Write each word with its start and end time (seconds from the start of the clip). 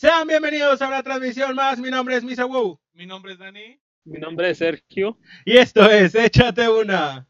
Sean 0.00 0.28
bienvenidos 0.28 0.80
a 0.80 0.86
una 0.86 1.02
transmisión 1.02 1.56
más. 1.56 1.80
Mi 1.80 1.90
nombre 1.90 2.14
es 2.14 2.22
Misa 2.22 2.46
Wu. 2.46 2.78
Mi 2.92 3.04
nombre 3.04 3.32
es 3.32 3.38
Dani. 3.40 3.80
Mi 4.04 4.20
nombre 4.20 4.50
es 4.50 4.58
Sergio. 4.58 5.18
Y 5.44 5.56
esto 5.56 5.90
es 5.90 6.14
Échate 6.14 6.68
una. 6.68 7.26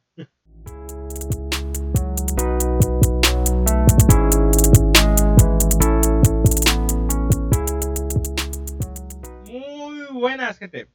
Muy 9.47 10.07
buenas, 10.13 10.59
gente. 10.59 10.89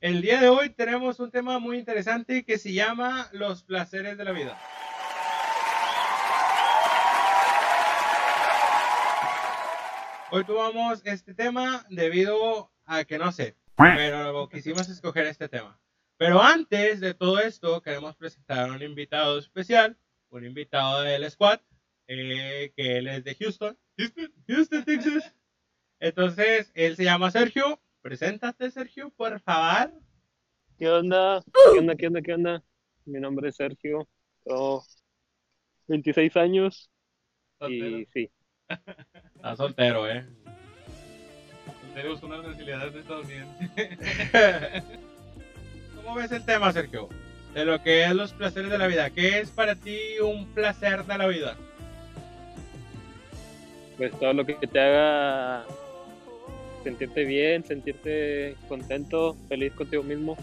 El 0.00 0.20
día 0.20 0.38
de 0.38 0.50
hoy 0.50 0.68
tenemos 0.68 1.18
un 1.18 1.30
tema 1.30 1.58
muy 1.58 1.78
interesante 1.78 2.44
que 2.44 2.58
se 2.58 2.74
llama 2.74 3.30
los 3.32 3.62
placeres 3.62 4.18
de 4.18 4.24
la 4.24 4.32
vida. 4.32 4.58
Hoy 10.32 10.44
tomamos 10.44 11.02
este 11.06 11.34
tema 11.34 11.86
debido 11.88 12.72
a 12.84 13.04
que 13.04 13.16
no 13.16 13.30
sé, 13.30 13.56
pero 13.76 14.48
quisimos 14.48 14.88
escoger 14.88 15.26
este 15.26 15.48
tema. 15.48 15.80
Pero 16.16 16.42
antes 16.42 16.98
de 17.00 17.14
todo 17.14 17.38
esto, 17.38 17.80
queremos 17.80 18.16
presentar 18.16 18.68
a 18.68 18.72
un 18.72 18.82
invitado 18.82 19.38
especial, 19.38 19.96
un 20.30 20.44
invitado 20.44 21.02
del 21.02 21.30
squad, 21.30 21.60
eh, 22.08 22.72
que 22.76 22.98
él 22.98 23.06
es 23.06 23.22
de 23.22 23.36
Houston, 23.36 23.78
Houston, 23.96 24.32
Houston, 24.48 24.84
Texas. 24.84 25.34
Entonces, 26.00 26.72
él 26.74 26.96
se 26.96 27.04
llama 27.04 27.30
Sergio. 27.30 27.80
Preséntate, 28.02 28.70
Sergio, 28.72 29.10
por 29.10 29.40
favor. 29.40 29.92
¿Qué 30.76 30.88
onda? 30.88 31.44
¿Qué 31.72 31.78
onda? 31.78 31.94
¿Qué 31.94 32.06
onda? 32.08 32.22
¿Qué 32.22 32.34
onda? 32.34 32.64
Mi 33.04 33.20
nombre 33.20 33.50
es 33.50 33.56
Sergio. 33.56 34.08
Tengo 34.42 34.82
26 35.86 36.36
años. 36.36 36.90
Y 37.68 38.06
sí. 38.12 38.30
Está 38.68 39.56
soltero, 39.56 40.10
¿eh? 40.10 40.24
Tenemos 41.94 42.22
una 42.22 42.38
nacionalidad 42.38 42.94
estadounidense. 42.94 43.70
¿Cómo 45.96 46.14
ves 46.14 46.30
el 46.32 46.44
tema, 46.44 46.72
Sergio? 46.72 47.08
De 47.54 47.64
lo 47.64 47.82
que 47.82 48.04
es 48.04 48.12
los 48.12 48.32
placeres 48.32 48.70
de 48.70 48.78
la 48.78 48.86
vida. 48.86 49.08
¿Qué 49.10 49.40
es 49.40 49.50
para 49.50 49.74
ti 49.74 49.98
un 50.22 50.46
placer 50.52 51.04
de 51.04 51.18
la 51.18 51.26
vida? 51.26 51.56
Pues 53.96 54.12
todo 54.18 54.34
lo 54.34 54.44
que 54.44 54.54
te 54.54 54.78
haga 54.78 55.64
sentirte 56.84 57.24
bien, 57.24 57.64
sentirte 57.64 58.56
contento, 58.68 59.34
feliz 59.48 59.72
contigo 59.72 60.02
mismo. 60.02 60.36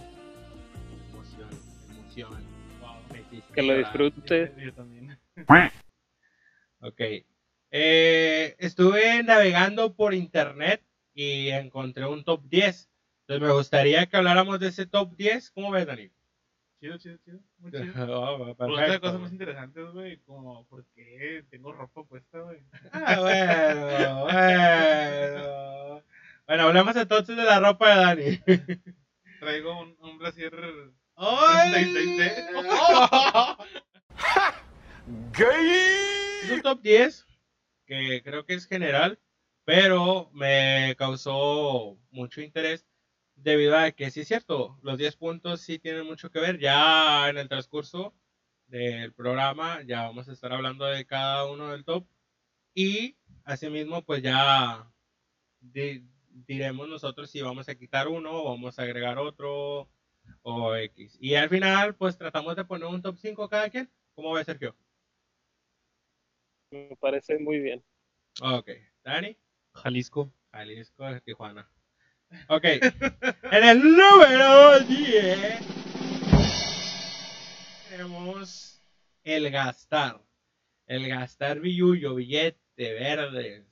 Emoción, 1.11 1.49
emoción. 1.91 2.43
Wow, 2.81 3.53
Que 3.53 3.61
lo 3.61 3.77
disfrutes. 3.77 4.51
Yo 4.57 4.73
también. 4.73 5.17
Ok. 6.85 6.99
Eh, 7.75 8.55
estuve 8.59 9.23
navegando 9.23 9.95
por 9.95 10.13
internet 10.13 10.83
y 11.15 11.49
encontré 11.49 12.05
un 12.05 12.23
top 12.23 12.43
10. 12.43 12.87
Entonces 13.21 13.47
me 13.47 13.51
gustaría 13.51 14.05
que 14.05 14.15
habláramos 14.15 14.59
de 14.59 14.67
ese 14.67 14.85
top 14.85 15.15
10. 15.15 15.49
¿Cómo 15.49 15.71
ves, 15.71 15.87
Dani? 15.87 16.11
Chido, 16.79 16.99
chido, 16.99 17.17
chido. 17.25 17.39
Muy 17.57 17.71
chido. 17.95 18.21
Oh, 18.21 18.55
perfecto. 18.55 18.73
otra 18.73 18.99
cosas 18.99 19.19
más 19.21 19.31
interesantes, 19.31 19.91
güey, 19.91 20.17
como 20.17 20.67
por 20.67 20.85
qué 20.93 21.45
tengo 21.49 21.73
ropa 21.73 22.03
puesta, 22.03 22.41
güey. 22.41 22.59
Ah, 22.91 23.19
bueno, 23.19 24.23
bueno. 24.25 26.03
Bueno, 26.45 26.63
hablemos 26.63 26.95
entonces 26.95 27.35
de 27.35 27.43
la 27.43 27.59
ropa 27.59 27.89
de 27.89 27.95
Dani. 28.05 28.39
Traigo 29.39 29.81
un, 29.81 29.97
un 29.99 30.19
brasier. 30.19 30.53
¡Ay! 31.15 31.91
Es 36.43 36.51
un 36.51 36.61
top 36.61 36.81
10 36.81 37.25
que 37.85 38.21
creo 38.23 38.45
que 38.45 38.53
es 38.55 38.67
general, 38.67 39.19
pero 39.65 40.29
me 40.33 40.95
causó 40.97 41.97
mucho 42.11 42.41
interés 42.41 42.85
debido 43.35 43.77
a 43.77 43.91
que 43.91 44.11
sí 44.11 44.21
es 44.21 44.27
cierto, 44.27 44.77
los 44.83 44.97
10 44.97 45.15
puntos 45.15 45.61
sí 45.61 45.79
tienen 45.79 46.05
mucho 46.05 46.29
que 46.31 46.39
ver. 46.39 46.59
Ya 46.59 47.29
en 47.29 47.37
el 47.37 47.49
transcurso 47.49 48.13
del 48.67 49.13
programa 49.13 49.81
ya 49.83 50.03
vamos 50.03 50.27
a 50.29 50.33
estar 50.33 50.53
hablando 50.53 50.85
de 50.85 51.05
cada 51.05 51.45
uno 51.51 51.71
del 51.71 51.85
top 51.85 52.05
y 52.75 53.17
asimismo 53.45 54.03
pues 54.03 54.21
ya 54.23 54.91
di- 55.61 56.05
diremos 56.29 56.87
nosotros 56.89 57.29
si 57.31 57.41
vamos 57.41 57.69
a 57.69 57.75
quitar 57.75 58.07
uno 58.07 58.31
o 58.33 58.51
vamos 58.51 58.79
a 58.79 58.83
agregar 58.83 59.17
otro 59.19 59.89
o 60.43 60.75
X. 60.75 61.17
Y 61.21 61.35
al 61.35 61.49
final 61.49 61.95
pues 61.95 62.17
tratamos 62.17 62.55
de 62.55 62.65
poner 62.65 62.87
un 62.87 63.01
top 63.01 63.17
5 63.17 63.49
cada 63.49 63.69
quien. 63.69 63.91
¿Cómo 64.15 64.33
ves 64.33 64.45
Sergio? 64.47 64.75
Me 66.73 66.95
parece 66.99 67.37
muy 67.37 67.59
bien. 67.59 67.83
Ok, 68.41 68.67
Dani. 69.03 69.37
Jalisco. 69.75 70.33
Jalisco 70.51 71.05
de 71.05 71.21
Tijuana. 71.21 71.69
Ok. 72.47 72.63
en 73.51 73.63
el 73.63 73.79
número 73.95 74.79
10 74.79 75.59
tenemos 77.91 78.81
el 79.23 79.51
gastar. 79.51 80.19
El 80.87 81.07
gastar 81.07 81.59
billullo, 81.59 82.15
billete, 82.15 82.57
verdes. 82.75 83.63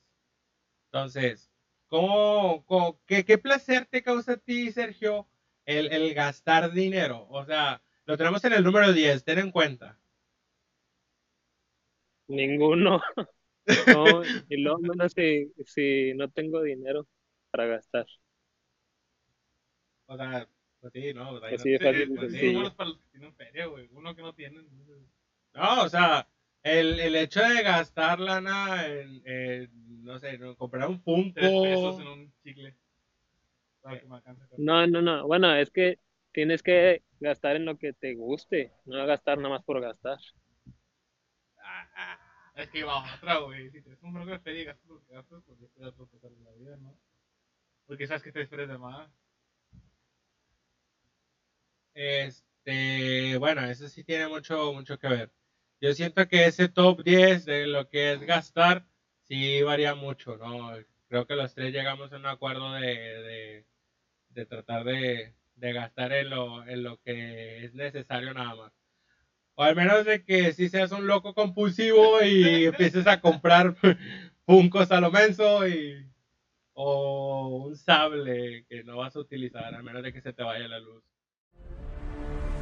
Entonces, 0.92 1.50
¿cómo, 1.88 2.64
cómo- 2.66 3.00
qué, 3.04 3.24
qué 3.24 3.36
placer 3.36 3.86
te 3.86 4.04
causa 4.04 4.34
a 4.34 4.36
ti, 4.36 4.70
Sergio, 4.70 5.28
el, 5.66 5.92
el 5.92 6.14
gastar 6.14 6.70
dinero? 6.72 7.26
O 7.30 7.44
sea, 7.44 7.82
lo 8.04 8.16
tenemos 8.16 8.44
en 8.44 8.52
el 8.52 8.62
número 8.62 8.92
10, 8.92 9.24
ten 9.24 9.40
en 9.40 9.50
cuenta. 9.50 9.98
Ninguno. 12.36 13.00
No, 13.86 14.22
y 14.48 14.56
luego 14.56 14.80
menos 14.80 15.12
si, 15.14 15.52
si 15.64 16.14
no 16.14 16.28
tengo 16.28 16.62
dinero 16.62 17.06
para 17.52 17.66
gastar. 17.66 18.06
O 20.06 20.16
sea, 20.16 20.48
pues 20.80 20.92
sí, 20.92 21.12
¿no? 21.14 21.30
O 21.30 21.40
sea, 21.40 21.48
Así 21.54 21.70
no- 21.70 21.78
de 21.78 21.78
fácil 21.78 22.02
y 22.02 22.06
pues 22.16 22.32
sí. 22.32 22.38
sencillo. 22.38 22.52
Números 22.54 22.74
para 22.74 22.88
los 22.90 22.98
que 22.98 23.08
tienen 23.12 23.34
feria, 23.34 23.66
güey. 23.66 23.88
Uno 23.92 24.14
que 24.16 24.22
no 24.22 24.34
tiene. 24.34 24.58
entonces, 24.58 25.02
No, 25.54 25.82
o 25.84 25.88
sea, 25.88 26.28
el, 26.62 26.98
el 27.00 27.16
hecho 27.16 27.40
de 27.40 27.62
gastar 27.62 28.20
lana 28.20 28.86
en, 28.86 29.22
en, 29.26 30.04
no 30.04 30.18
sé, 30.18 30.30
en 30.30 30.54
comprar 30.56 30.88
un. 30.88 31.02
Tres 31.32 31.50
pesos 31.62 32.00
en 32.00 32.06
un 32.08 32.32
chicle. 32.42 32.74
Para 33.80 34.00
que 34.00 34.06
me 34.06 34.16
alcance. 34.16 34.44
No, 34.58 34.86
no, 34.86 35.02
no. 35.02 35.26
Bueno, 35.26 35.54
es 35.54 35.70
que 35.70 35.98
tienes 36.32 36.62
que 36.62 37.02
gastar 37.20 37.56
en 37.56 37.64
lo 37.64 37.78
que 37.78 37.92
te 37.92 38.14
guste, 38.14 38.72
no 38.86 39.06
gastar 39.06 39.38
nada 39.38 39.50
más 39.50 39.64
por 39.64 39.80
gastar. 39.80 40.18
Es 42.54 42.68
que 42.70 42.84
va 42.84 43.02
otra, 43.14 43.38
güey. 43.38 43.70
Si 43.70 43.82
tienes 43.82 44.02
un 44.02 44.12
bronco 44.14 44.30
de 44.32 44.38
feria 44.40 44.62
y 44.62 44.64
gastas 44.64 44.88
lo 44.88 45.02
que 45.04 45.12
gastas, 45.14 45.42
ya 45.60 45.68
te 45.68 45.80
da 45.80 45.88
otro 45.88 46.06
pesar 46.06 46.30
de 46.30 46.44
la 46.44 46.52
vida, 46.52 46.76
¿no? 46.76 46.98
Porque 47.86 48.06
sabes 48.06 48.22
que 48.22 48.32
te 48.32 48.42
esperes 48.42 48.68
de 48.68 48.78
más. 48.78 49.10
Este, 51.94 53.36
bueno, 53.38 53.64
eso 53.66 53.88
sí 53.88 54.04
tiene 54.04 54.28
mucho, 54.28 54.72
mucho 54.72 54.98
que 54.98 55.08
ver. 55.08 55.32
Yo 55.80 55.92
siento 55.94 56.26
que 56.28 56.46
ese 56.46 56.68
top 56.68 57.02
10 57.02 57.44
de 57.44 57.66
lo 57.66 57.88
que 57.88 58.12
es 58.12 58.20
gastar, 58.22 58.86
sí 59.22 59.62
varía 59.62 59.94
mucho, 59.94 60.36
¿no? 60.36 60.72
Creo 61.08 61.26
que 61.26 61.34
los 61.36 61.54
tres 61.54 61.72
llegamos 61.72 62.12
a 62.12 62.16
un 62.16 62.26
acuerdo 62.26 62.72
de, 62.74 62.86
de, 62.86 63.66
de 64.30 64.46
tratar 64.46 64.84
de, 64.84 65.34
de 65.56 65.72
gastar 65.72 66.12
en 66.12 66.30
lo, 66.30 66.66
en 66.66 66.82
lo 66.84 67.00
que 67.02 67.64
es 67.64 67.74
necesario 67.74 68.34
nada 68.34 68.54
más. 68.56 68.72
O 69.54 69.62
al 69.62 69.76
menos 69.76 70.04
de 70.04 70.24
que 70.24 70.52
si 70.52 70.68
seas 70.68 70.92
un 70.92 71.06
loco 71.06 71.34
compulsivo 71.34 72.22
y 72.22 72.64
empieces 72.66 73.06
a 73.06 73.20
comprar 73.20 73.74
Funkos 74.44 74.90
a 74.90 75.00
lo 75.00 75.10
menso 75.10 75.66
y, 75.68 76.10
o 76.74 77.64
un 77.66 77.76
sable 77.76 78.66
que 78.68 78.82
no 78.82 78.96
vas 78.98 79.14
a 79.14 79.20
utilizar, 79.20 79.74
a 79.74 79.82
menos 79.82 80.02
de 80.02 80.12
que 80.12 80.20
se 80.20 80.32
te 80.32 80.42
vaya 80.42 80.66
la 80.66 80.80
luz. 80.80 81.04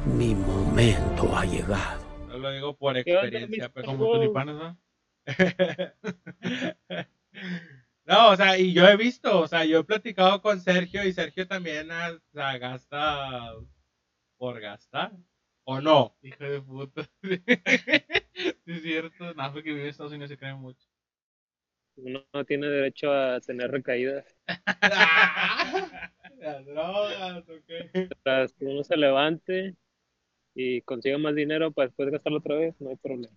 Mi 0.05 0.35
momento 0.35 1.35
ha 1.35 1.45
llegado. 1.45 2.05
No 2.27 2.37
lo 2.37 2.51
digo 2.51 2.77
por 2.77 2.93
¿Qué 3.03 3.15
onda, 3.15 3.27
experiencia 3.27 3.65
Mr. 3.65 3.73
personal. 3.73 3.97
Como 3.97 4.13
tulipanes, 4.13 4.55
¿no? 4.55 4.77
No, 8.03 8.31
o 8.31 8.35
sea, 8.35 8.57
y 8.57 8.73
yo 8.73 8.87
he 8.87 8.97
visto, 8.97 9.39
o 9.39 9.47
sea, 9.47 9.63
yo 9.63 9.79
he 9.79 9.83
platicado 9.83 10.41
con 10.41 10.59
Sergio 10.59 11.05
y 11.05 11.13
Sergio 11.13 11.47
también 11.47 11.89
o 11.91 12.19
sea, 12.33 12.57
gasta 12.57 13.53
por 14.37 14.59
gastar, 14.59 15.11
¿o 15.63 15.81
no? 15.81 16.15
Hijo 16.21 16.43
de 16.43 16.61
puta. 16.61 17.09
sí, 17.23 17.41
es 18.65 18.81
cierto. 18.81 19.33
Nada, 19.33 19.53
porque 19.53 19.71
vive 19.71 19.83
en 19.83 19.89
Estados 19.89 20.11
Unidos 20.11 20.29
se 20.29 20.37
cree 20.37 20.53
mucho. 20.53 20.87
Uno 21.97 22.25
no 22.33 22.45
tiene 22.45 22.67
derecho 22.67 23.11
a 23.11 23.39
tener 23.41 23.69
recaídas. 23.69 24.25
Las 26.37 26.65
drogas, 26.65 27.49
¿o 27.49 27.53
qué? 27.67 28.09
Tras 28.23 28.53
que 28.53 28.65
uno 28.65 28.83
se 28.83 28.97
levante 28.97 29.75
y 30.55 30.81
consiga 30.81 31.17
más 31.17 31.35
dinero 31.35 31.71
para 31.71 31.87
después 31.87 32.09
gastarlo 32.09 32.39
otra 32.39 32.55
vez, 32.55 32.79
no 32.79 32.89
hay 32.89 32.95
problema. 32.95 33.35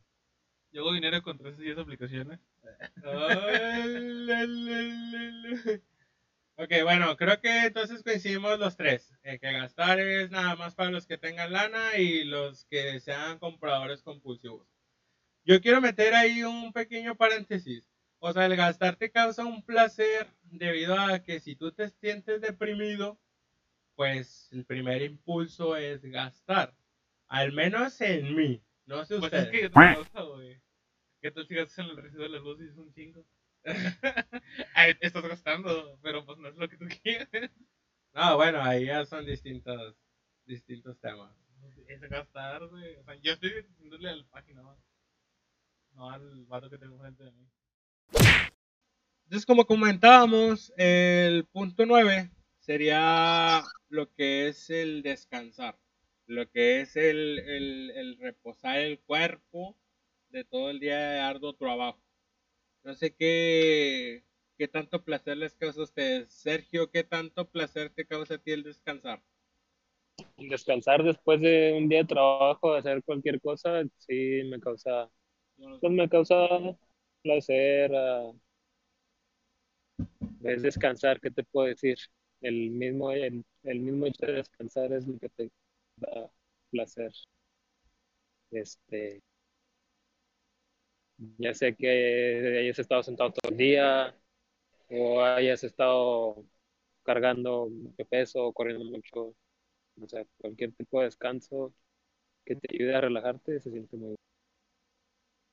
Yo 0.73 0.83
hago 0.83 0.93
dinero 0.93 1.23
con 1.23 1.39
3 1.39 1.59
10 1.59 1.79
aplicaciones. 1.79 2.41
Ok, 6.57 6.71
bueno, 6.85 7.17
creo 7.17 7.41
que 7.41 7.67
entonces 7.67 8.03
coincidimos 8.03 8.59
los 8.59 8.77
tres. 8.77 9.13
eh, 9.25 9.39
que 9.41 9.53
gastar 9.53 9.99
es 9.99 10.31
nada 10.31 10.55
más 10.55 10.75
para 10.75 10.91
los 10.91 11.07
que 11.07 11.19
tengan 11.19 11.53
lana 11.53 11.97
y 11.99 12.25
los 12.25 12.65
que 12.67 13.01
sean 13.01 13.39
compradores 13.39 14.03
compulsivos. 14.03 14.69
Yo 15.45 15.61
quiero 15.61 15.81
meter 15.81 16.15
ahí 16.15 16.43
un 16.45 16.73
pequeño 16.73 17.17
paréntesis. 17.17 17.91
O 18.21 18.33
sea, 18.33 18.47
el 18.47 18.57
gastar 18.57 18.97
te 18.97 19.11
causa 19.11 19.45
un 19.45 19.63
placer 19.65 20.29
debido 20.45 20.99
a 20.99 21.19
que 21.23 21.41
si 21.41 21.57
tú 21.57 21.73
te 21.73 21.89
sientes 21.91 22.41
deprimido, 22.41 23.19
pues 23.97 24.49
el 24.53 24.65
primer 24.65 25.03
impulso 25.03 25.77
es 25.77 26.03
gastar. 26.05 26.75
Al 27.29 27.53
menos 27.53 28.01
en 28.01 28.35
mí. 28.35 28.63
No 28.87 29.05
sé 29.05 29.15
Pues 29.19 29.25
ustedes. 29.33 29.45
es 29.47 29.51
que 29.51 29.67
otra 29.67 29.97
cosa, 29.97 30.23
güey. 30.23 30.61
Que 31.21 31.31
tú 31.33 31.43
sigas 31.45 31.77
en 31.79 31.87
el 31.87 31.97
recibo 31.97 32.23
de 32.23 32.29
la 32.29 32.39
luz 32.39 32.61
y 32.61 32.69
es 32.69 32.77
un 32.77 32.93
chingo. 32.93 33.27
Estás 35.01 35.23
gastando, 35.23 35.99
pero 36.03 36.25
pues 36.25 36.39
no 36.39 36.49
es 36.49 36.57
lo 36.57 36.69
que 36.69 36.77
tú 36.77 36.87
quieres. 37.03 37.51
No, 38.13 38.37
bueno, 38.37 38.63
ahí 38.63 38.87
ya 38.87 39.05
son 39.07 39.27
distintos, 39.27 39.97
distintos 40.45 40.99
temas. 41.01 41.35
Es 41.89 42.01
gastar, 42.03 42.67
güey. 42.69 42.97
O 42.97 43.05
sea, 43.05 43.15
yo 43.17 43.33
estoy 43.33 43.63
diciéndole 43.63 44.11
a 44.11 44.17
la 44.17 44.25
página, 44.29 44.63
¿no? 44.63 44.77
No 45.93 46.11
al 46.11 46.45
vato 46.47 46.69
que 46.69 46.77
tengo 46.79 46.99
frente 46.99 47.25
de 47.25 47.33
mí. 47.33 47.49
Entonces, 49.25 49.47
como 49.47 49.67
comentábamos, 49.67 50.73
el 50.77 51.47
punto 51.47 51.87
9 51.87 52.31
sería 52.59 53.63
lo 53.89 54.13
que 54.15 54.49
es 54.49 54.71
el 54.71 55.03
descansar, 55.03 55.79
lo 56.27 56.51
que 56.51 56.81
es 56.83 56.97
el, 56.97 57.39
el- 57.41 57.91
el 57.93 58.19
reposar 58.19 58.79
el 58.81 59.01
cuerpo 59.01 59.77
de 60.29 60.45
todo 60.45 60.71
el 60.71 60.81
día 60.81 60.99
de 60.99 61.21
arduo 61.21 61.55
trabajo. 61.55 62.04
No 62.85 62.95
sé 62.95 63.15
qué, 63.15 64.25
qué 64.59 64.69
tanto 64.69 65.05
placer 65.05 65.37
les 65.37 65.55
causa 65.55 65.81
a 65.81 65.85
ustedes. 65.85 66.33
Sergio, 66.33 66.91
¿qué 66.91 67.03
tanto 67.03 67.51
placer 67.51 67.91
te 67.91 68.07
causa 68.07 68.35
a 68.35 68.39
ti 68.39 68.53
el 68.53 68.63
descansar? 68.63 69.23
Descansar 70.39 71.03
después 71.03 71.41
de 71.41 71.73
un 71.77 71.89
día 71.89 71.99
de 72.01 72.05
trabajo, 72.05 72.73
de 72.73 72.79
hacer 72.79 73.03
cualquier 73.03 73.41
cosa, 73.41 73.83
sí 73.99 74.43
me 74.49 74.61
causa, 74.61 75.11
pues 75.81 75.93
me 75.93 76.09
causa 76.09 76.37
placer. 77.23 77.91
ah, 77.95 78.33
es 80.45 80.63
descansar, 80.63 81.21
¿qué 81.21 81.31
te 81.31 81.45
puedo 81.45 81.69
decir? 81.69 81.99
El 82.41 82.71
mismo, 82.71 83.11
el, 83.13 83.45
el 83.65 83.81
mismo 83.81 84.07
hecho 84.07 84.27
de 84.27 84.35
descansar 84.35 84.93
es 84.93 85.07
lo 85.07 85.19
que 85.19 85.29
te 85.31 85.51
da 85.97 86.31
placer. 86.71 87.13
Este, 88.51 89.23
ya 91.39 91.55
sé 91.55 91.75
que 91.77 92.59
hayas 92.61 92.79
estado 92.79 93.03
sentado 93.03 93.33
todo 93.33 93.51
el 93.53 93.57
día 93.59 94.17
o 94.91 95.23
hayas 95.23 95.65
estado 95.65 96.45
cargando 97.05 97.69
mucho 97.71 98.05
peso 98.07 98.47
o 98.47 98.53
corriendo 98.55 98.85
mucho. 98.87 99.37
O 100.03 100.09
sea, 100.09 100.25
cualquier 100.39 100.73
tipo 100.75 101.01
de 101.01 101.07
descanso 101.07 101.75
que 102.45 102.57
te 102.57 102.69
ayude 102.77 102.97
a 102.97 103.03
relajarte 103.03 103.61
se 103.61 103.71
siente 103.71 103.97
muy 103.97 104.09
bien. 104.09 104.17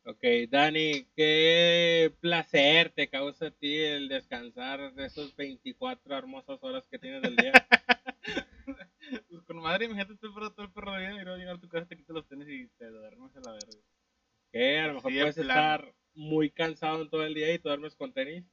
Ok, 0.04 0.24
Dani, 0.50 1.06
¿qué 1.16 2.14
placer 2.20 2.92
te 2.92 3.08
causa 3.10 3.48
a 3.48 3.52
ti 3.52 3.78
el 3.78 4.08
descansar 4.10 4.94
de 4.94 5.06
esos 5.06 5.36
24 5.36 6.16
hermosas 6.18 6.60
horas 6.64 6.88
que 6.90 7.00
tienes 7.00 7.22
del 7.24 7.38
día? 7.38 7.60
Pues 9.30 9.44
con 9.44 9.58
madre, 9.58 9.86
imagínate 9.86 10.16
todo 10.18 10.30
el 10.30 10.34
perro, 10.36 10.52
todo 10.54 10.66
el 10.66 10.72
perro 10.72 10.92
de 10.94 11.00
día 11.02 11.22
y 11.22 11.24
luego 11.24 11.38
llegar 11.38 11.56
a 11.56 11.60
tu 11.60 11.68
casa, 11.70 11.86
te 11.88 11.98
quitas 11.98 12.16
los 12.16 12.28
tenis 12.28 12.48
y 12.50 12.68
te 12.78 12.88
duermes 12.88 13.36
a 13.36 13.42
la 13.42 13.52
verga. 13.54 13.78
Que 14.52 14.80
a 14.80 14.88
lo 14.88 14.94
mejor 14.96 15.12
Sí, 15.12 15.18
puedes 15.20 15.36
plan. 15.36 15.48
estar 15.50 15.94
muy 16.14 16.52
cansado 16.52 17.02
en 17.02 17.10
todo 17.10 17.26
el 17.26 17.34
día 17.34 17.54
y 17.54 17.60
tú 17.60 17.70
duermes 17.70 17.96
con 17.96 18.14
tenis. 18.14 18.46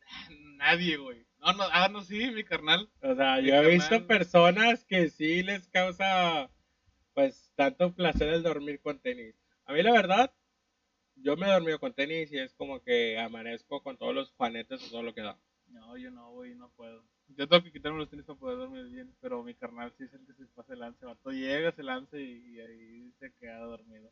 Nadie, 0.58 0.96
güey. 0.96 1.26
No, 1.38 1.52
no, 1.52 1.64
ah, 1.72 1.88
no, 1.88 2.02
sí, 2.02 2.30
mi 2.30 2.44
carnal. 2.44 2.90
O 3.02 3.14
sea, 3.14 3.36
Mi 3.36 3.48
yo 3.48 3.54
he 3.56 3.68
visto 3.70 4.06
personas 4.06 4.84
que 4.84 5.10
sí 5.10 5.42
les 5.42 5.68
causa 5.68 6.50
pues 7.12 7.52
tanto 7.54 7.94
placer 7.94 8.28
el 8.28 8.42
dormir 8.42 8.80
con 8.80 8.98
tenis. 9.00 9.34
A 9.66 9.72
mí 9.72 9.82
la 9.82 9.92
verdad, 9.92 10.32
yo 11.16 11.36
me 11.36 11.46
he 11.46 11.50
dormido 11.52 11.78
con 11.78 11.94
tenis 11.94 12.32
y 12.32 12.38
es 12.38 12.54
como 12.54 12.82
que 12.82 13.18
amanezco 13.18 13.82
con 13.82 13.96
todos 13.96 14.14
los 14.14 14.30
juanetes 14.32 14.82
o 14.86 14.90
todo 14.90 15.02
lo 15.02 15.14
que 15.14 15.22
da. 15.22 15.38
No, 15.68 15.96
yo 15.96 16.10
no, 16.10 16.30
güey, 16.32 16.54
no 16.54 16.70
puedo. 16.70 17.04
Yo 17.28 17.48
tengo 17.48 17.64
que 17.64 17.72
quitarme 17.72 17.98
los 17.98 18.10
tenis 18.10 18.24
para 18.26 18.38
poder 18.38 18.58
dormir 18.58 18.84
bien, 18.86 19.12
pero 19.20 19.42
mi 19.42 19.54
carnal 19.54 19.92
sí 19.98 20.04
es 20.04 20.12
el 20.12 20.24
que 20.26 20.34
se 20.34 20.46
pasa 20.54 20.74
el 20.74 20.80
lance. 20.80 21.04
Vato 21.04 21.30
llega, 21.30 21.72
se 21.72 21.82
lance 21.82 22.20
y, 22.20 22.54
y 22.54 22.60
ahí 22.60 23.12
se 23.18 23.32
queda 23.40 23.58
dormido. 23.58 24.10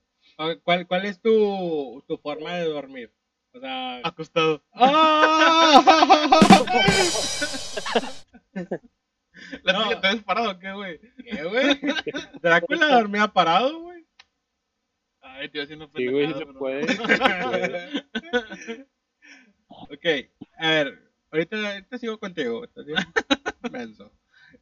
¿Cuál, 0.65 0.87
cuál 0.87 1.05
es 1.05 1.21
tu, 1.21 2.03
tu 2.09 2.17
forma 2.19 2.55
de 2.57 2.65
dormir? 2.65 3.13
O 3.55 3.61
sea... 3.61 4.01
Acostado. 4.03 4.63
¡Ah! 4.73 6.41
¿La 9.63 9.73
No. 9.73 10.01
te 10.01 10.09
ves 10.09 10.23
parado 10.23 10.51
o 10.53 10.59
qué, 10.59 10.73
güey? 10.73 11.01
¿Qué, 11.25 11.45
güey? 11.45 11.81
Drácula 12.41 12.87
dormía 12.99 13.29
parado, 13.29 13.81
güey. 13.81 14.05
Ay, 15.21 15.49
te 15.49 15.59
iba 15.59 15.65
haciendo 15.65 15.91
Sí, 15.95 16.07
güey, 16.07 16.33
se 16.35 16.47
puede. 16.47 16.83
ok, 19.69 20.07
a 20.59 20.69
ver, 20.71 21.12
ahorita, 21.33 21.57
ahorita 21.73 21.99
sigo 21.99 22.19
contigo. 22.19 22.65
estás 22.65 22.85
bien 22.87 22.99
menso. 23.73 24.13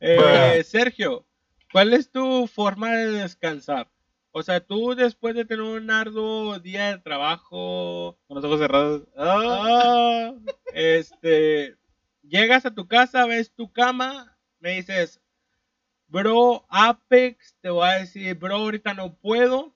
Eh, 0.01 0.63
Sergio, 0.65 1.27
¿cuál 1.73 1.93
es 1.93 2.11
tu 2.11 2.47
forma 2.47 2.93
de 2.97 3.11
descansar? 3.11 3.91
O 4.33 4.43
sea, 4.43 4.61
tú 4.61 4.95
después 4.95 5.35
de 5.35 5.45
tener 5.45 5.63
un 5.65 5.91
arduo 5.91 6.59
día 6.61 6.93
de 6.93 6.99
trabajo, 6.99 8.17
Con 8.29 8.37
los 8.37 8.45
ojos 8.45 8.61
cerrados. 8.61 9.09
ah, 9.17 10.33
este, 10.73 11.77
llegas 12.23 12.65
a 12.65 12.75
tu 12.75 12.87
casa, 12.87 13.27
ves 13.27 13.53
tu 13.53 13.73
cama, 13.73 14.39
me 14.61 14.71
dices, 14.77 15.21
bro, 16.07 16.65
Apex, 16.69 17.57
te 17.61 17.71
voy 17.71 17.89
a 17.89 17.99
decir, 17.99 18.37
bro, 18.37 18.55
ahorita 18.55 18.95
no 18.95 19.17
puedo, 19.17 19.75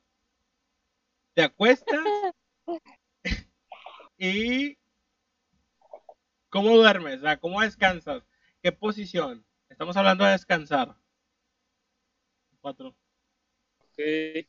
te 1.34 1.42
acuestas 1.42 2.04
y 4.18 4.78
¿cómo 6.54 6.76
duermes? 6.76 7.20
¿cómo 7.40 7.60
descansas? 7.60 8.22
¿Qué 8.62 8.70
posición? 8.70 9.44
Estamos 9.68 9.96
hablando 9.96 10.24
de 10.24 10.30
descansar. 10.30 10.94
Cuatro. 12.60 12.96
Sí. 13.96 14.46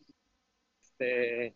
Este. 0.82 1.56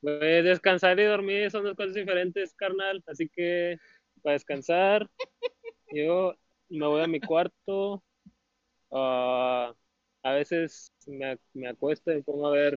Pues 0.00 0.44
descansar 0.44 1.00
y 1.00 1.04
dormir 1.04 1.50
son 1.50 1.64
dos 1.64 1.74
cosas 1.76 1.94
diferentes, 1.94 2.54
carnal. 2.54 3.02
Así 3.06 3.28
que 3.28 3.78
para 4.22 4.34
descansar, 4.34 5.08
yo 5.94 6.34
me 6.70 6.86
voy 6.86 7.02
a 7.02 7.06
mi 7.08 7.20
cuarto. 7.20 8.04
ah, 8.92 9.74
a 10.24 10.32
veces 10.32 10.92
me, 11.06 11.38
me 11.54 11.68
acuesto 11.68 12.12
y 12.12 12.16
me 12.16 12.22
pongo 12.24 12.48
a 12.48 12.52
ver. 12.52 12.76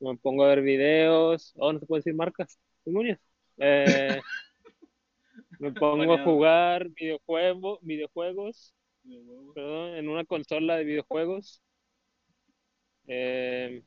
Me 0.00 0.16
pongo 0.18 0.44
a 0.44 0.48
ver 0.48 0.62
videos. 0.62 1.52
Oh, 1.56 1.72
no 1.72 1.80
se 1.80 1.86
puede 1.86 2.00
decir 2.00 2.14
marcas. 2.14 2.58
demonios. 2.84 3.18
Eh, 3.58 4.20
me 5.58 5.72
pongo 5.72 6.14
a 6.14 6.18
jugar 6.18 6.88
videojuego, 6.90 7.78
videojuegos 7.82 8.74
perdón, 9.54 9.94
en 9.96 10.08
una 10.08 10.24
consola 10.24 10.76
de 10.76 10.84
videojuegos. 10.84 11.62
Eh, 13.08 13.82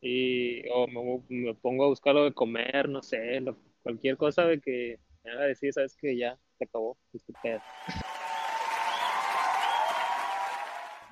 y 0.00 0.68
o 0.70 0.86
me, 0.88 1.22
me 1.28 1.54
pongo 1.54 1.84
a 1.84 1.88
buscar 1.88 2.10
algo 2.12 2.24
de 2.24 2.34
comer, 2.34 2.88
no 2.88 3.02
sé, 3.02 3.40
lo- 3.40 3.56
cualquier 3.82 4.16
cosa 4.16 4.44
de 4.46 4.60
que 4.60 4.98
me 5.24 5.30
haga 5.32 5.44
decir, 5.44 5.72
sabes 5.72 5.96
que 5.96 6.16
ya 6.16 6.38
se 6.58 6.64
acabó 6.64 6.98
este 7.12 7.32
pedo. 7.42 7.60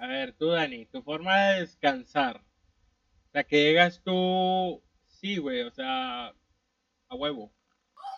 A 0.01 0.07
ver, 0.09 0.33
tú, 0.33 0.49
Dani, 0.49 0.87
tu 0.87 1.01
forma 1.03 1.37
de 1.37 1.61
descansar. 1.61 2.43
O 3.31 3.33
sea, 3.33 3.45
que 3.45 3.63
llegas 3.63 4.03
tú, 4.03 4.83
sí, 5.07 5.37
güey, 5.37 5.63
o 5.63 5.71
sea, 5.71 6.35
a 7.09 7.15
huevo. 7.15 7.53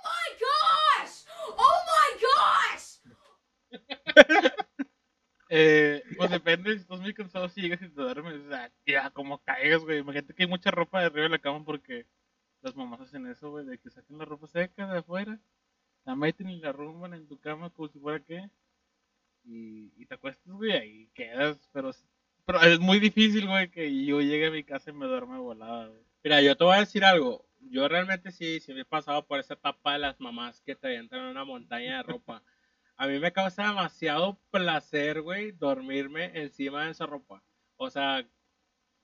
my 0.02 0.38
gosh! 0.40 1.24
Oh 1.58 1.78
my 1.86 2.10
gosh! 2.22 2.98
Eh, 5.54 6.02
pues 6.16 6.30
depende, 6.30 6.72
si 6.72 6.80
estás 6.80 6.98
muy 6.98 7.12
cansado 7.12 7.46
si 7.46 7.60
llegas 7.60 7.82
y 7.82 7.90
te 7.90 8.00
duermes, 8.00 8.40
o 8.40 8.48
sea, 8.48 8.72
ya 8.86 9.10
como 9.10 9.36
caigas, 9.42 9.82
güey. 9.82 9.98
Imagínate 9.98 10.32
que 10.32 10.44
hay 10.44 10.48
mucha 10.48 10.70
ropa 10.70 11.00
de 11.00 11.06
arriba 11.06 11.24
de 11.24 11.28
la 11.28 11.38
cama 11.40 11.62
porque 11.62 12.06
las 12.62 12.74
mamás 12.74 13.02
hacen 13.02 13.26
eso, 13.26 13.50
güey, 13.50 13.66
de 13.66 13.78
que 13.78 13.90
saquen 13.90 14.16
la 14.16 14.24
ropa 14.24 14.46
seca 14.46 14.86
de 14.90 15.00
afuera, 15.00 15.38
la 16.06 16.16
meten 16.16 16.48
y 16.48 16.58
la 16.58 16.70
arrumban 16.70 17.12
en 17.12 17.28
tu 17.28 17.38
cama 17.38 17.68
como 17.68 17.88
si 17.88 17.98
fuera 17.98 18.24
qué, 18.24 18.48
y, 19.44 19.92
y 19.96 20.06
te 20.06 20.14
acuestas, 20.14 20.50
güey, 20.54 20.72
ahí 20.72 21.10
quedas, 21.14 21.68
pero, 21.70 21.90
pero 22.44 22.60
es 22.62 22.80
muy 22.80 22.98
difícil, 23.00 23.46
güey, 23.46 23.70
que 23.70 24.04
yo 24.04 24.20
llegue 24.20 24.46
a 24.46 24.50
mi 24.50 24.64
casa 24.64 24.90
y 24.90 24.94
me 24.94 25.06
duerme 25.06 25.38
volada, 25.38 25.86
güey. 25.88 26.02
Mira, 26.24 26.40
yo 26.40 26.56
te 26.56 26.64
voy 26.64 26.76
a 26.76 26.80
decir 26.80 27.04
algo. 27.04 27.46
Yo 27.70 27.88
realmente 27.88 28.32
sí, 28.32 28.60
sí 28.60 28.74
me 28.74 28.80
he 28.80 28.84
pasado 28.84 29.26
por 29.26 29.40
esa 29.40 29.54
etapa 29.54 29.92
de 29.94 30.00
las 30.00 30.20
mamás 30.20 30.60
que 30.60 30.74
te 30.74 30.88
avientan 30.88 31.20
en 31.20 31.26
una 31.26 31.44
montaña 31.44 31.98
de 31.98 32.02
ropa. 32.02 32.42
A 32.96 33.06
mí 33.06 33.18
me 33.18 33.32
causa 33.32 33.66
demasiado 33.66 34.38
placer, 34.50 35.22
güey, 35.22 35.52
dormirme 35.52 36.30
encima 36.40 36.84
de 36.84 36.92
esa 36.92 37.06
ropa. 37.06 37.42
O 37.76 37.90
sea, 37.90 38.24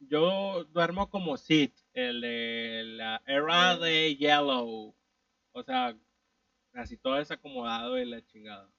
yo 0.00 0.64
duermo 0.70 1.10
como 1.10 1.36
Sid, 1.36 1.72
el 1.94 2.20
de 2.20 2.82
la 2.84 3.22
era 3.26 3.76
de 3.76 4.16
Yellow. 4.16 4.94
O 5.52 5.62
sea, 5.62 5.96
así 6.74 6.96
todo 6.96 7.14
desacomodado 7.14 7.98
y 7.98 8.04
la 8.04 8.24
chingada. 8.24 8.70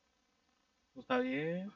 Pues 0.93 1.03
está 1.03 1.19
bien. 1.19 1.71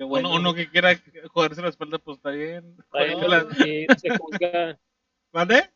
Qué 0.00 0.04
Uno, 0.04 0.32
uno 0.34 0.54
que 0.54 0.66
quiera 0.70 0.98
joderse 1.30 1.60
la 1.60 1.68
espalda, 1.68 1.98
pues 1.98 2.16
está 2.16 2.30
bien. 2.30 2.74
Está 2.78 3.02
bien, 3.04 3.20
Joderse 3.20 3.28
la- 3.28 3.52
Aquí 3.52 3.86
no 3.86 3.94
se 3.98 4.16
juzga, 4.16 4.78
¿Mande? 5.30 5.70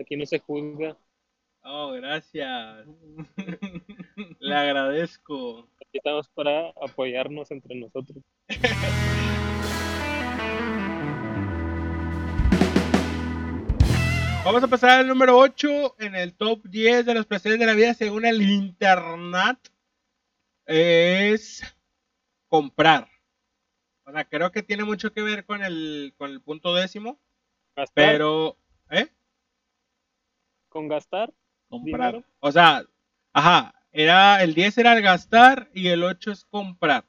aquí 0.00 0.16
no 0.16 0.26
se 0.26 0.38
juzga. 0.40 0.96
Oh, 1.62 1.92
gracias. 1.92 2.84
Le 4.40 4.54
agradezco. 4.56 5.68
Aquí 5.76 5.98
estamos 5.98 6.28
para 6.30 6.70
apoyarnos 6.70 7.48
entre 7.52 7.76
nosotros. 7.76 8.24
Vamos 14.44 14.64
a 14.64 14.66
pasar 14.66 14.90
al 14.98 15.06
número 15.06 15.38
8 15.38 15.94
en 16.00 16.16
el 16.16 16.34
top 16.34 16.64
10 16.64 17.06
de 17.06 17.14
los 17.14 17.26
placeres 17.26 17.60
de 17.60 17.66
la 17.66 17.74
vida 17.74 17.94
según 17.94 18.24
el 18.24 18.42
internet. 18.42 19.56
Es 20.66 21.62
comprar. 22.48 23.08
O 24.04 24.12
sea, 24.12 24.24
creo 24.24 24.50
que 24.50 24.62
tiene 24.62 24.84
mucho 24.84 25.12
que 25.12 25.22
ver 25.22 25.44
con 25.44 25.62
el, 25.62 26.14
con 26.16 26.30
el 26.30 26.40
punto 26.40 26.74
décimo. 26.74 27.18
Gastar, 27.76 27.92
Pero, 27.94 28.56
¿eh? 28.90 29.08
con 30.68 30.88
gastar, 30.88 31.32
Comprar. 31.68 32.12
Dinero. 32.12 32.28
O 32.40 32.52
sea, 32.52 32.84
ajá. 33.32 33.74
Era, 33.92 34.42
el 34.42 34.54
10 34.54 34.78
era 34.78 34.94
el 34.94 35.02
gastar 35.02 35.70
y 35.74 35.88
el 35.88 36.02
8 36.02 36.32
es 36.32 36.44
comprar. 36.46 37.04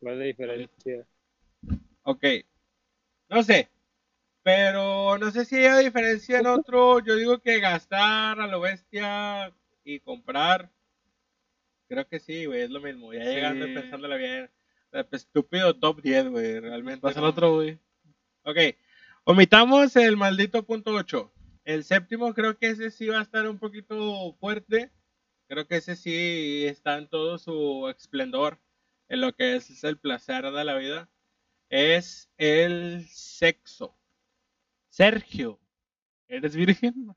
¿cuál 0.00 0.14
es 0.14 0.18
la 0.18 0.24
diferencia? 0.24 1.06
Ok. 2.02 2.24
No 3.28 3.42
sé. 3.42 3.68
Pero 4.42 5.18
no 5.18 5.30
sé 5.30 5.44
si 5.44 5.56
hay 5.56 5.84
diferencia 5.84 6.38
en 6.38 6.46
otro. 6.46 7.00
Yo 7.00 7.16
digo 7.16 7.38
que 7.38 7.60
gastar 7.60 8.40
a 8.40 8.46
lo 8.46 8.60
bestia 8.60 9.54
y 9.84 10.00
comprar. 10.00 10.70
Creo 11.86 12.06
que 12.08 12.18
sí, 12.18 12.46
güey, 12.46 12.62
es 12.62 12.70
lo 12.70 12.80
mismo. 12.80 13.12
Ya 13.12 13.20
Sí. 13.24 13.28
llegando 13.30 13.66
y 13.66 13.74
pensándola 13.74 14.16
bien. 14.16 14.50
Eh, 14.92 15.04
pues, 15.04 15.22
Estúpido 15.22 15.76
top 15.76 16.02
10, 16.02 16.28
güey, 16.28 16.60
realmente. 16.60 17.00
Pasa 17.00 17.20
el 17.20 17.26
otro, 17.26 17.54
güey. 17.54 17.78
Ok. 18.44 18.58
Omitamos 19.24 19.94
el 19.96 20.16
maldito 20.16 20.64
punto 20.64 20.92
8. 20.92 21.32
El 21.64 21.84
séptimo 21.84 22.34
creo 22.34 22.58
que 22.58 22.70
ese 22.70 22.90
sí 22.90 23.06
va 23.06 23.20
a 23.20 23.22
estar 23.22 23.48
un 23.48 23.58
poquito 23.58 24.34
fuerte. 24.40 24.90
Creo 25.46 25.66
que 25.66 25.76
ese 25.76 25.96
sí 25.96 26.64
está 26.66 26.98
en 26.98 27.08
todo 27.08 27.38
su 27.38 27.88
esplendor. 27.88 28.58
En 29.08 29.20
lo 29.20 29.32
que 29.34 29.56
es 29.56 29.84
el 29.84 29.98
placer 29.98 30.50
de 30.50 30.64
la 30.64 30.76
vida. 30.76 31.08
Es 31.68 32.30
el 32.38 33.06
sexo. 33.08 33.96
Sergio. 34.88 35.60
¿Eres 36.28 36.56
virgen? 36.56 37.14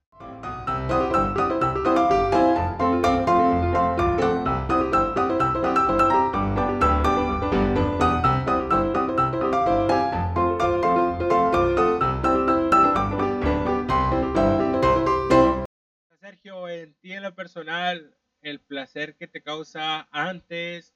Sergio, 16.43 16.67
en 16.67 16.93
ti 16.95 17.13
en 17.13 17.23
lo 17.23 17.33
personal, 17.33 18.17
el 18.41 18.59
placer 18.59 19.15
que 19.15 19.27
te 19.27 19.41
causa 19.41 20.09
antes, 20.11 20.93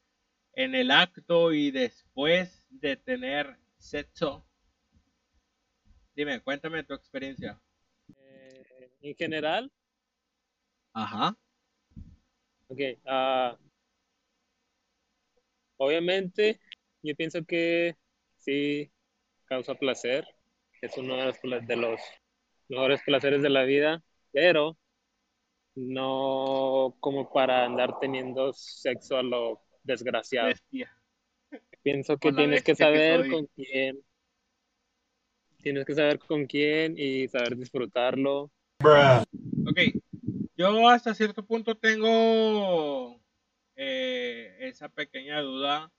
en 0.53 0.75
el 0.75 0.91
acto 0.91 1.53
y 1.53 1.71
después 1.71 2.67
de 2.69 2.97
tener 2.97 3.57
sexo. 3.77 4.45
Dime, 6.15 6.41
cuéntame 6.41 6.83
tu 6.83 6.93
experiencia. 6.93 7.61
Eh, 8.17 8.91
en 9.01 9.15
general, 9.15 9.71
Ajá. 10.91 11.37
ok. 12.67 12.79
ah, 13.05 13.57
obviamente, 15.77 16.59
yo 17.03 17.15
pienso 17.15 17.45
que 17.45 17.95
sí 18.35 18.91
causa 19.45 19.75
placer. 19.75 20.27
Es 20.81 20.97
uno 20.97 21.15
de 21.15 21.25
los, 21.25 21.67
de 21.67 21.75
los 21.77 22.01
mejores 22.67 23.01
placeres 23.03 23.41
de 23.41 23.49
la 23.49 23.63
vida, 23.63 24.03
pero 24.33 24.77
no 25.77 26.97
como 26.99 27.31
para 27.31 27.63
andar 27.63 27.99
teniendo 27.99 28.51
sexo 28.51 29.17
a 29.17 29.23
lo 29.23 29.61
desgraciado. 29.83 30.47
Bestia. 30.47 30.91
Pienso 31.83 32.17
que 32.17 32.33
tienes 32.33 32.63
que 32.63 32.75
saber 32.75 33.29
con 33.29 33.45
quién. 33.55 33.99
Tienes 35.61 35.85
que 35.85 35.93
saber 35.93 36.19
con 36.19 36.45
quién 36.45 36.95
y 36.97 37.27
saber 37.27 37.55
disfrutarlo. 37.55 38.51
Ok, 38.79 39.79
yo 40.55 40.89
hasta 40.89 41.13
cierto 41.13 41.45
punto 41.45 41.77
tengo 41.77 43.19
eh, 43.75 44.57
esa 44.61 44.89
pequeña 44.89 45.41
duda 45.41 45.91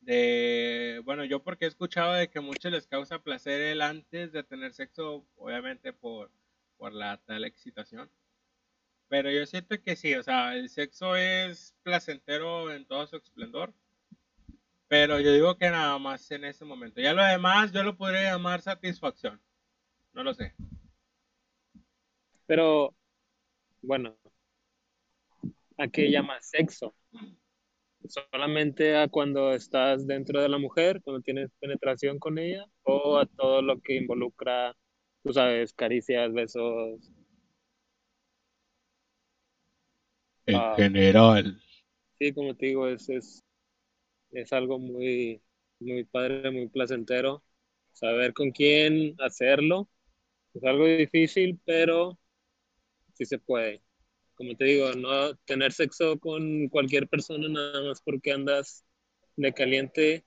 de, 0.00 1.00
bueno, 1.04 1.24
yo 1.24 1.42
porque 1.42 1.66
he 1.66 1.68
escuchado 1.68 2.14
de 2.14 2.28
que 2.30 2.40
muchos 2.40 2.72
les 2.72 2.86
causa 2.86 3.22
placer 3.22 3.60
el 3.60 3.82
antes 3.82 4.32
de 4.32 4.42
tener 4.42 4.72
sexo, 4.72 5.26
obviamente 5.36 5.92
por, 5.92 6.30
por 6.76 6.92
la 6.92 7.18
tal 7.18 7.44
excitación. 7.44 8.10
Pero 9.12 9.30
yo 9.30 9.44
siento 9.44 9.78
que 9.82 9.94
sí, 9.94 10.14
o 10.14 10.22
sea, 10.22 10.56
el 10.56 10.70
sexo 10.70 11.16
es 11.16 11.76
placentero 11.82 12.72
en 12.72 12.86
todo 12.86 13.06
su 13.06 13.16
esplendor. 13.16 13.74
Pero 14.88 15.20
yo 15.20 15.34
digo 15.34 15.58
que 15.58 15.68
nada 15.68 15.98
más 15.98 16.30
en 16.30 16.46
ese 16.46 16.64
momento. 16.64 16.98
Ya 16.98 17.12
lo 17.12 17.22
demás 17.22 17.72
yo 17.72 17.82
lo 17.82 17.94
podría 17.98 18.32
llamar 18.32 18.62
satisfacción. 18.62 19.38
No 20.14 20.24
lo 20.24 20.32
sé. 20.32 20.54
Pero, 22.46 22.94
bueno, 23.82 24.16
¿a 25.76 25.88
qué 25.88 26.10
llamas 26.10 26.48
sexo? 26.48 26.94
¿Solamente 28.08 28.96
a 28.96 29.08
cuando 29.08 29.52
estás 29.52 30.06
dentro 30.06 30.40
de 30.40 30.48
la 30.48 30.56
mujer, 30.56 31.02
cuando 31.02 31.20
tienes 31.20 31.50
penetración 31.60 32.18
con 32.18 32.38
ella? 32.38 32.64
¿O 32.82 33.18
a 33.18 33.26
todo 33.26 33.60
lo 33.60 33.78
que 33.82 33.96
involucra, 33.96 34.74
tú 35.22 35.34
sabes, 35.34 35.74
caricias, 35.74 36.32
besos? 36.32 37.12
En 40.46 40.62
Ah. 40.62 40.76
general. 40.76 41.60
Sí, 42.18 42.32
como 42.32 42.54
te 42.56 42.66
digo, 42.66 42.88
es, 42.88 43.08
es, 43.08 43.44
es 44.32 44.52
algo 44.52 44.78
muy, 44.78 45.42
muy 45.80 46.04
padre, 46.04 46.50
muy 46.50 46.68
placentero. 46.68 47.44
Saber 47.92 48.34
con 48.34 48.52
quién 48.52 49.16
hacerlo 49.20 49.88
es 50.54 50.64
algo 50.64 50.86
difícil, 50.86 51.60
pero 51.66 52.18
sí 53.14 53.26
se 53.26 53.38
puede. 53.38 53.82
Como 54.36 54.56
te 54.56 54.64
digo, 54.66 54.92
no 54.94 55.36
tener 55.46 55.72
sexo 55.72 56.18
con 56.20 56.68
cualquier 56.70 57.08
persona 57.08 57.48
nada 57.48 57.82
más 57.84 58.02
porque 58.02 58.32
andas 58.32 58.84
de 59.36 59.52
caliente. 59.54 60.24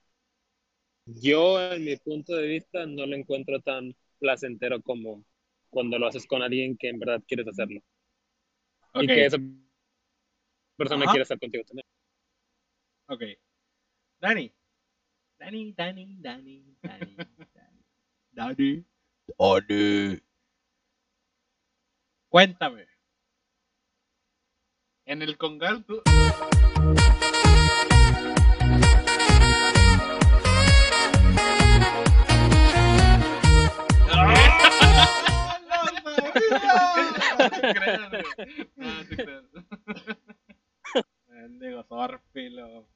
Yo, 1.06 1.60
en 1.72 1.84
mi 1.84 1.96
punto 1.96 2.34
de 2.36 2.46
vista, 2.46 2.86
no 2.86 3.06
lo 3.06 3.16
encuentro 3.16 3.60
tan 3.60 3.96
placentero 4.20 4.80
como 4.82 5.24
cuando 5.68 5.98
lo 5.98 6.06
haces 6.06 6.26
con 6.26 6.42
alguien 6.42 6.76
que 6.76 6.88
en 6.90 7.00
verdad 7.00 7.22
quieres 7.26 7.48
hacerlo. 7.48 7.80
Y 8.96 9.08
Ok. 9.08 9.10
que 9.10 9.24
esa 9.26 9.38
persona 10.76 11.04
Ajá. 11.04 11.12
quiere 11.12 11.22
estar 11.22 11.38
contigo 11.38 11.64
también. 11.64 11.86
Ok. 13.08 13.22
Dani. 14.20 14.52
Dani, 15.38 15.72
Dani, 15.72 16.16
Dani, 16.18 16.76
Dani, 16.82 17.16
Dani. 17.16 17.16
Dani. 18.32 18.84
Dani. 19.38 20.22
Cuéntame. 22.28 22.86
En 25.04 25.22
el 25.22 25.36
congal, 25.38 25.84
tú. 25.84 26.02
No 37.38 37.50
te 37.50 37.74
creas, 37.74 38.10
güey. 38.10 38.70
No 38.76 39.04
te 39.08 39.16
creas. 39.16 39.44
Mendigo 41.48 41.82
Zorfilo. 41.84 42.88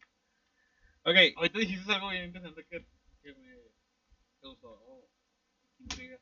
Ok. 1.05 1.17
Ahorita 1.37 1.59
dijiste 1.59 1.93
algo 1.93 2.11
bien 2.11 2.25
interesante 2.25 2.67
que, 2.67 2.87
que 3.23 3.35
me 3.35 3.57
causó 4.41 5.09
intriga. 5.79 6.19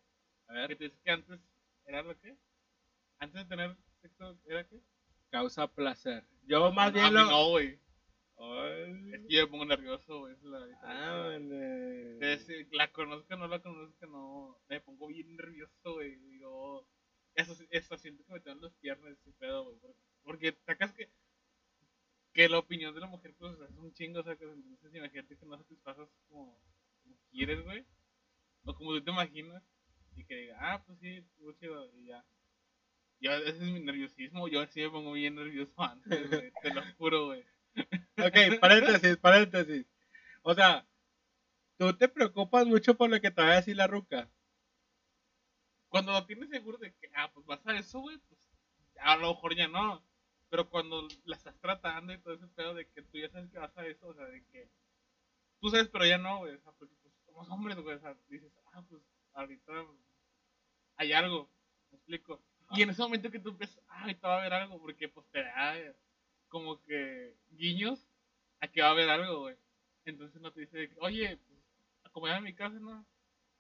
A 0.49 0.53
ver. 0.53 0.69
Que 0.69 0.77
te 0.77 0.85
dices 0.85 1.01
que 1.03 1.11
antes 1.11 1.41
era 1.87 2.03
lo 2.03 2.19
que? 2.21 2.37
Antes 3.19 3.43
de 3.43 3.49
tener 3.49 3.77
sexo, 4.01 4.39
¿era 4.47 4.67
qué? 4.69 4.81
Causa 5.31 5.67
placer. 5.67 6.25
Yo 6.45 6.71
más 6.73 6.93
bien 6.93 7.13
lo. 7.15 7.25
no, 7.25 7.49
güey. 7.51 7.79
Es 9.13 9.21
que 9.27 9.35
yo 9.35 9.43
me 9.43 9.47
pongo 9.49 9.65
nervioso, 9.65 10.21
güey. 10.21 10.37
la 10.43 10.59
Ah, 10.59 10.67
diferencia. 10.67 11.23
bueno. 11.25 12.25
Es 12.25 12.47
decir, 12.47 12.69
la 12.71 12.93
conozco, 12.93 13.37
no 13.37 13.49
la 13.49 13.61
conozco, 13.61 14.07
no. 14.07 14.61
Me 14.69 14.81
pongo 14.81 15.09
bien 15.09 15.35
nervioso, 15.37 15.95
güey. 15.95 16.15
Digo, 16.17 16.87
eso, 17.35 17.57
eso 17.71 17.99
siento 17.99 18.25
que 18.25 18.33
me 18.35 18.41
tengo 18.41 18.61
los 18.61 18.75
piernas 18.75 19.11
ese 19.19 19.33
pedo, 19.33 19.65
güey. 19.65 19.79
Porque, 19.81 19.99
porque 20.23 20.53
sacas 20.65 20.93
que, 20.93 21.11
que 22.39 22.49
la 22.49 22.61
opinión 22.61 22.95
de 22.95 23.01
la 23.01 23.09
mujer, 23.09 23.35
pues 23.37 23.53
es 23.69 23.77
un 23.79 23.93
chingo, 23.95 24.23
sacas. 24.23 24.49
Entonces, 24.49 24.95
imagínate 24.95 25.37
que 25.37 25.45
no 25.45 25.59
satisfaces 25.59 26.09
como, 26.29 26.57
como 27.03 27.17
quieres, 27.33 27.65
güey. 27.65 27.85
O 28.63 28.77
como 28.77 28.93
tú 28.93 29.03
te 29.03 29.11
imaginas. 29.11 29.61
Y 30.15 30.25
que 30.25 30.37
diga, 30.37 30.57
ah, 30.61 30.85
pues 30.87 31.01
sí, 31.01 31.17
estuvo 31.17 31.53
chido, 31.55 31.93
y 31.97 32.07
ya. 32.07 32.25
Yo, 33.19 33.33
ese 33.33 33.49
es 33.49 33.61
mi 33.61 33.81
nerviosismo. 33.81 34.47
Yo 34.47 34.65
sí 34.69 34.83
me 34.83 34.91
pongo 34.91 35.15
bien 35.15 35.35
nervioso 35.35 35.73
antes, 35.83 36.31
güey. 36.31 36.53
Te 36.63 36.73
lo 36.73 36.83
juro, 36.97 37.27
güey. 37.27 37.45
Ok, 38.19 38.61
paréntesis, 38.61 39.17
paréntesis. 39.17 39.87
O 40.43 40.55
sea, 40.55 40.87
tú 41.77 41.93
te 41.95 42.07
preocupas 42.09 42.67
mucho 42.67 42.97
por 42.97 43.11
lo 43.11 43.21
que 43.21 43.33
te 43.33 43.43
va 43.43 43.51
a 43.51 43.57
decir 43.57 43.75
la 43.75 43.89
ruca. 43.89 44.31
Cuando 45.89 46.13
lo 46.13 46.25
tienes 46.25 46.51
seguro 46.51 46.79
de 46.79 46.95
que, 46.95 47.11
ah, 47.17 47.33
pues 47.35 47.45
vas 47.47 47.67
a 47.67 47.77
eso, 47.77 47.99
güey, 47.99 48.17
pues 48.29 48.39
a 49.01 49.17
lo 49.17 49.35
mejor 49.35 49.57
ya 49.57 49.67
no. 49.67 50.08
Pero 50.51 50.69
cuando 50.69 51.07
la 51.25 51.37
estás 51.37 51.59
tratando 51.61 52.13
y 52.13 52.19
todo 52.19 52.35
ese 52.35 52.47
pedo 52.49 52.75
de 52.75 52.87
que 52.89 53.03
tú 53.03 53.19
ya 53.19 53.29
sabes 53.29 53.51
que 53.51 53.59
vas 53.59 53.77
a 53.77 53.87
eso, 53.87 54.09
o 54.09 54.15
sea, 54.15 54.25
de 54.27 54.45
que 54.47 54.69
tú 55.61 55.69
sabes, 55.69 55.89
pero 55.89 56.07
ya 56.07 56.19
no, 56.19 56.39
güey, 56.39 56.55
o 56.55 56.61
sea, 56.61 56.73
porque 56.73 56.95
pues 57.03 57.15
somos 57.27 57.49
hombres, 57.51 57.79
güey, 57.79 57.97
o 57.97 58.01
sea, 58.01 58.17
dices, 58.29 58.53
ah, 58.73 58.83
pues 58.89 59.03
ahorita 59.35 59.73
hay 60.97 61.13
algo, 61.13 61.51
me 61.91 61.97
explico. 61.99 62.41
Y 62.71 62.83
en 62.83 62.91
ese 62.91 63.03
momento 63.03 63.31
que 63.31 63.39
tú 63.39 63.51
empiezas, 63.51 63.83
ah, 63.89 64.03
ahorita 64.03 64.29
va 64.29 64.35
a 64.37 64.41
haber 64.41 64.53
algo, 64.55 64.81
porque 64.81 65.09
pues 65.09 65.27
te 65.31 65.43
da 65.43 65.79
eh, 65.79 65.95
como 66.49 66.83
que 66.83 67.35
guiños 67.51 68.09
a 68.61 68.69
que 68.69 68.83
va 68.83 68.89
a 68.89 68.91
haber 68.93 69.09
algo, 69.09 69.41
güey. 69.41 69.57
Entonces 70.05 70.41
no 70.41 70.53
te 70.53 70.63
dice, 70.63 70.91
oye, 71.01 71.37
pues 71.37 71.61
acomodame 72.05 72.51
mi 72.51 72.55
casa, 72.55 72.79
¿no? 72.79 73.07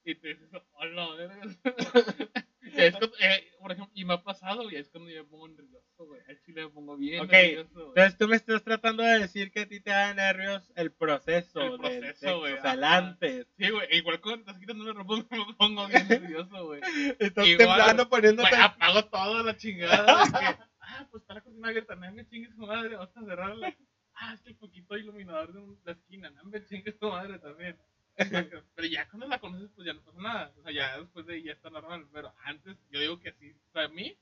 Y 0.04 0.14
te 0.14 0.28
dices, 0.28 0.48
hola, 0.72 1.14
verga. 1.14 1.42
Y 2.78 2.86
es 2.86 2.96
cuando, 2.96 3.16
eh, 3.20 3.50
por 3.60 3.72
ejemplo, 3.72 3.92
y 3.94 4.04
me 4.04 4.14
ha 4.14 4.22
pasado, 4.22 4.70
y 4.70 4.76
es 4.76 4.88
cuando 4.88 5.10
yo 5.10 5.22
me 5.24 5.28
pongo 5.30 5.48
nervioso, 5.48 6.06
güey. 6.06 6.20
Al 6.28 6.40
chile 6.42 6.62
me 6.64 6.70
pongo 6.70 6.96
bien 6.96 7.20
Ok, 7.22 7.30
nervioso, 7.32 7.70
güey. 7.74 7.86
Entonces 7.88 8.16
tú 8.18 8.28
me 8.28 8.36
estás 8.36 8.62
tratando 8.62 9.02
de 9.02 9.18
decir 9.18 9.50
que 9.50 9.60
a 9.60 9.68
ti 9.68 9.80
te 9.80 9.90
da 9.90 10.14
nervios 10.14 10.72
el 10.76 10.92
proceso, 10.92 11.60
El 11.60 11.70
del 11.72 11.78
proceso, 11.80 12.06
sexo, 12.06 12.38
güey, 12.38 12.52
o 12.54 12.60
sea, 12.62 12.72
el 12.74 12.84
ajá. 12.84 12.96
antes. 12.98 13.46
Sí, 13.58 13.70
güey, 13.70 13.88
igual 13.96 14.20
cuando 14.20 14.40
estás 14.40 14.58
quitando 14.58 14.84
la 14.84 14.92
ropa 14.92 15.14
me 15.30 15.54
pongo 15.56 15.86
bien 15.88 16.08
nervioso, 16.08 16.66
güey. 16.66 16.80
Estás 17.18 17.46
Igual, 17.46 17.66
temblando 17.68 18.08
poniéndote... 18.08 18.48
Güey, 18.50 18.62
apago 18.62 19.04
todo 19.06 19.42
la 19.42 19.56
chingada. 19.56 20.24
De 20.24 20.30
que, 20.32 20.38
ah, 20.80 21.08
pues 21.10 21.22
está 21.22 21.34
la 21.34 21.40
cocina 21.42 21.68
abierta, 21.68 21.94
no 21.96 22.12
me 22.12 22.26
chingue 22.28 22.50
su 22.52 22.58
madre, 22.66 22.96
vamos 22.96 23.16
a 23.16 23.24
cerrarla. 23.24 23.76
Ah, 24.14 24.34
es 24.34 24.40
que 24.42 24.50
el 24.50 24.56
poquito 24.56 24.96
iluminador 24.96 25.52
de 25.52 25.60
un- 25.60 25.78
la 25.84 25.92
esquina, 25.92 26.30
no 26.30 26.44
me 26.44 26.64
chingue 26.64 26.92
su 26.92 27.08
madre 27.08 27.38
también. 27.38 27.76
Pero 28.74 28.88
ya 28.88 29.08
cuando 29.08 29.28
la 29.28 29.38
conoces, 29.38 29.70
pues 29.74 29.86
ya 29.86 29.94
no 29.94 30.02
pasa 30.02 30.20
nada. 30.20 30.52
O 30.58 30.62
sea, 30.62 30.72
ya 30.72 30.98
después 30.98 31.26
de 31.26 31.34
ahí 31.34 31.42
ya 31.44 31.52
está 31.52 31.70
normal. 31.70 32.06
Pero 32.12 32.34
antes, 32.44 32.76
yo 32.90 33.00
digo 33.00 33.20
que 33.20 33.32
sí, 33.32 33.54
para 33.72 33.88
mí, 33.88 34.18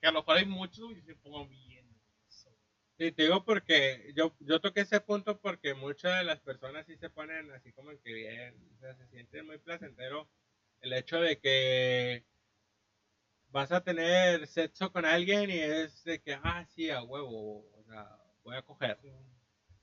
que 0.00 0.06
a 0.06 0.12
lo 0.12 0.20
mejor 0.20 0.36
hay 0.38 0.46
muchos, 0.46 0.92
y 0.92 1.02
se 1.02 1.14
pongo 1.16 1.46
bien. 1.46 1.86
Sí, 2.98 3.12
te 3.12 3.22
digo 3.22 3.44
porque 3.44 4.12
yo, 4.14 4.36
yo 4.40 4.60
toqué 4.60 4.82
ese 4.82 5.00
punto 5.00 5.40
porque 5.40 5.72
muchas 5.72 6.18
de 6.18 6.24
las 6.24 6.38
personas 6.40 6.86
sí 6.86 6.96
se 6.98 7.08
ponen 7.08 7.50
así 7.50 7.72
como 7.72 7.90
que 8.02 8.12
bien, 8.12 8.54
o 8.76 8.78
sea, 8.78 8.94
se 8.94 9.06
siente 9.08 9.42
muy 9.42 9.56
placentero 9.56 10.28
el 10.82 10.92
hecho 10.92 11.18
de 11.18 11.38
que 11.38 12.26
vas 13.48 13.72
a 13.72 13.82
tener 13.82 14.46
sexo 14.46 14.92
con 14.92 15.04
alguien 15.04 15.50
y 15.50 15.58
es 15.58 16.04
de 16.04 16.20
que, 16.20 16.34
ah, 16.34 16.66
sí, 16.66 16.90
a 16.90 17.02
huevo, 17.02 17.66
o 17.74 17.84
sea, 17.84 18.06
voy 18.44 18.56
a 18.56 18.62
coger. 18.62 18.98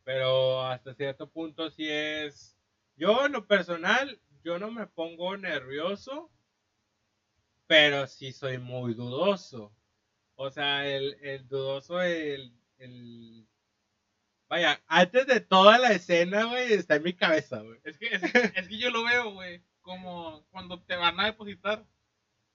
Pero 0.04 0.62
hasta 0.64 0.94
cierto 0.94 1.30
punto 1.30 1.70
sí 1.70 1.88
es... 1.90 2.57
Yo 2.98 3.28
en 3.28 3.32
lo 3.34 3.46
personal, 3.46 4.20
yo 4.44 4.58
no 4.58 4.72
me 4.72 4.88
pongo 4.88 5.38
nervioso, 5.38 6.32
pero 7.68 8.08
sí 8.08 8.32
soy 8.32 8.58
muy 8.58 8.96
dudoso. 8.96 9.72
O 10.36 10.50
sea, 10.50 10.88
el, 10.88 11.16
el 11.22 11.48
dudoso, 11.48 12.02
el, 12.02 12.54
el... 12.80 13.48
Vaya, 14.50 14.82
antes 14.88 15.28
de 15.28 15.42
toda 15.42 15.78
la 15.78 15.92
escena, 15.92 16.46
güey, 16.46 16.74
está 16.74 16.96
en 16.96 17.04
mi 17.04 17.14
cabeza, 17.14 17.62
güey. 17.62 17.80
Es 17.84 17.98
que, 18.00 18.08
es, 18.08 18.24
es 18.24 18.68
que 18.68 18.78
yo 18.80 18.90
lo 18.90 19.04
veo, 19.04 19.32
güey, 19.32 19.64
como 19.82 20.46
cuando 20.50 20.82
te 20.82 20.96
van 20.96 21.20
a 21.20 21.26
depositar. 21.26 21.86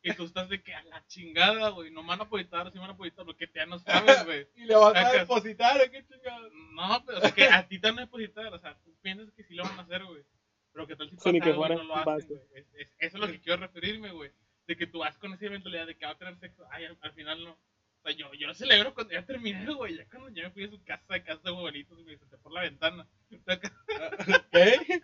Y 0.03 0.13
tú 0.15 0.25
estás 0.25 0.49
de 0.49 0.63
que 0.63 0.75
a 0.75 0.83
la 0.85 1.07
chingada, 1.07 1.69
güey, 1.71 1.91
no 1.93 2.03
me 2.03 2.09
van 2.09 2.21
a 2.21 2.25
depositar, 2.25 2.67
sí 2.69 2.75
me 2.75 2.81
van 2.81 2.91
a 2.91 2.93
depositar, 2.95 3.25
porque 3.25 3.49
ya 3.55 3.67
no 3.67 3.79
sabes, 3.79 4.25
güey. 4.25 4.49
¿Y 4.57 4.65
le 4.65 4.75
vas 4.75 4.95
a 4.97 5.13
depositar 5.21 5.81
o 5.81 5.91
qué 5.91 6.05
chingada? 6.07 6.49
No, 6.73 7.05
pero 7.07 7.19
o 7.19 7.21
sea, 7.21 7.31
que 7.33 7.45
a 7.45 7.69
ti 7.69 7.79
te 7.79 7.87
van 7.89 7.99
a 7.99 8.03
depositar, 8.03 8.53
o 8.53 8.59
sea, 8.59 8.77
tú 8.83 8.95
piensas 9.01 9.31
que 9.33 9.45
sí 9.45 9.55
lo 9.55 9.63
van 9.65 9.79
a 9.79 9.83
hacer, 9.83 10.05
güey. 10.05 10.25
Pero 10.73 10.87
que 10.87 10.97
tal 10.97 11.09
si 11.11 11.17
pasa 11.17 11.25
que 11.39 11.39
no 11.47 11.85
lo 11.85 11.97
hacen, 11.97 12.27
güey. 12.27 12.43
Es, 12.55 12.67
es- 12.75 12.89
eso 12.99 13.17
es 13.17 13.21
lo 13.21 13.27
que 13.29 13.41
quiero 13.41 13.61
referirme, 13.61 14.11
güey. 14.11 14.33
De 14.67 14.77
que 14.77 14.87
tú 14.87 15.01
vas 15.01 15.19
con 15.19 15.33
esa 15.35 15.49
mentalidad 15.51 15.87
de 15.87 15.97
que 15.97 16.07
va 16.07 16.13
a 16.13 16.19
tener 16.19 16.37
sexo, 16.39 16.65
ay, 16.71 16.87
al, 16.87 16.99
al 17.01 17.13
final 17.13 17.45
no. 17.45 17.51
O 17.53 18.03
sea, 18.09 18.13
yo, 18.17 18.33
yo 18.35 18.47
lo 18.49 18.55
celebro 18.55 18.95
cuando 18.95 19.13
ya 19.13 19.25
terminé, 19.25 19.73
güey. 19.75 19.97
Ya 19.97 20.07
cuando 20.09 20.31
ya 20.31 20.45
me 20.45 20.51
fui 20.51 20.65
a 20.65 20.69
su 20.71 20.83
casa, 20.83 21.15
de 21.15 21.23
casa 21.23 21.41
de 21.45 21.51
abuelitos 21.51 21.99
y 22.01 22.05
me 22.05 22.17
senté 22.19 22.37
por 22.39 22.53
la 22.53 22.63
ventana. 22.63 23.07
¿Qué? 24.51 25.03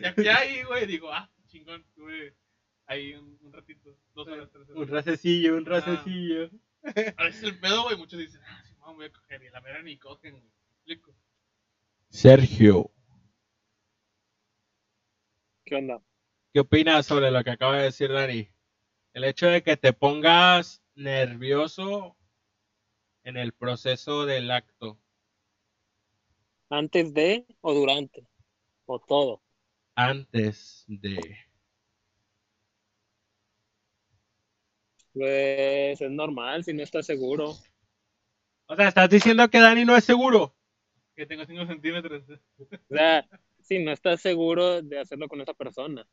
Ya, 0.00 0.14
ya 0.16 0.38
ahí, 0.38 0.62
güey, 0.62 0.86
digo, 0.86 1.12
ah, 1.12 1.30
chingón, 1.48 1.84
tuve 1.94 2.34
ahí 2.88 3.14
un, 3.14 3.38
un 3.42 3.52
ratito, 3.52 3.96
dos 4.14 4.26
horas, 4.26 4.48
tres 4.50 4.68
horas. 4.68 4.76
Un 4.82 4.88
racecillo, 4.88 5.56
un 5.56 5.64
Ah. 5.66 5.70
racecillo. 5.70 6.50
A 7.16 7.24
veces 7.24 7.42
el 7.44 7.58
pedo, 7.60 7.84
güey, 7.84 7.96
muchos 7.96 8.18
dicen, 8.18 8.40
ah, 8.46 8.62
sí, 8.64 8.74
mamá, 8.80 8.92
voy 8.94 9.06
a 9.06 9.12
coger. 9.12 9.42
Y 9.42 9.50
la 9.50 9.60
mera 9.60 9.82
ni 9.82 9.96
cogen, 9.98 10.32
güey. 10.32 10.44
¿Me 10.44 10.72
explico? 10.94 11.14
Sergio, 12.08 12.90
¿Qué 15.64 15.74
onda? 15.76 16.00
¿qué 16.54 16.60
opinas 16.60 17.04
sobre 17.06 17.30
lo 17.30 17.44
que 17.44 17.50
acaba 17.50 17.76
de 17.76 17.84
decir 17.84 18.10
Dani? 18.10 18.48
El 19.12 19.24
hecho 19.24 19.46
de 19.48 19.62
que 19.62 19.76
te 19.76 19.92
pongas 19.92 20.82
nervioso 20.94 22.16
en 23.22 23.36
el 23.36 23.52
proceso 23.52 24.24
del 24.24 24.50
acto, 24.50 24.98
¿Antes 26.70 27.12
de 27.14 27.46
o 27.62 27.72
durante? 27.74 28.26
O 28.86 28.98
todo. 28.98 29.42
antes 29.94 30.84
de... 30.86 31.18
Pues 35.18 36.00
es 36.00 36.10
normal 36.12 36.62
si 36.62 36.72
no 36.72 36.84
estás 36.84 37.04
seguro. 37.04 37.56
O 38.66 38.76
sea, 38.76 38.86
estás 38.86 39.10
diciendo 39.10 39.48
que 39.50 39.58
Dani 39.58 39.84
no 39.84 39.96
es 39.96 40.04
seguro. 40.04 40.54
Que 41.16 41.26
tengo 41.26 41.44
5 41.44 41.66
centímetros. 41.66 42.22
O 42.28 42.94
sea, 42.94 43.28
si 43.60 43.82
no 43.82 43.90
estás 43.90 44.20
seguro 44.20 44.80
de 44.80 45.00
hacerlo 45.00 45.26
con 45.26 45.40
esa 45.40 45.54
persona. 45.54 46.06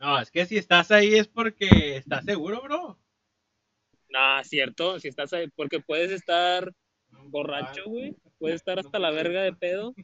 No, 0.00 0.18
es 0.18 0.30
que 0.32 0.44
si 0.44 0.56
estás 0.56 0.90
ahí 0.90 1.14
es 1.14 1.28
porque 1.28 1.68
estás 1.98 2.24
seguro, 2.24 2.60
bro. 2.62 2.98
Ah, 4.12 4.42
cierto, 4.44 4.98
si 4.98 5.06
estás 5.06 5.32
ahí, 5.32 5.48
porque 5.54 5.78
puedes 5.78 6.10
estar 6.10 6.74
borracho, 7.28 7.84
güey. 7.86 8.16
Puedes 8.38 8.56
estar 8.56 8.80
hasta 8.80 8.98
la 8.98 9.12
verga 9.12 9.42
de 9.42 9.52
pedo. 9.52 9.94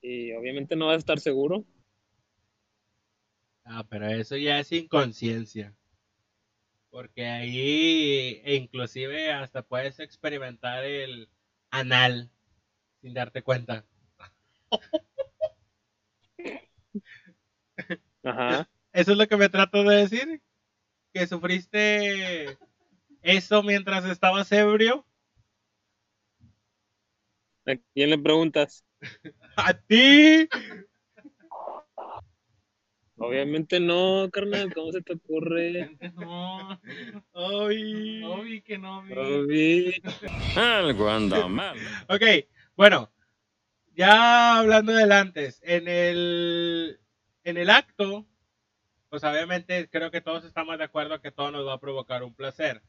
Y 0.00 0.32
obviamente 0.34 0.76
no 0.76 0.86
vas 0.86 0.96
a 0.96 0.98
estar 0.98 1.18
seguro. 1.18 1.64
Ah, 3.74 3.84
pero 3.88 4.06
eso 4.06 4.36
ya 4.36 4.58
es 4.58 4.70
inconsciencia. 4.70 5.74
Porque 6.90 7.26
ahí 7.26 8.40
e 8.44 8.54
inclusive 8.56 9.32
hasta 9.32 9.62
puedes 9.62 9.98
experimentar 9.98 10.84
el 10.84 11.30
anal 11.70 12.30
sin 13.00 13.14
darte 13.14 13.42
cuenta. 13.42 13.86
Ajá. 18.22 18.68
Eso 18.92 19.12
es 19.12 19.18
lo 19.18 19.26
que 19.26 19.36
me 19.38 19.48
trato 19.48 19.82
de 19.84 19.96
decir. 19.96 20.42
Que 21.14 21.26
sufriste 21.26 22.58
eso 23.22 23.62
mientras 23.62 24.04
estabas 24.04 24.52
ebrio. 24.52 25.06
¿A 27.66 27.76
quién 27.94 28.10
le 28.10 28.18
preguntas? 28.18 28.84
A 29.56 29.74
ti. 29.74 30.48
Obviamente 33.24 33.78
no, 33.78 34.28
carnal. 34.32 34.74
¿Cómo 34.74 34.90
se 34.90 35.00
te 35.00 35.14
ocurre? 35.14 35.96
No, 36.14 36.80
Ay. 37.32 38.20
no 38.20 38.42
vi 38.42 38.62
que 38.62 38.78
no 38.78 39.02
vi. 39.02 39.14
Obi. 39.14 40.02
Algo 40.56 41.08
anda 41.08 41.46
mal. 41.46 41.78
Ok, 42.08 42.22
bueno, 42.76 43.12
ya 43.94 44.58
hablando 44.58 44.92
del 44.92 45.12
antes, 45.12 45.60
en 45.62 45.86
el, 45.86 46.98
en 47.44 47.56
el 47.58 47.70
acto, 47.70 48.26
pues 49.08 49.22
obviamente 49.22 49.88
creo 49.88 50.10
que 50.10 50.20
todos 50.20 50.44
estamos 50.44 50.76
de 50.78 50.84
acuerdo 50.84 51.20
que 51.20 51.30
todo 51.30 51.52
nos 51.52 51.64
va 51.64 51.74
a 51.74 51.80
provocar 51.80 52.24
un 52.24 52.34
placer. 52.34 52.82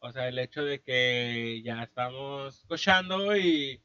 O 0.00 0.10
sea, 0.10 0.26
el 0.26 0.40
hecho 0.40 0.64
de 0.64 0.82
que 0.82 1.62
ya 1.64 1.84
estamos 1.84 2.64
cochando 2.66 3.36
y 3.36 3.80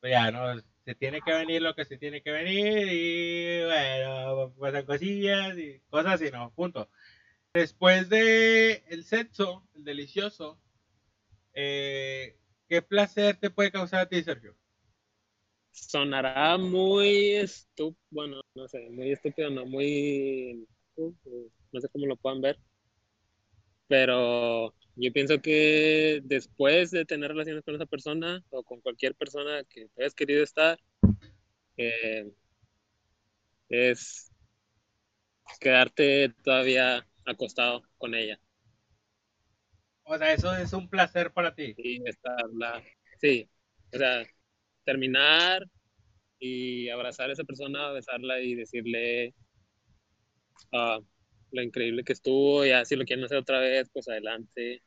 pues 0.00 0.10
ya, 0.10 0.32
¿no? 0.32 0.60
Tiene 0.94 1.20
que 1.20 1.32
venir 1.32 1.62
lo 1.62 1.74
que 1.74 1.84
se 1.84 1.98
tiene 1.98 2.22
que 2.22 2.30
venir 2.30 2.88
y 2.90 3.64
bueno, 3.64 4.52
pasan 4.58 4.86
cosillas 4.86 5.56
y 5.58 5.80
cosas 5.90 6.14
así, 6.14 6.30
¿no? 6.30 6.52
Punto. 6.54 6.88
Después 7.52 8.08
de 8.08 8.84
el 8.88 9.04
sexo, 9.04 9.66
el 9.74 9.84
delicioso, 9.84 10.60
eh, 11.52 12.36
¿qué 12.68 12.82
placer 12.82 13.36
te 13.36 13.50
puede 13.50 13.72
causar 13.72 14.00
a 14.00 14.08
ti, 14.08 14.22
Sergio? 14.22 14.54
Sonará 15.72 16.56
muy 16.58 17.34
estúpido. 17.36 17.96
Bueno, 18.10 18.40
no 18.54 18.68
sé, 18.68 18.88
muy 18.90 19.12
estúpido, 19.12 19.50
no 19.50 19.66
muy. 19.66 20.66
No 20.96 21.80
sé 21.80 21.88
cómo 21.88 22.06
lo 22.06 22.16
puedan 22.16 22.40
ver. 22.40 22.58
Pero 23.88 24.74
yo 25.00 25.12
pienso 25.12 25.40
que 25.40 26.20
después 26.24 26.90
de 26.90 27.04
tener 27.04 27.30
relaciones 27.30 27.64
con 27.64 27.74
esa 27.74 27.86
persona 27.86 28.42
o 28.50 28.62
con 28.64 28.80
cualquier 28.80 29.14
persona 29.14 29.64
que 29.64 29.88
te 29.94 30.02
hayas 30.02 30.14
querido 30.14 30.42
estar, 30.44 30.78
eh, 31.76 32.30
es 33.70 34.30
quedarte 35.60 36.34
todavía 36.42 37.06
acostado 37.24 37.82
con 37.98 38.14
ella 38.14 38.40
O 40.04 40.18
sea, 40.18 40.32
eso 40.32 40.52
es 40.56 40.72
un 40.72 40.88
placer 40.88 41.32
para 41.32 41.54
ti. 41.54 41.74
y 41.76 42.02
estarla. 42.08 42.82
Sí, 43.20 43.48
o 43.92 43.98
sea, 43.98 44.24
terminar 44.84 45.64
y 46.38 46.88
abrazar 46.90 47.30
a 47.30 47.32
esa 47.34 47.44
persona, 47.44 47.92
besarla 47.92 48.40
y 48.40 48.54
decirle 48.54 49.34
ah, 50.72 50.98
lo 51.52 51.62
increíble 51.62 52.04
que 52.04 52.12
estuvo. 52.12 52.64
Ya 52.64 52.84
si 52.84 52.96
lo 52.96 53.04
quieren 53.04 53.24
hacer 53.24 53.38
otra 53.38 53.60
vez, 53.60 53.88
pues 53.92 54.08
adelante. 54.08 54.82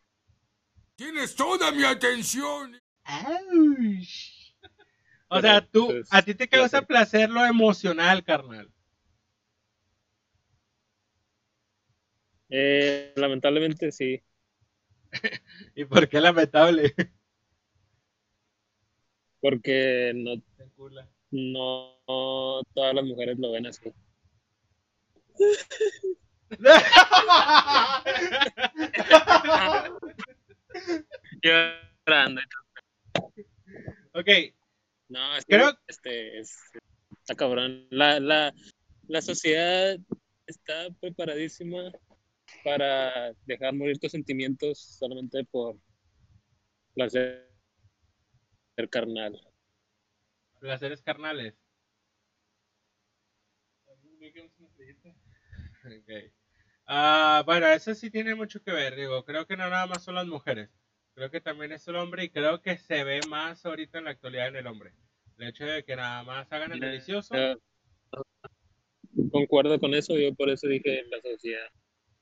Tienes 0.96 1.36
toda 1.36 1.72
mi 1.72 1.84
atención. 1.84 2.80
Ouch. 3.06 4.54
O 5.28 5.42
sea, 5.42 5.66
tú, 5.66 5.88
pues, 5.88 6.08
a 6.12 6.22
ti 6.22 6.36
te 6.36 6.48
causa 6.48 6.84
placer 6.84 7.30
lo 7.30 7.44
emocional, 7.44 8.24
carnal. 8.24 8.72
Eh, 12.50 13.12
lamentablemente 13.16 13.92
sí. 13.92 14.22
¿Y 15.76 15.86
por 15.86 16.08
qué 16.08 16.22
lamentable? 16.22 16.94
Porque 19.42 20.14
no, 20.16 20.34
encula. 20.64 21.10
no 21.32 21.98
todas 22.74 22.94
las 22.94 23.04
mujeres 23.04 23.40
lo 23.40 23.52
ven 23.52 23.66
así. 23.66 23.92
Llorando. 32.06 32.42
ok, 34.14 34.30
No, 35.10 35.36
es 35.38 35.46
que 35.46 35.56
Creo- 35.56 35.78
este 35.88 36.40
es 36.40 36.58
está 37.22 37.36
cabrón. 37.36 37.88
La, 37.90 38.20
la, 38.20 38.54
la 39.08 39.22
sociedad 39.22 39.98
está 40.48 40.88
preparadísima 41.00 41.92
para 42.64 43.34
dejar 43.46 43.74
morir 43.74 44.00
tus 44.00 44.12
sentimientos 44.12 44.80
solamente 45.00 45.44
por 45.46 45.78
placer 46.96 47.50
carnal. 48.90 49.40
placeres 50.60 51.02
carnales. 51.02 51.54
Ok. 55.86 56.32
Ah, 56.86 57.44
bueno, 57.46 57.68
eso 57.68 57.94
sí 57.96 58.10
tiene 58.10 58.36
mucho 58.36 58.62
que 58.62 58.72
ver, 58.72 58.96
digo, 58.96 59.24
creo 59.24 59.46
que 59.46 59.56
no 59.56 59.70
nada 59.70 59.86
más 59.88 60.04
son 60.04 60.16
las 60.16 60.26
mujeres, 60.28 60.70
creo 61.16 61.32
que 61.32 61.42
también 61.42 61.72
es 61.72 61.88
el 61.88 61.96
hombre 61.96 62.26
y 62.26 62.30
creo 62.30 62.62
que 62.62 62.78
se 62.78 63.04
ve 63.04 63.24
más 63.24 63.66
ahorita 63.66 63.98
en 64.00 64.06
la 64.06 64.12
actualidad 64.12 64.48
en 64.48 64.58
el 64.58 64.68
hombre. 64.68 64.94
El 65.38 65.48
hecho 65.50 65.66
de 65.66 65.84
que 65.84 65.96
nada 65.96 66.24
más 66.24 66.52
hagan 66.52 66.72
el 66.72 66.80
delicioso, 66.80 67.36
Eh, 67.36 67.56
Concuerdo 69.32 69.80
con 69.80 69.94
eso, 69.96 70.18
yo 70.18 70.34
por 70.36 70.50
eso 70.50 70.68
dije 70.68 71.04
la 71.10 71.20
sociedad. 71.22 71.68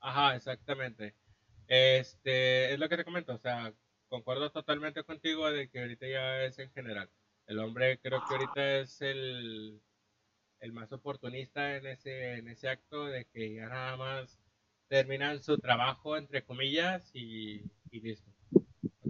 ajá, 0.00 0.36
exactamente. 0.36 1.16
Este, 1.66 2.72
es 2.74 2.78
lo 2.78 2.88
que 2.88 2.96
te 2.96 3.04
comento, 3.04 3.34
o 3.34 3.38
sea, 3.38 3.74
concuerdo 4.08 4.50
totalmente 4.52 5.04
contigo 5.04 5.50
de 5.50 5.70
que 5.70 5.80
ahorita 5.80 6.06
ya 6.08 6.44
es 6.44 6.58
en 6.58 6.72
general. 6.72 7.10
El 7.46 7.58
hombre 7.60 7.98
creo 8.00 8.22
que 8.22 8.34
ahorita 8.34 8.78
es 8.80 9.00
el, 9.02 9.82
el 10.60 10.72
más 10.72 10.92
oportunista 10.92 11.76
en 11.76 11.86
ese, 11.86 12.34
en 12.38 12.48
ese 12.48 12.68
acto 12.68 13.06
de 13.06 13.26
que 13.26 13.54
ya 13.54 13.68
nada 13.68 13.96
más 13.96 14.40
terminan 14.88 15.42
su 15.42 15.58
trabajo, 15.58 16.16
entre 16.16 16.44
comillas, 16.44 17.10
y, 17.14 17.62
y 17.90 18.00
listo. 18.00 18.32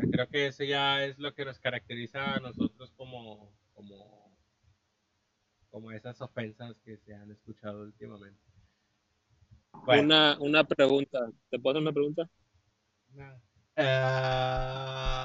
Sea, 0.02 0.10
creo 0.10 0.28
que 0.28 0.46
eso 0.46 0.64
ya 0.64 1.04
es 1.04 1.18
lo 1.18 1.34
que 1.34 1.44
nos 1.44 1.58
caracteriza 1.58 2.34
a 2.34 2.40
nosotros 2.40 2.92
como, 2.96 3.52
como, 3.74 4.36
como 5.70 5.92
esas 5.92 6.20
ofensas 6.20 6.74
que 6.84 6.96
se 6.98 7.14
han 7.14 7.30
escuchado 7.30 7.82
últimamente. 7.82 8.40
Bueno. 9.84 10.02
Una, 10.02 10.36
una 10.40 10.64
pregunta. 10.64 11.20
¿Te 11.50 11.58
puedo 11.58 11.74
hacer 11.74 11.82
una 11.82 11.92
pregunta? 11.92 12.28
Ah, 13.76 15.24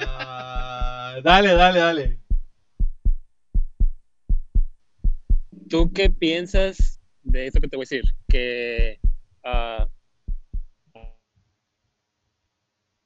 dale, 1.23 1.53
dale, 1.53 1.79
dale. 1.79 2.19
¿Tú 5.69 5.91
qué 5.91 6.09
piensas 6.09 7.01
de 7.23 7.47
eso 7.47 7.59
que 7.59 7.67
te 7.67 7.75
voy 7.75 7.83
a 7.83 7.87
decir? 7.89 8.03
Que 8.27 8.99
ah, 9.43 9.87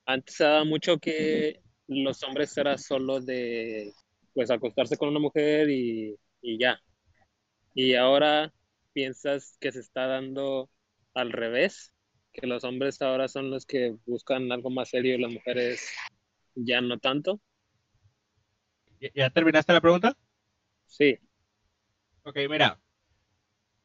antes 0.06 0.36
se 0.36 0.44
daba 0.44 0.64
mucho 0.64 1.00
que 1.00 1.61
los 1.92 2.24
hombres 2.24 2.58
era 2.58 2.78
solo 2.78 3.22
de 3.22 3.94
pues 4.34 4.52
acostarse 4.52 4.98
con 4.98 5.10
una 5.10 5.20
mujer 5.20 5.70
y, 5.70 6.18
y 6.42 6.60
ya. 6.60 6.82
Y 7.74 7.96
ahora 7.96 8.54
piensas 8.94 9.58
que 9.60 9.72
se 9.72 9.80
está 9.82 10.08
dando 10.08 10.70
al 11.14 11.32
revés, 11.32 11.94
que 12.34 12.48
los 12.48 12.64
hombres 12.64 13.02
ahora 13.02 13.28
son 13.28 13.50
los 13.52 13.66
que 13.66 13.98
buscan 14.06 14.52
algo 14.52 14.70
más 14.70 14.90
serio 14.90 15.16
y 15.16 15.22
las 15.22 15.32
mujeres 15.32 15.88
ya 16.56 16.82
no 16.82 17.00
tanto. 17.00 17.42
¿Ya- 19.02 19.10
¿Ya 19.14 19.30
terminaste 19.30 19.74
la 19.74 19.82
pregunta? 19.82 20.18
Sí, 20.86 21.20
Ok, 22.24 22.38
mira. 22.50 22.80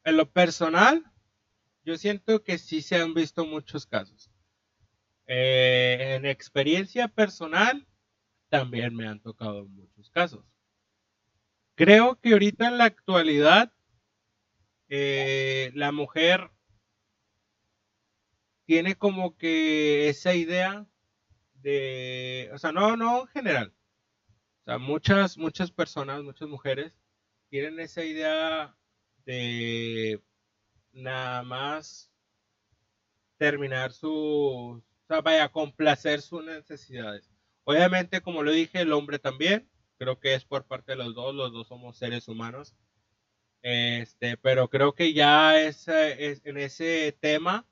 En 0.05 0.17
lo 0.17 0.31
personal, 0.31 1.03
yo 1.85 1.97
siento 1.97 2.43
que 2.43 2.57
sí 2.59 2.81
se 2.81 2.97
han 2.97 3.13
visto 3.13 3.45
muchos 3.45 3.87
casos. 3.87 4.31
Eh, 5.27 6.15
en 6.17 6.25
experiencia 6.25 7.07
personal, 7.09 7.87
también 8.49 8.95
me 8.95 9.07
han 9.07 9.19
tocado 9.19 9.65
muchos 9.65 10.09
casos. 10.09 10.45
Creo 11.75 12.19
que 12.19 12.33
ahorita 12.33 12.67
en 12.67 12.77
la 12.77 12.85
actualidad, 12.85 13.71
eh, 14.89 15.71
la 15.75 15.91
mujer 15.91 16.49
tiene 18.65 18.95
como 18.95 19.37
que 19.37 20.09
esa 20.09 20.33
idea 20.33 20.85
de, 21.55 22.49
o 22.53 22.57
sea, 22.57 22.71
no, 22.71 22.97
no 22.97 23.21
en 23.21 23.27
general. 23.27 23.73
O 24.61 24.63
sea, 24.65 24.77
muchas, 24.77 25.37
muchas 25.37 25.71
personas, 25.71 26.23
muchas 26.23 26.49
mujeres 26.49 26.93
tienen 27.49 27.79
esa 27.79 28.03
idea 28.03 28.75
de 29.25 30.21
nada 30.91 31.43
más 31.43 32.11
terminar 33.37 33.93
su, 33.93 34.11
o 34.11 34.83
sea, 35.07 35.21
vaya, 35.21 35.49
complacer 35.49 36.21
sus 36.21 36.43
necesidades. 36.43 37.29
Obviamente, 37.69 38.21
como 38.21 38.43
lo 38.43 38.51
dije, 38.51 38.79
el 38.79 38.93
hombre 38.93 39.19
también, 39.19 39.67
creo 39.97 40.21
que 40.21 40.33
es 40.35 40.45
por 40.45 40.63
parte 40.63 40.93
de 40.93 40.97
los 40.99 41.13
dos, 41.13 41.35
los 41.35 41.51
dos 41.51 41.67
somos 41.67 41.97
seres 41.97 42.29
humanos. 42.29 42.73
Este, 43.61 44.37
pero 44.37 44.69
creo 44.69 44.95
que 44.95 45.11
ya 45.11 45.59
es, 45.59 45.85
es- 45.89 46.45
en 46.45 46.57
ese 46.57 47.11
tema 47.19 47.65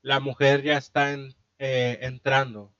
la 0.00 0.18
mujer 0.18 0.62
ya 0.62 0.78
está 0.78 1.12
en- 1.12 1.34
eh, 1.58 1.98
entrando. 2.00 2.72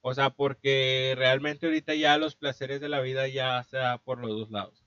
O 0.00 0.14
sea, 0.14 0.30
porque 0.30 1.14
realmente 1.16 1.66
ahorita 1.66 1.92
ya 1.96 2.18
los 2.18 2.36
placeres 2.36 2.80
de 2.80 2.88
la 2.88 3.00
vida 3.00 3.26
ya 3.26 3.64
se 3.64 3.78
da 3.78 3.98
por 3.98 4.20
los 4.20 4.30
dos 4.30 4.50
lados. 4.52 4.84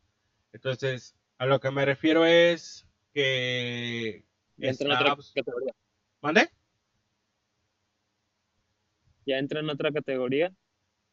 Entonces, 0.53 1.17
a 1.37 1.47
lo 1.47 1.59
que 1.59 1.69
me 1.71 1.83
refiero 1.83 2.25
es 2.25 2.87
que 3.13 4.23
ya 4.55 4.69
entra 4.69 4.87
en 4.87 4.93
otra 4.93 5.15
categoría. 5.35 5.73
¿Mande? 6.21 6.49
Ya 9.25 9.37
entra 9.37 9.59
en 9.59 9.69
otra 9.69 9.91
categoría. 9.91 10.53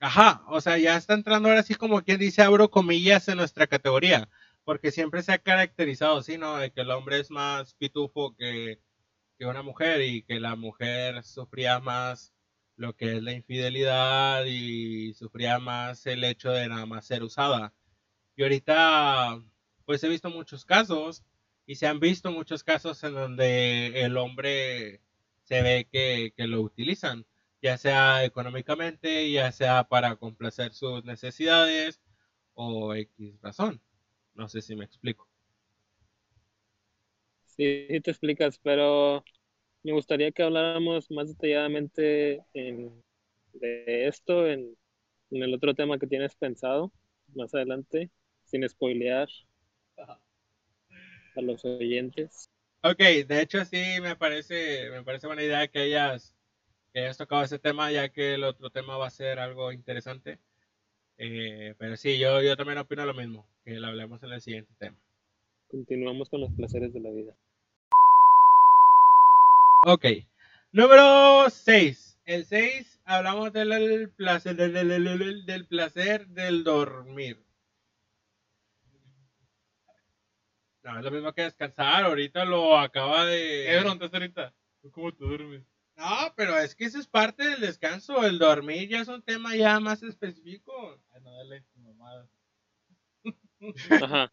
Ajá, 0.00 0.44
o 0.48 0.61
sea, 0.61 0.78
ya 0.78 0.96
está 0.96 1.14
entrando 1.14 1.48
ahora 1.48 1.62
sí 1.62 1.74
como 1.74 2.02
quien 2.02 2.18
dice, 2.18 2.42
abro 2.42 2.70
comillas 2.70 3.28
en 3.28 3.37
nuestra 3.38 3.66
categoría, 3.66 4.28
porque 4.64 4.92
siempre 4.92 5.22
se 5.22 5.32
ha 5.32 5.38
caracterizado 5.38 6.18
así, 6.18 6.38
¿no? 6.38 6.56
De 6.56 6.70
que 6.72 6.82
el 6.82 6.90
hombre 6.90 7.18
es 7.18 7.30
más 7.30 7.74
pitufo 7.74 8.34
que, 8.37 8.80
que 9.38 9.46
una 9.46 9.62
mujer 9.62 10.02
y 10.02 10.22
que 10.22 10.40
la 10.40 10.56
mujer 10.56 11.24
sufría 11.24 11.80
más 11.80 12.32
lo 12.76 12.94
que 12.96 13.16
es 13.16 13.22
la 13.22 13.32
infidelidad 13.32 14.44
y 14.46 15.14
sufría 15.14 15.58
más 15.58 16.06
el 16.06 16.24
hecho 16.24 16.50
de 16.52 16.68
nada 16.68 16.87
más 16.87 17.06
ser 17.06 17.24
usada. 17.24 17.74
Y 18.37 18.42
ahorita, 18.44 19.42
pues 19.84 20.04
he 20.04 20.08
visto 20.08 20.30
muchos 20.30 20.64
casos 20.64 21.24
y 21.66 21.76
se 21.76 21.87
han 21.88 22.00
visto 22.00 22.30
muchos 22.32 22.64
casos 22.64 23.02
en 23.04 23.14
donde 23.14 24.02
el 24.02 24.16
hombre 24.16 25.02
se 25.44 25.62
ve 25.62 25.88
que, 25.90 26.32
que 26.37 26.46
lo 26.46 26.61
utilizan 26.62 27.26
ya 27.62 27.79
sea 27.79 28.25
económicamente, 28.25 29.31
ya 29.33 29.53
sea 29.53 29.85
para 29.88 30.16
complacer 30.16 30.75
sus 30.75 31.05
necesidades 31.05 32.01
o 32.55 32.94
X 32.94 33.40
razón. 33.42 33.81
No 34.35 34.49
sé 34.49 34.62
si 34.62 34.77
me 34.77 34.85
explico. 34.85 35.29
Sí, 37.44 37.87
sí 37.88 38.01
te 38.01 38.11
explicas, 38.12 38.59
pero 38.62 39.25
me 39.83 39.92
gustaría 39.92 40.33
que 40.33 40.42
habláramos 40.42 41.11
más 41.11 41.29
detalladamente 41.29 42.44
en- 42.55 43.03
de 43.53 44.07
esto 44.09 44.47
en, 44.49 44.77
en 45.31 45.42
el 45.42 45.55
otro 45.55 45.75
tema 45.75 45.99
que 45.99 46.07
tienes 46.09 46.37
pensado 46.37 46.92
más 47.35 47.55
adelante, 47.55 48.11
sin 48.44 48.68
spoilear 48.68 49.29
a 49.99 51.40
los 51.40 51.64
oyentes. 51.64 52.51
Ok, 52.83 52.99
de 53.27 53.40
hecho 53.42 53.64
sí 53.64 54.01
me 54.01 54.16
parece, 54.16 54.88
me 54.90 55.03
parece 55.03 55.27
buena 55.27 55.42
idea 55.42 55.66
que 55.68 55.81
hayas, 55.81 56.35
que 56.92 57.01
hayas 57.01 57.18
tocado 57.18 57.42
ese 57.42 57.59
tema, 57.59 57.90
ya 57.92 58.09
que 58.09 58.35
el 58.35 58.44
otro 58.44 58.70
tema 58.70 58.96
va 58.96 59.07
a 59.07 59.11
ser 59.11 59.38
algo 59.38 59.72
interesante. 59.72 60.38
Eh, 61.18 61.74
pero 61.79 61.96
sí, 61.96 62.18
yo, 62.18 62.40
yo 62.42 62.57
también 62.57 62.79
opino 62.79 63.05
lo 63.05 63.14
mismo, 63.14 63.48
que 63.64 63.72
lo 63.74 63.88
hablemos 63.88 64.22
en 64.22 64.33
el 64.33 64.40
siguiente 64.40 64.72
tema. 64.79 64.96
Continuamos 65.68 66.29
con 66.31 66.40
los 66.40 66.53
placeres 66.53 66.92
de 66.92 67.01
la 67.01 67.11
vida. 67.11 67.35
Ok, 69.87 70.05
número 70.72 71.48
6. 71.51 72.20
El 72.24 72.44
6 72.44 73.01
hablamos 73.05 73.53
del, 73.53 73.70
del 73.70 74.11
placer, 74.11 74.55
del, 74.57 74.72
del- 74.72 74.88
del- 74.88 75.18
del- 75.18 75.46
del 75.46 75.66
placer 75.66 76.27
del 76.29 76.62
dormir. 76.64 77.42
No, 80.83 80.98
es 80.98 81.05
lo 81.05 81.11
mismo 81.11 81.33
que 81.33 81.42
descansar. 81.42 82.05
Ahorita 82.05 82.44
lo 82.44 82.79
acaba 82.79 83.24
de. 83.27 83.64
¿Qué 83.66 83.74
me 83.77 83.81
preguntaste 83.81 84.16
ahorita? 84.16 84.55
¿Tú 84.83 84.90
¿Cómo 84.92 85.12
te 85.12 85.24
duermes? 85.24 85.62
No, 85.98 86.32
pero 86.37 86.56
es 86.56 86.76
que 86.76 86.84
eso 86.84 86.98
es 87.00 87.08
parte 87.08 87.44
del 87.44 87.61
descanso. 87.61 88.24
El 88.24 88.38
dormir 88.38 88.88
ya 88.88 89.00
es 89.00 89.08
un 89.08 89.20
tema 89.20 89.56
ya 89.56 89.80
más 89.80 90.02
específico. 90.04 90.72
Ay, 91.11 91.20
no, 91.22 91.32
dale, 91.37 91.64
mamada. 91.74 92.28
Ajá. 94.00 94.32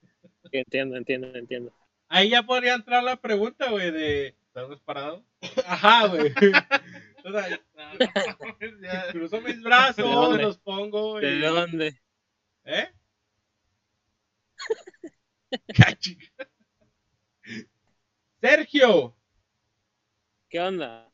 Entiendo, 0.52 0.96
entiendo, 0.96 1.36
entiendo. 1.36 1.74
Ahí 2.08 2.30
ya 2.30 2.44
podría 2.44 2.76
entrar 2.76 3.04
la 3.04 3.16
pregunta, 3.20 3.72
güey, 3.72 3.90
de. 3.92 4.28
¿Estás 4.48 4.80
parado? 4.82 5.26
Ajá, 5.66 6.08
güey. 6.08 6.32
O 7.28 7.32
sea, 7.32 7.50
ya. 7.50 9.12
cruzo 9.12 9.42
mis 9.42 9.56
¿De 9.56 9.62
brazos, 9.64 10.38
los 10.40 10.60
pongo. 10.60 11.20
¿De 11.20 11.38
y- 11.38 11.42
dónde? 11.42 12.00
¿Eh? 12.66 12.88
Cachi. 15.76 16.20
Sergio, 18.40 19.16
¿Qué 20.50 20.60
onda? 20.60 21.12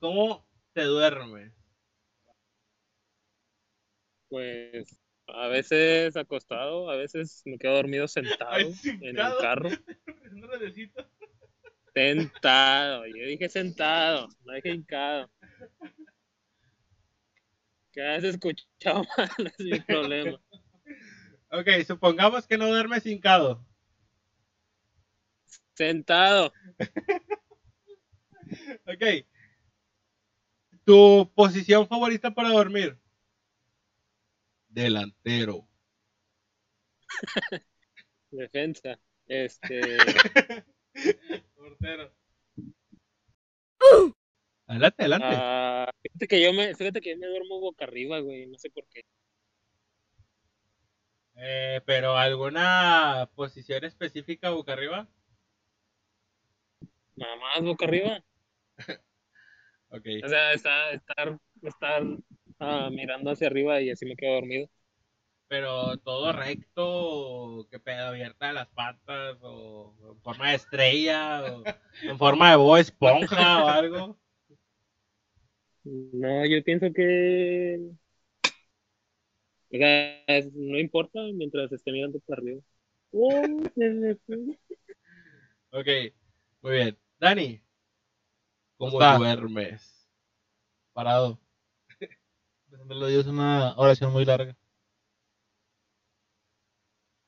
¿Cómo 0.00 0.46
te 0.72 0.82
duermes? 0.82 1.52
Pues 4.28 4.98
a 5.28 5.48
veces 5.48 6.16
acostado, 6.16 6.90
a 6.90 6.96
veces 6.96 7.42
me 7.44 7.58
quedo 7.58 7.74
dormido 7.74 8.08
sentado 8.08 8.52
Ay, 8.52 8.74
en 8.84 9.18
el 9.18 9.36
carro. 9.40 9.70
No 10.32 10.46
necesito. 10.46 11.04
Sentado, 11.92 13.04
yo 13.04 13.26
dije 13.26 13.48
sentado, 13.48 14.28
no 14.44 14.54
dije 14.54 14.70
hincado. 14.70 15.28
Que 17.92 18.00
has 18.00 18.22
escuchado 18.22 19.02
mal, 19.18 19.52
es 19.58 19.58
mi 19.58 19.80
problema. 19.80 20.40
Ok, 21.50 21.68
supongamos 21.84 22.46
que 22.46 22.56
no 22.56 22.68
duermes 22.68 23.04
hincado. 23.06 23.66
Sentado, 25.74 26.52
Ok. 28.86 29.26
¿Tu 30.84 31.30
posición 31.34 31.86
favorita 31.86 32.32
para 32.32 32.50
dormir? 32.50 32.98
Delantero. 34.68 35.66
defensa. 38.30 38.98
Este, 39.26 39.80
Portero. 41.54 42.12
Adelante, 44.66 45.02
adelante. 45.02 45.26
ah, 45.30 45.90
fíjate 46.02 46.28
que 46.28 46.42
yo 46.42 46.52
me, 46.52 46.74
fíjate 46.74 47.00
que 47.00 47.10
yo 47.10 47.18
me 47.18 47.26
duermo 47.26 47.60
boca 47.60 47.84
arriba, 47.84 48.20
güey, 48.20 48.46
no 48.46 48.58
sé 48.58 48.70
por 48.70 48.86
qué. 48.88 49.02
Eh, 51.36 51.80
pero 51.86 52.16
alguna 52.16 53.30
posición 53.34 53.84
específica 53.84 54.50
boca 54.50 54.72
arriba? 54.74 55.08
Nada 57.16 57.36
más 57.36 57.62
boca 57.62 57.84
arriba. 57.86 58.22
Ok. 59.90 60.06
O 60.24 60.28
sea, 60.28 60.52
está, 60.52 60.92
estar, 60.92 61.38
estar 61.62 62.02
ah, 62.60 62.88
mirando 62.90 63.30
hacia 63.30 63.48
arriba 63.48 63.80
y 63.80 63.90
así 63.90 64.06
me 64.06 64.16
quedo 64.16 64.34
dormido. 64.34 64.68
Pero 65.48 65.96
todo 65.98 66.32
recto, 66.32 67.66
que 67.70 67.80
pedo 67.80 68.06
abierta 68.06 68.52
las 68.52 68.68
patas, 68.68 69.36
o 69.40 69.96
en 70.12 70.20
forma 70.22 70.50
de 70.50 70.56
estrella, 70.56 71.42
o 71.42 71.64
en 72.02 72.18
forma 72.18 72.50
de 72.50 72.56
Bob 72.56 72.76
esponja 72.76 73.64
o 73.64 73.68
algo. 73.68 74.18
No, 75.82 76.46
yo 76.46 76.62
pienso 76.62 76.92
que. 76.92 77.80
O 79.72 79.76
sea, 79.76 80.24
no 80.54 80.78
importa 80.78 81.20
mientras 81.34 81.72
esté 81.72 81.90
mirando 81.92 82.20
para 82.20 82.40
arriba. 82.40 82.60
Oh. 83.12 83.40
Ok, 85.72 85.86
muy 86.62 86.72
bien. 86.72 86.98
Dani, 87.18 87.60
¿cómo 88.80 88.92
está? 88.92 89.18
duermes? 89.18 90.08
Parado. 90.94 91.38
Besándole 92.66 93.04
a 93.04 93.08
Dios 93.08 93.26
una 93.26 93.74
oración 93.76 94.10
muy 94.10 94.24
larga. 94.24 94.56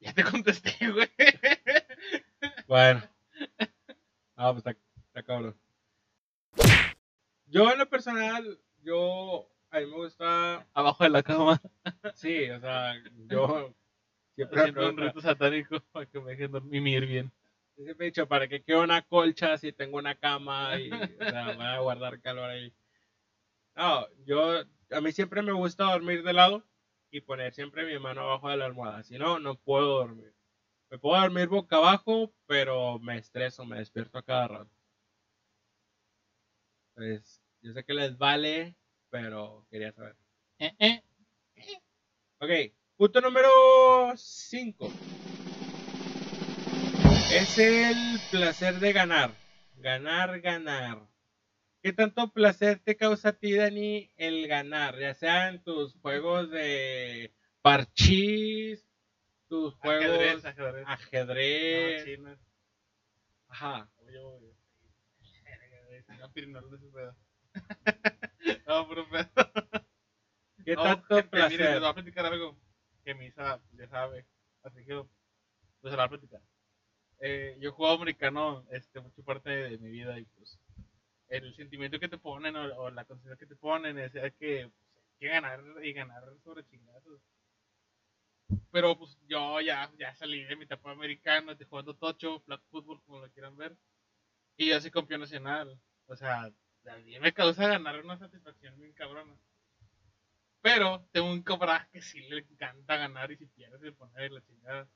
Ya 0.01 0.15
te 0.15 0.25
contesté, 0.25 0.73
güey. 0.91 1.09
Bueno. 2.67 3.03
Ah, 4.35 4.51
pues 4.53 4.59
está, 4.67 4.71
está 5.09 5.23
cabrón. 5.23 5.55
Yo 7.47 7.71
en 7.71 7.79
lo 7.79 7.89
personal, 7.89 8.59
yo, 8.83 9.47
a 9.71 9.79
mí 9.79 9.87
me 9.87 9.97
gusta, 9.97 10.67
Abajo 10.73 11.05
de 11.05 11.11
la 11.11 11.23
cama. 11.23 11.61
sí, 12.15 12.49
o 12.49 12.61
sea, 12.61 12.95
yo 13.29 13.75
siempre, 14.35 14.63
siempre, 14.63 14.89
un 14.89 14.97
rito 14.97 15.21
satánico 15.21 15.81
para 15.93 16.07
que 16.07 16.19
me 16.19 16.31
dejen 16.31 16.51
dormir 16.51 17.07
bien. 17.07 17.31
Siempre 17.77 18.07
he 18.07 18.11
dicho, 18.11 18.29
para 18.29 18.49
que 18.49 18.63
quede 18.63 18.79
una 18.79 19.03
colcha 19.03 19.59
si 19.59 19.73
tengo 19.73 19.99
una 19.99 20.15
cama 20.15 20.79
y, 20.79 20.91
o 20.91 21.31
sea, 21.31 21.57
van 21.57 21.75
a 21.75 21.81
guardar 21.81 22.21
calor 22.21 22.51
ahí. 22.51 22.73
No, 23.75 24.07
yo, 24.25 24.63
a 24.91 25.01
mí 25.01 25.13
siempre 25.13 25.43
me 25.43 25.53
gusta 25.53 25.85
dormir 25.85 26.23
de 26.23 26.33
lado 26.33 26.65
y 27.11 27.21
poner 27.21 27.53
siempre 27.55 27.87
mi 27.87 27.99
mano 27.99 28.23
abajo 28.23 28.51
de 28.51 28.57
la 28.57 28.67
almohada, 28.67 29.03
si 29.03 29.19
no, 29.19 29.39
no 29.39 29.57
puedo 29.57 29.99
dormir. 29.99 30.35
Me 30.91 30.99
puedo 30.99 31.21
dormir 31.21 31.49
boca 31.49 31.77
abajo, 31.77 32.35
pero 32.47 32.99
me 32.99 33.17
estreso, 33.17 33.65
me 33.65 33.79
despierto 33.79 34.19
a 34.19 34.23
cada 34.23 34.49
rato. 34.49 34.71
Pues, 36.95 37.43
yo 37.63 37.73
sé 37.73 37.85
que 37.85 37.95
les 37.95 38.19
vale, 38.19 38.77
pero 39.09 39.67
quería 39.71 39.93
saber. 39.93 40.17
Eh, 40.59 40.75
eh. 40.79 41.03
Ok, 42.41 42.75
punto 42.97 43.21
número 43.21 43.49
5. 44.17 44.93
Es 47.31 47.59
el 47.59 48.19
placer 48.31 48.79
de 48.81 48.93
ganar. 48.93 49.35
Ganar, 49.79 50.41
ganar. 50.41 51.09
¿Qué 51.83 51.93
tanto 51.93 52.33
placer 52.33 52.79
te 52.79 52.97
causa 52.97 53.31
a 53.31 53.33
ti, 53.33 53.55
Dani, 53.55 54.11
el 54.17 54.47
ganar? 54.47 54.99
Ya 54.99 55.15
sea 55.15 55.49
en 55.49 55.63
tus 55.63 55.95
juegos 55.95 56.51
de 56.51 57.33
parchís, 57.61 58.87
tus 59.49 59.75
juegos 59.75 60.45
Ajedrez, 60.45 60.45
ajedrez. 60.45 60.87
ajedrez. 60.87 62.19
No. 62.19 62.39
Ajá. 63.49 63.89
Oye, 63.99 64.19
si 66.07 66.17
no, 66.17 66.33
pedo. 66.93 67.17
¿Qué 70.65 70.77
No, 70.77 70.83
tanto 70.83 71.15
gente, 71.15 71.45
miren, 71.49 71.71
les 71.71 71.81
placer? 71.81 71.81
voy 71.81 71.89
a 71.91 71.95
platicar 71.95 72.27
algo 72.27 72.57
que 73.05 73.15
mi 73.15 73.31
pues, 73.33 73.61
ya 73.73 73.89
sabe. 73.89 74.27
Así 74.63 74.85
que, 74.85 74.95
pues 75.81 75.91
se 75.93 75.97
la 75.97 76.07
voy 76.07 76.07
a 76.07 76.09
platicar. 76.09 76.41
Eh, 77.25 77.57
yo 77.61 77.71
juego 77.71 77.95
americano 77.95 78.65
este, 78.73 79.01
mucha 79.01 79.23
parte 79.23 79.49
de, 79.49 79.79
mi 79.79 79.91
vida 79.91 80.19
y 80.19 80.25
pues 80.25 80.59
el 81.29 81.55
sentimiento 81.55 82.01
que 82.01 82.09
te 82.09 82.19
ponen 82.19 82.57
o, 82.57 82.91
la 82.91 83.05
conciencia 83.05 83.39
que 83.39 83.47
te 83.47 83.55
ponen 83.55 83.97
es 83.97 84.11
que 84.11 84.19
pues, 84.21 84.97
hay 84.97 85.19
que 85.21 85.29
ganar 85.29 85.63
y 85.85 85.93
ganar 85.93 86.25
sobre 86.43 86.67
chingazos. 86.67 87.21
Pero 88.73 88.99
pues 88.99 89.17
yo 89.29 89.61
ya, 89.61 89.89
ya 90.01 90.13
salí 90.17 90.43
de 90.43 90.57
mi 90.57 90.65
etapa 90.65 90.91
americana, 90.91 91.53
estoy 91.53 91.69
jugando 91.69 91.95
tocho, 91.95 92.41
flag 92.41 92.61
football, 92.73 93.01
como 93.05 93.21
lo 93.21 93.31
quieran 93.31 93.57
ver. 93.57 93.77
Y 94.57 94.71
yo 94.71 94.81
soy 94.81 94.91
campeón 94.91 95.21
nacional. 95.21 95.79
O 96.09 96.17
sea, 96.17 96.51
a 96.91 96.97
mí 97.05 97.21
me 97.21 97.33
causa 97.33 97.69
ganar 97.69 98.01
una 98.05 98.19
satisfacción 98.19 98.77
bien 98.81 98.93
cabrona. 98.95 99.37
Pero 100.61 101.07
tengo 101.13 101.31
un 101.31 101.43
camarada 101.43 101.89
que 101.93 102.03
sí 102.03 102.21
le 102.23 102.39
encanta 102.39 102.97
ganar 102.97 103.31
y 103.31 103.37
si 103.37 103.47
pierde 103.47 103.79
se 103.79 103.93
pone 103.93 104.21
de 104.21 104.31
la 104.31 104.43
chingada. 104.45 104.89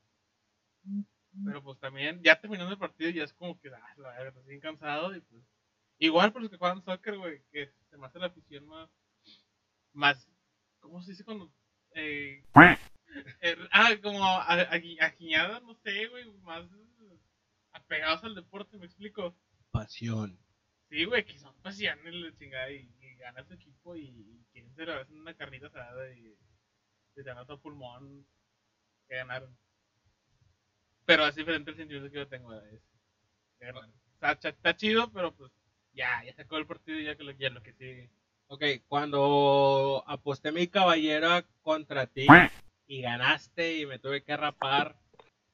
Pero 1.44 1.62
pues 1.62 1.78
también, 1.80 2.22
ya 2.22 2.40
terminando 2.40 2.72
el 2.72 2.78
partido, 2.78 3.10
ya 3.10 3.24
es 3.24 3.32
como 3.34 3.60
que, 3.60 3.68
ah, 3.68 3.94
la 3.98 4.08
verdad, 4.10 4.28
estoy 4.28 4.44
bien 4.48 4.60
cansado 4.60 5.14
y 5.14 5.20
pues. 5.20 5.42
Igual 5.98 6.32
por 6.32 6.42
los 6.42 6.50
que 6.50 6.58
juegan 6.58 6.82
soccer, 6.84 7.16
güey, 7.16 7.42
que 7.50 7.70
se 7.90 7.96
me 7.96 8.06
hace 8.06 8.18
la 8.18 8.26
afición 8.26 8.66
más. 8.66 8.90
Más. 9.92 10.28
¿Cómo 10.80 11.02
se 11.02 11.12
dice 11.12 11.24
cuando.? 11.24 11.50
Eh, 11.94 12.42
eh, 13.40 13.56
ah, 13.72 13.90
como 14.02 14.22
a- 14.24 14.42
a- 14.52 14.70
ajiñada, 15.00 15.60
no 15.60 15.74
sé, 15.76 16.06
güey, 16.08 16.30
más 16.42 16.66
apegados 17.72 18.22
al 18.24 18.34
deporte, 18.34 18.76
me 18.78 18.86
explico. 18.86 19.34
Pasión. 19.70 20.38
Sí, 20.90 21.04
güey, 21.04 21.24
que 21.24 21.38
son 21.38 21.54
pasiones 21.62 22.14
la 22.14 22.32
chingada 22.36 22.70
y, 22.70 22.88
y 23.00 23.14
gana 23.16 23.44
su 23.44 23.54
equipo 23.54 23.96
y, 23.96 24.04
y 24.04 24.44
quieren 24.52 24.74
celebrar 24.74 25.06
una 25.10 25.34
carnita 25.34 25.66
asada 25.68 26.12
y 26.14 26.36
se 27.14 27.24
te 27.24 27.34
nota 27.34 27.56
pulmón 27.56 28.26
que 29.08 29.16
ganaron. 29.16 29.56
Pero 31.06 31.26
es 31.26 31.34
diferente 31.34 31.70
el 31.70 31.76
sentimiento 31.76 32.10
que 32.10 32.18
yo 32.18 32.28
tengo 32.28 32.52
sea, 34.20 34.38
cha- 34.38 34.48
está 34.50 34.76
chido, 34.76 35.10
pero 35.12 35.32
pues 35.34 35.52
ya, 35.92 36.22
ya 36.24 36.34
sacó 36.34 36.56
el 36.56 36.66
partido 36.66 36.98
y 36.98 37.04
ya 37.04 37.16
que 37.16 37.24
lo, 37.24 37.32
ya 37.32 37.50
lo 37.50 37.62
que 37.62 37.72
sigue. 37.72 38.10
Ok, 38.48 38.62
cuando 38.88 40.04
aposté 40.06 40.52
mi 40.52 40.68
caballera 40.68 41.44
contra 41.62 42.06
ti 42.06 42.26
y 42.86 43.02
ganaste 43.02 43.78
y 43.78 43.86
me 43.86 43.98
tuve 43.98 44.22
que 44.22 44.36
rapar, 44.36 44.96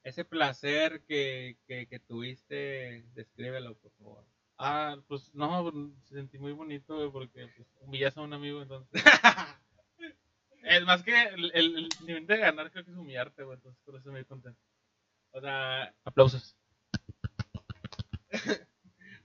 ese 0.03 0.25
placer 0.25 1.01
que, 1.07 1.57
que, 1.65 1.87
que 1.87 1.99
tuviste, 1.99 3.03
descríbelo, 3.15 3.75
por 3.75 3.91
favor. 3.93 4.25
Ah, 4.57 4.97
pues 5.07 5.33
no, 5.33 5.63
pues, 5.63 5.75
se 6.07 6.15
sentí 6.15 6.37
muy 6.37 6.51
bonito, 6.51 7.11
porque 7.11 7.47
pues, 7.55 7.67
humillas 7.81 8.15
a 8.17 8.21
un 8.21 8.33
amigo, 8.33 8.61
entonces. 8.61 9.01
es 10.63 10.85
más 10.85 11.01
que 11.03 11.19
el, 11.23 11.51
el, 11.55 11.77
el 11.77 11.91
sentimiento 11.93 12.33
de 12.33 12.39
ganar, 12.39 12.71
creo 12.71 12.85
que 12.85 12.91
es 12.91 12.97
humillarte, 12.97 13.43
güey, 13.43 13.55
entonces 13.55 13.81
por 13.83 13.95
eso 13.95 14.11
me 14.11 14.23
contento. 14.25 14.59
O 15.33 15.41
sea, 15.41 15.93
Aplausos. 16.05 16.55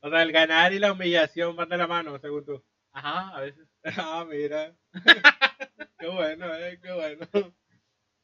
o 0.00 0.10
sea, 0.10 0.22
el 0.22 0.32
ganar 0.32 0.72
y 0.72 0.78
la 0.78 0.92
humillación 0.92 1.54
van 1.54 1.68
de 1.68 1.76
la 1.76 1.86
mano, 1.86 2.18
según 2.18 2.44
tú. 2.46 2.64
Ajá, 2.92 3.36
a 3.36 3.40
veces. 3.40 3.68
Ah, 3.96 4.26
mira. 4.28 4.74
qué 5.98 6.08
bueno, 6.08 6.54
eh, 6.54 6.78
qué 6.82 6.92
bueno. 6.92 7.26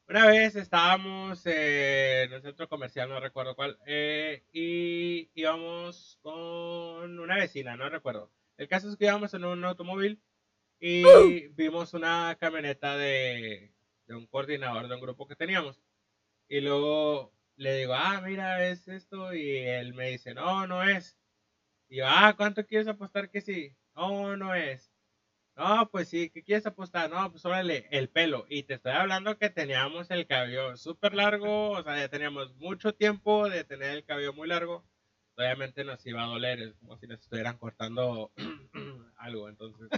Una 0.07 0.27
vez 0.27 0.55
estábamos 0.55 1.45
en 1.45 2.31
el 2.31 2.41
centro 2.41 2.67
comercial, 2.69 3.09
no 3.09 3.19
recuerdo 3.19 3.55
cuál, 3.55 3.79
eh, 3.87 4.43
y 4.53 5.31
íbamos 5.33 6.19
con 6.21 7.19
una 7.19 7.37
vecina, 7.37 7.75
no 7.75 7.89
recuerdo. 7.89 8.31
El 8.57 8.67
caso 8.67 8.89
es 8.89 8.97
que 8.97 9.05
íbamos 9.05 9.33
en 9.33 9.45
un 9.45 9.65
automóvil 9.65 10.21
y 10.79 11.47
vimos 11.49 11.93
una 11.95 12.35
camioneta 12.39 12.97
de, 12.97 13.73
de 14.05 14.15
un 14.15 14.27
coordinador 14.27 14.87
de 14.87 14.95
un 14.95 15.01
grupo 15.01 15.27
que 15.27 15.35
teníamos. 15.35 15.81
Y 16.47 16.61
luego 16.61 17.34
le 17.57 17.77
digo, 17.77 17.93
ah, 17.93 18.21
mira, 18.21 18.65
es 18.67 18.87
esto. 18.87 19.33
Y 19.33 19.57
él 19.57 19.93
me 19.93 20.09
dice, 20.11 20.33
no, 20.33 20.67
no 20.67 20.83
es. 20.83 21.17
Y 21.89 21.97
yo, 21.97 22.05
ah, 22.07 22.33
¿cuánto 22.37 22.65
quieres 22.65 22.87
apostar 22.87 23.29
que 23.29 23.41
sí? 23.41 23.75
No, 23.95 24.35
no 24.37 24.53
es. 24.55 24.91
No, 25.55 25.89
pues 25.89 26.09
sí, 26.09 26.29
¿qué 26.31 26.43
quieres 26.43 26.65
apostar? 26.65 27.09
No, 27.09 27.31
pues 27.31 27.45
órale, 27.45 27.87
el 27.91 28.09
pelo. 28.09 28.45
Y 28.49 28.63
te 28.63 28.73
estoy 28.75 28.91
hablando 28.91 29.37
que 29.37 29.49
teníamos 29.49 30.11
el 30.11 30.27
cabello 30.27 30.75
súper 30.75 31.13
largo, 31.13 31.71
o 31.71 31.83
sea, 31.83 31.97
ya 31.97 32.09
teníamos 32.09 32.53
mucho 32.55 32.93
tiempo 32.93 33.49
de 33.49 33.63
tener 33.63 33.91
el 33.91 34.03
cabello 34.05 34.33
muy 34.33 34.49
largo. 34.49 34.85
Obviamente 35.37 35.85
nos 35.85 36.05
iba 36.05 36.23
a 36.23 36.27
doler, 36.27 36.61
es 36.61 36.73
como 36.75 36.97
si 36.97 37.07
nos 37.07 37.21
estuvieran 37.21 37.57
cortando 37.57 38.31
algo, 39.17 39.49
entonces. 39.49 39.89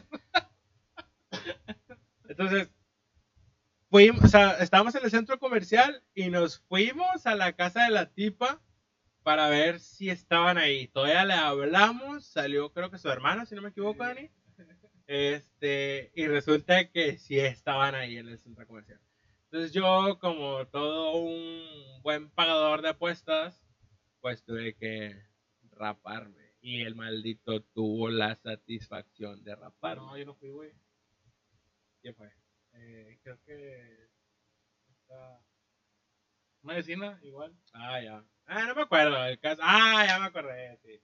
Entonces, 2.30 2.70
fuimos, 3.90 4.24
o 4.24 4.28
sea, 4.28 4.58
estábamos 4.60 4.96
en 4.96 5.04
el 5.04 5.12
centro 5.12 5.40
comercial 5.40 6.04
y 6.14 6.30
nos 6.30 6.60
fuimos 6.60 7.26
a 7.26 7.36
la 7.36 7.54
casa 7.54 7.84
de 7.86 7.92
la 7.92 8.12
tipa 8.12 8.62
para 9.24 9.50
ver 9.50 9.80
si 9.80 10.10
estaban 10.10 10.58
ahí. 10.58 10.88
Todavía 10.88 11.26
le 11.26 11.34
hablamos, 11.34 12.26
salió 12.26 12.72
creo 12.72 12.90
que 12.90 12.98
su 12.98 13.10
hermana, 13.10 13.46
si 13.46 13.56
no 13.56 13.62
me 13.62 13.70
equivoco, 13.70 14.04
Dani. 14.04 14.30
Este, 15.06 16.12
y 16.16 16.28
resulta 16.28 16.90
que 16.90 17.18
sí 17.18 17.40
estaban 17.40 17.96
ahí 17.96 18.18
en 18.18 18.28
el 18.28 18.40
centro 18.40 18.68
comercial. 18.68 19.00
Entonces 19.46 19.72
yo, 19.72 20.20
como 20.20 20.68
todo 20.68 21.16
un 21.16 22.02
buen 22.02 22.30
pagador 22.30 22.82
de 22.82 22.90
apuestas, 22.90 23.64
pues 24.20 24.44
tuve 24.44 24.76
que 24.76 25.16
raparme. 25.72 26.54
Y 26.60 26.82
el 26.82 26.96
maldito 26.96 27.62
tuvo 27.62 28.10
la 28.10 28.36
satisfacción 28.36 29.44
de 29.44 29.56
raparme. 29.56 30.06
No, 30.06 30.18
yo 30.18 30.26
no 30.26 30.36
fui, 30.36 30.50
güey. 30.50 30.74
¿Quién 32.02 32.14
fue? 32.16 32.30
Eh, 32.80 33.20
creo 33.24 33.40
que. 33.46 34.10
Esta... 34.90 35.42
Una 36.64 36.76
vecina, 36.76 37.20
igual. 37.24 37.56
Ah, 37.74 38.02
ya. 38.02 38.24
Ah, 38.46 38.66
no 38.68 38.76
me 38.76 38.82
acuerdo. 38.84 39.24
El 39.26 39.40
caso. 39.40 39.62
Ah, 39.64 40.06
ya 40.08 40.20
me 40.20 40.26
acordé, 40.26 40.78
sí. 40.84 41.02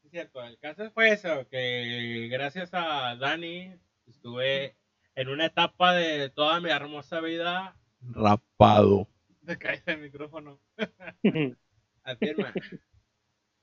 Sí, 0.00 0.06
Es 0.06 0.10
cierto. 0.10 0.42
El 0.44 0.58
caso 0.58 0.90
fue 0.92 1.12
eso, 1.12 1.48
que 1.48 2.28
gracias 2.30 2.70
a 2.72 3.16
Dani 3.16 3.74
estuve 4.06 4.76
en 5.14 5.28
una 5.28 5.46
etapa 5.46 5.94
de 5.94 6.30
toda 6.30 6.60
mi 6.60 6.70
hermosa 6.70 7.20
vida 7.20 7.76
rapado. 8.02 9.08
Te 9.46 9.58
caes 9.58 9.82
el 9.86 9.98
micrófono. 9.98 10.60
Afirma. 12.04 12.52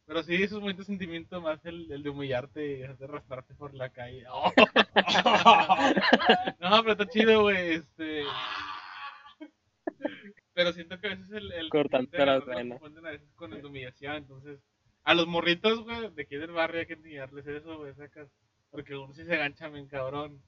Pero 0.08 0.24
sí, 0.24 0.41
eso 0.41 0.58
es 0.58 0.63
muy 0.63 0.74
tu 0.74 0.84
sentimiento 0.84 1.39
más 1.41 1.63
el, 1.65 1.91
el 1.91 2.02
de 2.02 2.10
humillarte 2.10 2.65
y 2.65 2.78
de 2.78 3.06
arrastrarte 3.06 3.54
por 3.54 3.76
la 3.76 3.89
calle. 3.89 4.24
Oh. 4.32 4.52
no, 6.62 6.82
pero 6.82 6.91
está 6.93 7.08
chido, 7.08 7.41
güey. 7.43 7.74
Este... 7.74 8.24
Pero 10.54 10.74
siento 10.74 11.00
que 11.00 11.08
a 11.08 11.10
veces 11.12 11.32
el. 11.32 11.52
el 11.52 11.70
Cortante 11.70 12.17
el- 12.17 12.26
las 12.26 12.39
lo 12.39 12.46
venas. 12.56 12.80
confunden 12.80 13.06
a 13.06 13.12
veces 13.12 13.30
con 13.36 13.54
el 13.54 13.62
de 13.62 13.67
humillación. 13.67 14.15
Entonces, 14.15 14.60
a 15.04 15.13
los 15.13 15.28
morritos, 15.28 15.84
güey, 15.84 16.10
de 16.12 16.22
aquí 16.24 16.36
del 16.38 16.52
barrio 16.52 16.80
hay 16.80 16.88
que 16.88 16.93
enseñarles 16.93 17.46
eso, 17.46 17.78
güey, 17.78 17.93
sacas. 17.93 18.30
Porque 18.72 18.96
uno 18.96 19.13
sí 19.13 19.24
se 19.26 19.38
gancha 19.38 19.70
bien 19.70 19.88
cabrón. 19.88 20.41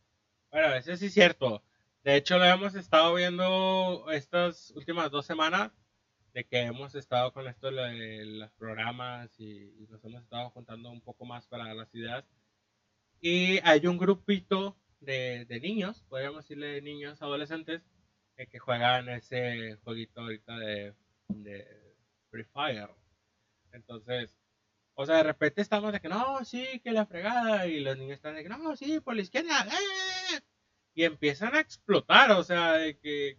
Bueno, 0.52 0.74
eso 0.76 0.96
sí 0.98 1.08
es 1.08 1.14
cierto. 1.14 1.64
De 2.04 2.16
hecho, 2.16 2.38
lo 2.38 2.46
hemos 2.46 2.76
estado 2.76 3.14
viendo 3.14 4.06
estas 4.12 4.72
últimas 4.72 5.12
dos 5.12 5.26
semanas, 5.26 5.72
de 6.34 6.46
que 6.46 6.62
hemos 6.62 6.96
estado 6.96 7.34
con 7.34 7.48
esto 7.48 7.72
de 7.72 8.26
los 8.26 8.52
programas 8.54 9.32
y, 9.40 9.74
y 9.80 9.88
nos 9.90 10.04
hemos 10.04 10.24
estado 10.24 10.50
juntando 10.52 10.92
un 10.92 11.02
poco 11.02 11.26
más 11.26 11.48
para 11.48 11.74
las 11.74 11.94
ideas. 11.94 12.26
Y 13.22 13.60
hay 13.64 13.86
un 13.88 13.98
grupito 13.98 14.78
de, 15.00 15.46
de 15.46 15.60
niños, 15.60 16.04
podríamos 16.10 16.44
decirle 16.44 16.82
niños, 16.82 17.22
adolescentes, 17.22 17.82
eh, 18.38 18.48
que 18.48 18.60
juegan 18.60 19.10
ese 19.10 19.76
jueguito 19.84 20.22
ahorita 20.22 20.58
de, 20.58 20.94
de 21.28 21.96
Free 22.30 22.46
Fire. 22.46 22.90
Entonces, 23.72 24.38
o 24.96 25.06
sea, 25.06 25.18
de 25.18 25.24
repente 25.24 25.62
estamos 25.62 25.92
de 25.92 26.00
que 26.00 26.10
no, 26.10 26.44
sí, 26.46 26.80
que 26.84 26.92
la 26.92 27.06
fregada, 27.06 27.68
y 27.68 27.80
los 27.82 27.98
niños 27.98 28.16
están 28.16 28.36
de 28.36 28.44
que 28.44 28.50
no, 28.50 28.76
sí, 28.76 29.00
por 29.00 29.16
la 29.16 29.22
izquierda, 29.22 29.66
¡eh! 29.68 30.40
y 30.94 31.04
empiezan 31.04 31.56
a 31.56 31.60
explotar, 31.60 32.32
o 32.32 32.44
sea, 32.44 32.74
de 32.74 32.98
que 32.98 33.38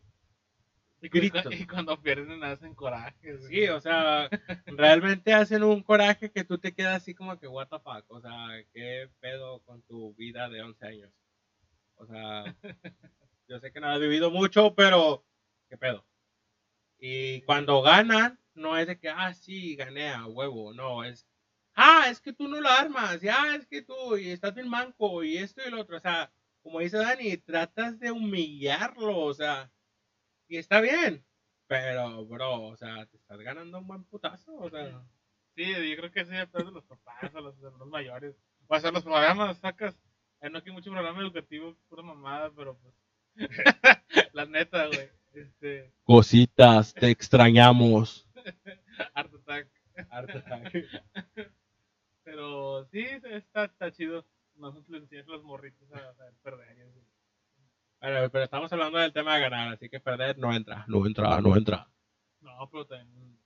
Y, 1.03 1.27
y 1.55 1.67
cuando 1.67 2.01
pierden 2.01 2.45
hacen 2.45 2.75
coraje. 2.75 3.39
sí, 3.49 3.69
o 3.69 3.81
sea, 3.81 4.29
realmente 4.67 5.33
hacen 5.33 5.63
un 5.63 5.83
coraje 5.83 6.31
que 6.31 6.45
tú 6.45 6.59
te 6.59 6.75
quedas 6.75 7.03
así 7.03 7.15
como 7.15 7.39
que, 7.39 7.49
what 7.49 7.69
the 7.69 7.79
fuck, 7.79 8.05
o 8.09 8.21
sea, 8.21 8.49
qué 8.75 9.09
pedo 9.21 9.61
con 9.63 9.81
tu 9.83 10.15
vida 10.15 10.49
de 10.51 10.61
11 10.61 10.87
años. 10.87 11.13
O 11.97 12.07
sea, 12.07 12.45
yo 13.49 13.59
sé 13.61 13.73
que 13.73 13.81
no 13.81 13.89
has 13.89 14.01
vivido 14.01 14.31
mucho, 14.31 14.75
pero 14.75 15.25
qué 15.71 15.79
pedo. 15.79 16.05
Y 16.99 17.41
cuando 17.43 17.81
ganan, 17.81 18.39
no 18.55 18.77
es 18.77 18.87
de 18.87 18.99
que, 18.99 19.09
ah, 19.09 19.33
sí, 19.33 19.77
gané 19.77 20.11
a 20.11 20.27
huevo, 20.27 20.75
no, 20.75 21.03
es, 21.03 21.27
ah, 21.75 22.09
es 22.11 22.21
que 22.21 22.35
tú 22.35 22.47
no 22.47 22.61
la 22.61 22.79
armas, 22.79 23.23
y 23.23 23.29
ah, 23.29 23.57
es 23.57 23.67
que 23.67 23.81
tú, 23.81 24.19
y 24.19 24.31
estás 24.31 24.55
bien 24.55 24.69
manco, 24.69 25.25
y 25.25 25.39
esto 25.39 25.63
y 25.67 25.71
lo 25.71 25.81
otro, 25.81 25.97
o 25.97 26.01
sea, 26.01 26.31
como 26.63 26.81
dice 26.81 26.99
Dani, 26.99 27.39
tratas 27.39 27.99
de 27.99 28.11
humillarlo, 28.11 29.19
o 29.19 29.33
sea, 29.33 29.71
y 30.51 30.59
está 30.59 30.83
bien, 30.83 31.25
pero, 31.67 32.27
bro, 32.27 32.63
o 32.65 32.77
sea, 32.77 33.07
te 33.07 33.17
estás 33.17 33.39
ganando 33.39 33.79
un 33.79 33.87
buen 33.87 34.05
putazo, 34.05 34.55
o 34.57 34.69
sea, 34.69 35.03
Sí, 35.55 35.65
yo 35.67 35.97
creo 35.97 36.11
que 36.11 36.25
sí 36.25 36.33
depende 36.33 36.69
de 36.69 36.75
los 36.75 36.85
papás 36.85 37.35
o 37.35 37.41
los 37.41 37.61
hermanos 37.63 37.89
mayores. 37.89 38.37
O 38.67 38.79
sea, 38.79 38.91
los 38.91 39.03
programas 39.03 39.59
sacas. 39.59 39.99
no 40.51 40.59
aquí 40.59 40.71
mucho 40.71 40.91
programa 40.91 41.21
educativo, 41.21 41.77
pura 41.89 42.03
mamada, 42.03 42.51
pero 42.55 42.79
pues. 42.79 42.95
la 44.33 44.47
neta, 44.47 44.87
güey. 44.87 45.11
Este. 45.33 45.93
cositas, 46.05 46.93
te 46.95 47.11
extrañamos. 47.11 48.29
Art 49.15 49.33
Attack. 49.35 49.69
Art 50.11 50.31
Attack. 50.31 50.73
Pero 52.25 52.85
sí, 52.87 53.07
está, 53.25 53.65
está 53.65 53.93
chido. 53.93 54.27
Nosotros 54.55 54.91
le 54.91 54.99
enseñamos 54.99 55.29
a 55.31 55.37
los 55.37 55.45
morritos 55.45 55.91
a, 55.93 55.99
a 55.99 56.33
perder. 56.43 56.79
y 56.79 56.81
así. 56.83 57.10
Bueno, 58.01 58.31
pero 58.31 58.45
estamos 58.45 58.73
hablando 58.73 58.99
del 58.99 59.13
tema 59.13 59.35
de 59.35 59.43
ganar, 59.43 59.75
así 59.75 59.91
que 59.91 60.01
perder 60.01 60.39
no 60.39 60.55
entra, 60.55 60.87
no 60.89 61.07
entra, 61.07 61.39
no 61.41 61.55
entra. 61.55 61.87
No, 62.41 62.67
pero 62.71 62.87
también 62.87 63.39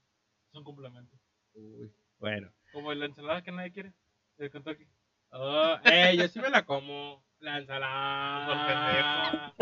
son 0.53 0.63
complementos. 0.63 1.19
Uy, 1.55 1.93
bueno. 2.19 2.53
Como 2.73 2.95
la 2.95 3.07
ensalada 3.07 3.43
que 3.43 3.51
nadie 3.51 3.73
quiere. 3.73 3.93
El 4.39 4.53
Kentucky. 4.53 4.87
Oh, 5.31 5.77
eh, 5.85 6.17
yo 6.17 6.29
sí 6.29 6.39
me 6.39 6.51
la 6.51 6.65
como. 6.65 7.25
La 7.41 7.59
ensalada. 7.59 9.55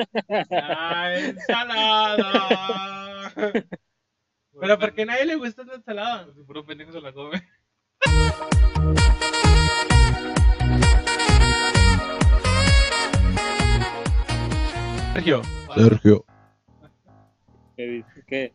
La 0.51 1.19
ensalada. 1.19 2.53
Pero 4.61 4.79
¿por 4.79 4.95
qué 4.95 5.03
a 5.03 5.07
nadie 5.07 5.25
le 5.25 5.37
gusta 5.37 5.63
esa 5.63 5.75
ensalada? 5.75 6.27
Pues, 6.27 6.47
puro 6.47 6.67
pendejo 6.67 6.93
se 6.93 7.01
la 7.01 7.13
come. 7.15 7.43
Sergio, 15.13 15.43
Sergio. 15.75 16.25
¿Qué 17.77 17.87
dice? 17.87 18.25
¿Qué? 18.27 18.55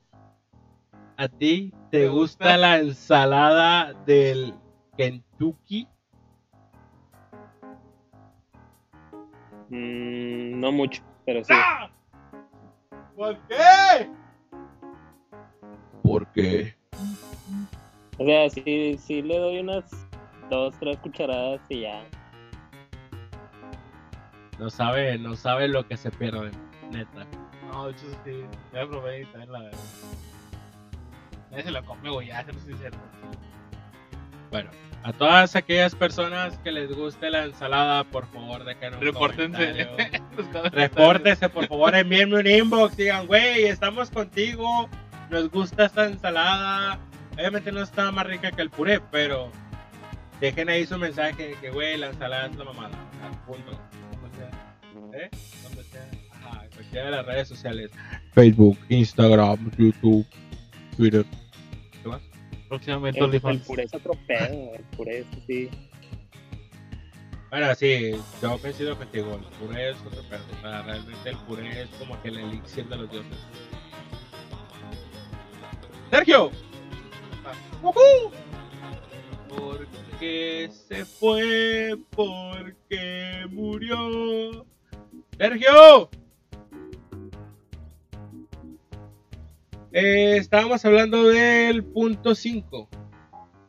¿a 1.18 1.28
ti 1.28 1.74
te 1.92 2.02
¿Te 2.02 2.08
gusta 2.10 2.58
la 2.58 2.78
ensalada 2.78 3.94
del 4.06 4.54
Kentucky? 4.96 5.88
Mm, 9.70 10.60
no 10.60 10.72
mucho, 10.72 11.04
pero 11.26 11.44
sí. 11.44 11.54
¡Ah! 11.54 11.92
¿Por 13.16 13.38
qué? 13.48 14.10
Porque 16.04 16.76
O 18.18 18.26
sea, 18.26 18.50
sí, 18.50 18.98
sí 19.00 19.22
le 19.22 19.38
doy 19.38 19.60
unas 19.60 19.86
dos, 20.50 20.74
tres 20.80 20.98
cucharadas 20.98 21.62
y 21.70 21.82
ya. 21.82 22.04
No 24.60 24.70
sabe, 24.70 25.18
no 25.18 25.36
sabe 25.36 25.68
lo 25.68 25.88
que 25.88 25.98
se 25.98 26.10
pierde, 26.12 26.52
neta. 26.92 27.26
No, 27.72 27.90
hecho 27.90 28.06
sí. 28.26 28.44
Ya 28.74 28.88
probé 28.88 29.22
y 29.22 29.26
también 29.26 29.52
la. 29.52 29.72
Nadie 31.52 31.64
se 31.64 31.72
la 31.72 31.82
come, 31.84 32.10
güey. 32.10 32.28
Ya, 32.28 32.44
no 32.44 32.78
cierto. 32.78 32.98
Bueno, 34.52 34.70
a 35.04 35.14
todas 35.14 35.56
aquellas 35.56 35.94
personas 35.96 36.58
que 36.60 36.72
les 36.72 36.94
guste 36.96 37.30
la 37.30 37.46
ensalada, 37.46 38.04
por 38.06 38.26
favor, 38.28 38.64
dejen 38.64 38.96
un 38.96 39.02
Repórtense. 39.02 39.88
Repórtense, 40.72 41.50
por 41.50 41.68
favor, 41.68 41.96
envíenme 41.96 42.40
un 42.40 42.48
inbox, 42.48 42.98
digan, 42.98 43.28
güey, 43.28 43.66
estamos 43.66 44.10
contigo, 44.10 44.90
nos 45.30 45.50
gusta 45.50 45.86
esta 45.86 46.06
ensalada. 46.06 47.00
Obviamente 47.34 47.72
no 47.72 47.82
está 47.82 48.12
más 48.12 48.26
rica 48.26 48.52
que 48.52 48.62
el 48.62 48.70
puré, 48.70 49.00
pero 49.12 49.52
dejen 50.40 50.70
ahí 50.70 50.86
su 50.86 50.98
mensaje 50.98 51.50
de 51.50 51.56
que, 51.56 51.70
güey, 51.70 51.98
la 51.98 52.08
ensalada 52.08 52.48
es 52.48 52.56
la 52.56 52.66
mamada. 52.66 52.98
Al 53.24 53.38
punto. 53.46 53.80
¿Eh? 55.18 55.30
Donde 55.64 55.84
sea. 55.86 56.10
Ajá, 56.32 56.66
en 56.66 56.72
cualquiera 56.72 57.06
de 57.06 57.12
las 57.12 57.26
redes 57.26 57.48
sociales. 57.48 57.92
Facebook, 58.34 58.78
Instagram, 58.90 59.72
YouTube, 59.78 60.26
Twitter. 60.96 61.26
¿Qué 62.04 62.08
más? 62.10 62.22
Próximamente 62.70 63.20
El, 63.20 63.26
el 63.26 63.30
OnlyFans. 63.30 63.66
puré 63.66 63.84
es 63.84 63.94
otro 63.94 64.14
pedo, 64.28 64.74
el 64.76 64.84
puré 64.96 65.20
es 65.20 65.26
sí. 65.48 65.70
Bueno, 67.50 67.74
sí, 67.76 68.12
yo 68.42 68.58
coincido 68.60 68.98
contigo. 68.98 69.36
El 69.36 69.68
puré 69.68 69.92
es 69.92 69.98
otro 70.06 70.22
pedo. 70.24 70.44
O 70.58 70.62
sea, 70.62 70.82
realmente 70.82 71.30
el 71.30 71.38
puré 71.38 71.84
es 71.84 71.90
como 71.98 72.22
que 72.22 72.28
el 72.28 72.40
elixir 72.40 72.86
de 72.90 72.98
los 72.98 73.10
dioses. 73.10 73.38
Sergio. 76.12 76.52
¡Woohoo! 77.82 78.32
Porque 79.48 80.70
se 80.72 81.06
fue, 81.06 81.98
porque 82.16 83.46
murió. 83.50 84.66
Sergio. 85.38 86.10
Eh, 89.92 90.38
estábamos 90.38 90.84
hablando 90.84 91.28
del 91.28 91.84
punto 91.84 92.34
5, 92.34 92.90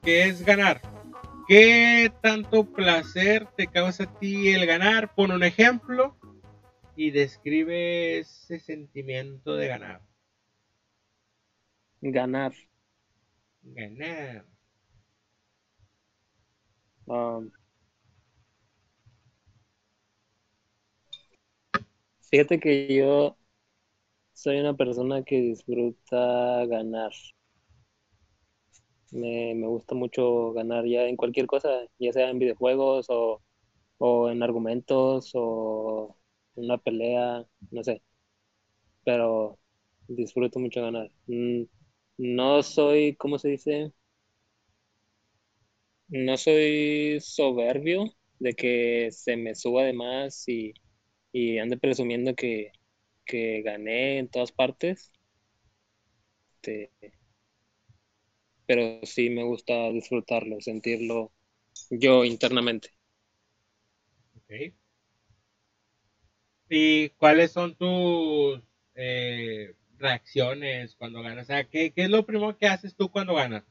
que 0.03 0.25
es 0.25 0.45
ganar. 0.47 0.81
¿Qué 1.47 2.11
tanto 2.23 2.73
placer 2.73 3.47
te 3.57 3.67
causa 3.67 4.05
a 4.05 4.19
ti 4.19 4.49
el 4.49 4.67
ganar? 4.67 5.15
Pon 5.15 5.31
un 5.31 5.45
ejemplo 5.45 6.17
y 6.97 7.11
describe 7.11 8.19
ese 8.19 8.61
sentimiento 8.61 9.55
de 9.55 9.69
ganar. 9.69 10.01
Ganar. 12.01 12.53
Ganar. 13.63 14.47
Um, 17.07 17.51
fíjate 22.31 22.61
que 22.61 22.95
yo 22.95 23.37
soy 24.35 24.59
una 24.61 24.77
persona 24.77 25.23
que 25.25 25.41
disfruta 25.41 26.67
ganar. 26.67 27.13
Me, 29.11 29.55
me 29.55 29.67
gusta 29.67 29.95
mucho 29.95 30.53
ganar 30.53 30.85
ya 30.87 31.05
en 31.09 31.17
cualquier 31.17 31.47
cosa, 31.47 31.69
ya 31.99 32.13
sea 32.13 32.29
en 32.31 32.39
videojuegos 32.39 33.07
o, 33.09 33.43
o 33.99 34.31
en 34.31 34.43
argumentos 34.43 35.33
o 35.35 36.17
una 36.57 36.79
pelea, 36.79 37.47
no 37.73 37.85
sé. 37.85 38.03
Pero 39.05 39.59
disfruto 40.09 40.59
mucho 40.61 40.83
ganar. 40.83 41.11
Mm, 41.27 41.65
No 42.19 42.63
soy, 42.63 43.17
¿cómo 43.17 43.39
se 43.39 43.49
dice? 43.49 43.93
No 46.09 46.37
soy 46.37 47.19
soberbio 47.21 48.05
de 48.39 48.55
que 48.55 49.09
se 49.13 49.37
me 49.37 49.55
suba 49.55 49.85
de 49.85 49.93
más 49.93 50.47
y, 50.49 50.73
y 51.39 51.59
ande 51.59 51.77
presumiendo 51.79 52.35
que, 52.35 52.73
que 53.27 53.63
gané 53.63 54.19
en 54.19 54.29
todas 54.29 54.53
partes. 54.53 55.13
Este, 56.63 56.91
pero 58.67 59.05
sí 59.05 59.31
me 59.31 59.43
gusta 59.43 59.91
disfrutarlo, 59.91 60.61
sentirlo 60.61 61.33
yo 61.91 62.25
internamente. 62.25 62.91
Ok. 64.37 64.73
¿Y 66.69 67.11
cuáles 67.11 67.53
son 67.53 67.75
tus 67.77 68.61
eh, 68.95 69.75
reacciones 69.99 70.95
cuando 70.97 71.23
ganas? 71.23 71.45
O 71.45 71.47
sea, 71.47 71.65
¿qué, 71.69 71.93
qué 71.93 72.05
es 72.05 72.11
lo 72.11 72.27
primero 72.27 72.57
que 72.59 72.67
haces 72.67 72.95
tú 72.97 73.11
cuando 73.11 73.35
ganas? 73.35 73.65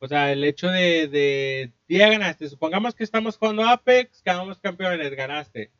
O 0.00 0.08
sea, 0.08 0.32
el 0.32 0.44
hecho 0.44 0.68
de, 0.68 1.08
de 1.08 1.72
ya 1.88 2.10
ganaste. 2.10 2.48
Supongamos 2.50 2.94
que 2.96 3.04
estamos 3.04 3.38
jugando 3.38 3.64
Apex, 3.64 4.22
quedamos 4.22 4.58
campeones, 4.60 5.12
ganaste. 5.16 5.72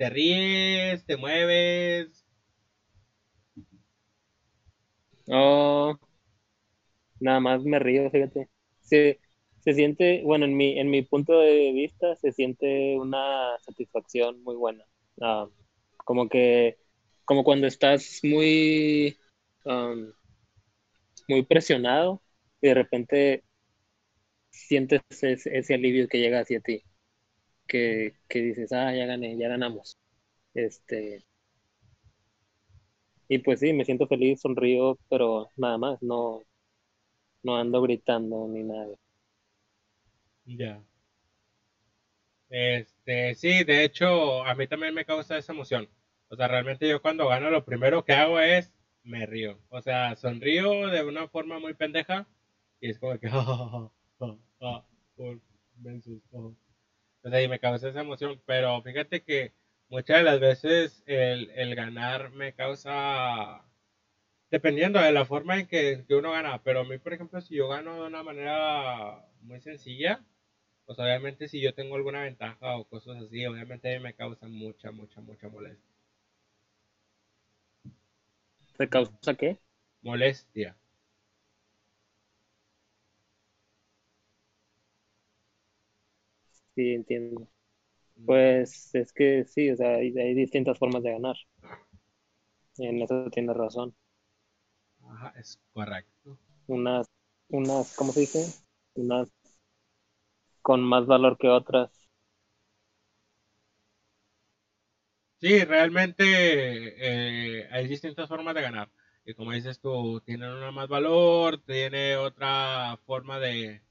¿Te 0.00 0.08
ríes? 0.08 1.04
¿Te 1.04 1.18
mueves? 1.18 2.24
Oh, 5.28 5.96
nada 7.20 7.40
más 7.40 7.62
me 7.64 7.78
río, 7.78 8.10
fíjate. 8.10 8.48
Se, 8.80 9.20
siente, 9.62 10.22
bueno, 10.24 10.46
en 10.46 10.56
mi, 10.56 10.78
en 10.78 10.90
mi 10.90 11.02
punto 11.02 11.38
de 11.38 11.72
vista, 11.72 12.16
se 12.16 12.32
siente 12.32 12.96
una 12.98 13.58
satisfacción 13.60 14.42
muy 14.42 14.56
buena. 14.56 14.84
Ah, 15.20 15.48
como 16.04 16.28
que, 16.28 16.78
como 17.24 17.44
cuando 17.44 17.66
estás 17.66 18.20
muy, 18.22 19.18
um, 19.64 20.12
muy 21.28 21.42
presionado 21.44 22.20
y 22.60 22.68
de 22.68 22.74
repente 22.74 23.44
sientes 24.52 25.00
ese, 25.10 25.58
ese 25.58 25.74
alivio 25.74 26.06
que 26.06 26.18
llega 26.20 26.38
hacia 26.38 26.60
ti. 26.60 26.84
Que, 27.70 28.14
que 28.28 28.40
dices, 28.42 28.72
ah, 28.72 28.92
ya 28.94 29.06
gané, 29.06 29.36
ya 29.38 29.48
ganamos. 29.48 29.98
Este, 30.54 31.24
y 33.28 33.38
pues 33.38 33.60
sí, 33.60 33.72
me 33.72 33.84
siento 33.86 34.06
feliz, 34.06 34.40
sonrío, 34.42 34.98
pero 35.08 35.48
nada 35.56 35.78
más, 35.78 36.02
no, 36.02 36.42
no 37.42 37.56
ando 37.56 37.82
gritando 37.82 38.48
ni 38.48 38.62
nada. 38.62 38.96
Ya. 40.46 40.82
Este, 42.48 43.34
sí, 43.36 43.64
de 43.64 43.84
hecho, 43.84 44.44
a 44.44 44.54
mí 44.54 44.66
también 44.66 44.94
me 44.94 45.04
causa 45.04 45.38
esa 45.38 45.52
emoción. 45.52 45.88
O 46.28 46.36
sea, 46.36 46.48
realmente 46.48 46.88
yo 46.88 47.00
cuando 47.02 47.28
gano 47.28 47.50
lo 47.50 47.64
primero 47.64 48.04
que 48.04 48.12
hago 48.12 48.40
es 48.40 48.72
me 49.04 49.24
río. 49.26 49.58
O 49.68 49.80
sea, 49.82 50.16
sonrío 50.16 50.88
de 50.88 51.04
una 51.04 51.28
forma 51.28 51.58
muy 51.58 51.74
pendeja 51.74 52.26
y 52.80 52.90
es 52.90 52.98
como 52.98 53.18
que 53.18 53.28
ja, 53.28 53.42
ja, 53.44 53.90
ja, 54.18 54.38
ja, 54.60 54.84
ja, 56.32 56.54
sea, 57.30 57.42
y 57.42 57.48
me 57.48 57.58
causa 57.60 57.88
esa 57.88 58.00
emoción, 58.00 58.40
pero 58.46 58.80
fíjate 58.82 59.22
que 59.22 59.52
muchas 59.88 60.18
de 60.18 60.22
las 60.24 60.40
veces 60.40 61.02
el, 61.06 61.50
el 61.50 61.74
ganar 61.74 62.30
me 62.30 62.54
causa 62.54 63.64
dependiendo 64.50 65.00
de 65.00 65.12
la 65.12 65.24
forma 65.26 65.58
en 65.60 65.66
que, 65.68 66.04
que 66.08 66.14
uno 66.16 66.32
gana, 66.32 66.62
pero 66.62 66.80
a 66.80 66.84
mí, 66.84 66.98
por 66.98 67.12
ejemplo, 67.14 67.40
si 67.40 67.56
yo 67.56 67.68
gano 67.68 67.94
de 68.02 68.08
una 68.08 68.22
manera 68.22 69.26
muy 69.42 69.60
sencilla, 69.60 70.24
pues 70.86 70.98
obviamente 71.00 71.48
si 71.48 71.60
yo 71.60 71.74
tengo 71.74 71.96
alguna 71.96 72.22
ventaja 72.24 72.76
o 72.76 72.86
cosas 72.88 73.18
así, 73.24 73.46
obviamente 73.46 73.94
a 73.94 73.98
mí 73.98 74.04
me 74.04 74.14
causa 74.14 74.48
mucha, 74.48 74.92
mucha, 74.92 75.20
mucha 75.22 75.48
molestia. 75.48 75.90
¿Te 78.76 78.88
causa 78.88 79.34
qué? 79.36 79.60
Molestia. 80.02 80.76
Sí, 86.80 86.94
entiendo. 86.94 87.46
Pues 88.24 88.94
es 88.94 89.12
que 89.12 89.44
sí, 89.44 89.70
o 89.70 89.76
sea, 89.76 89.96
hay, 89.96 90.16
hay 90.18 90.34
distintas 90.34 90.78
formas 90.78 91.02
de 91.02 91.12
ganar. 91.12 91.36
En 92.78 93.00
eso 93.00 93.30
tienes 93.30 93.56
razón. 93.56 93.94
Ajá, 95.02 95.34
es 95.38 95.60
correcto. 95.74 96.38
Unas, 96.68 97.06
unas, 97.50 97.94
¿cómo 97.96 98.12
se 98.12 98.20
dice? 98.20 98.46
Unas 98.94 99.30
con 100.62 100.80
más 100.82 101.04
valor 101.04 101.36
que 101.36 101.50
otras. 101.50 102.08
Sí, 105.40 105.64
realmente 105.64 106.24
eh, 106.26 107.68
hay 107.72 107.88
distintas 107.88 108.28
formas 108.28 108.54
de 108.54 108.60
ganar. 108.62 108.90
Y 109.24 109.34
como 109.34 109.52
dices 109.52 109.80
tú, 109.80 110.20
tienen 110.20 110.50
una 110.50 110.70
más 110.70 110.88
valor, 110.88 111.62
tiene 111.64 112.16
otra 112.16 112.98
forma 113.06 113.38
de, 113.38 113.82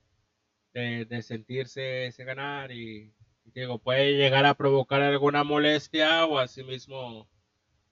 de, 0.73 1.05
de 1.05 1.21
sentirse 1.21 2.07
ese 2.07 2.23
ganar 2.23 2.71
y, 2.71 3.13
y 3.45 3.51
digo, 3.51 3.79
puede 3.79 4.13
llegar 4.17 4.45
a 4.45 4.55
provocar 4.55 5.01
alguna 5.01 5.43
molestia 5.43 6.25
o 6.25 6.39
asimismo 6.39 7.27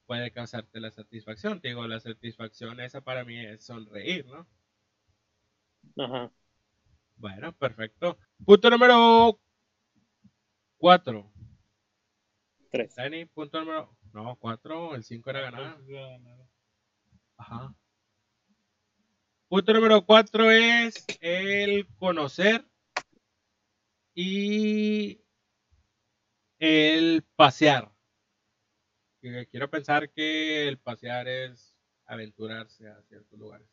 puede 0.05 0.31
causarte 0.31 0.79
la 0.79 0.91
satisfacción. 0.91 1.59
Te 1.59 1.67
digo, 1.69 1.87
la 1.87 1.99
satisfacción 1.99 2.79
esa 2.79 3.01
para 3.01 3.25
mí 3.25 3.45
es 3.45 3.65
sonreír, 3.65 4.25
¿no? 4.25 4.47
Ajá. 6.03 6.31
Bueno, 7.17 7.51
perfecto. 7.53 8.17
Punto 8.45 8.69
número 8.69 9.39
4. 10.77 11.31
Tres. 12.71 12.95
Dani, 12.95 13.25
punto 13.25 13.59
número... 13.59 13.97
No, 14.13 14.35
4, 14.37 14.95
el 14.95 15.03
5 15.03 15.29
era 15.29 15.41
ganar. 15.41 15.77
Ajá. 17.37 17.75
Punto 19.47 19.73
número 19.73 20.05
4 20.05 20.51
es 20.51 21.05
el 21.21 21.87
conocer 21.99 22.66
y 24.19 25.21
el 26.57 27.23
pasear. 27.35 27.93
Quiero 29.21 29.69
pensar 29.69 30.09
que 30.09 30.67
el 30.67 30.79
pasear 30.79 31.27
es 31.27 31.77
aventurarse 32.03 32.87
a 32.87 32.99
ciertos 33.03 33.37
lugares. 33.37 33.69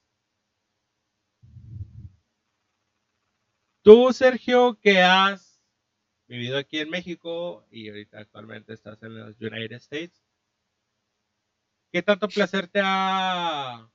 Tú, 3.81 4.13
Sergio, 4.13 4.79
que 4.83 5.01
has 5.01 5.63
vivido 6.27 6.59
aquí 6.59 6.79
en 6.79 6.91
México 6.91 7.67
y 7.71 7.89
ahorita 7.89 8.19
actualmente 8.19 8.75
estás 8.75 9.03
en 9.03 9.19
los 9.19 9.41
United 9.41 9.77
States, 9.77 10.23
¿qué 11.91 12.03
tanto 12.03 12.29
placer 12.29 12.69
te 12.69 12.83
ha 12.83 13.91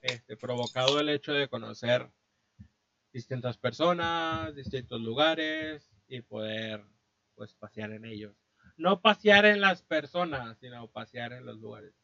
este, 0.00 0.34
provocado 0.38 0.98
el 0.98 1.10
hecho 1.10 1.34
de 1.34 1.48
conocer 1.48 2.10
distintas 3.12 3.56
personas, 3.58 4.54
distintos 4.54 5.00
lugares 5.00 5.90
y 6.08 6.20
poder 6.22 6.84
pues 7.34 7.54
pasear 7.54 7.92
en 7.92 8.04
ellos. 8.04 8.34
No 8.76 9.00
pasear 9.00 9.46
en 9.46 9.60
las 9.60 9.82
personas, 9.82 10.58
sino 10.58 10.88
pasear 10.88 11.32
en 11.32 11.46
los 11.46 11.58
lugares. 11.58 11.94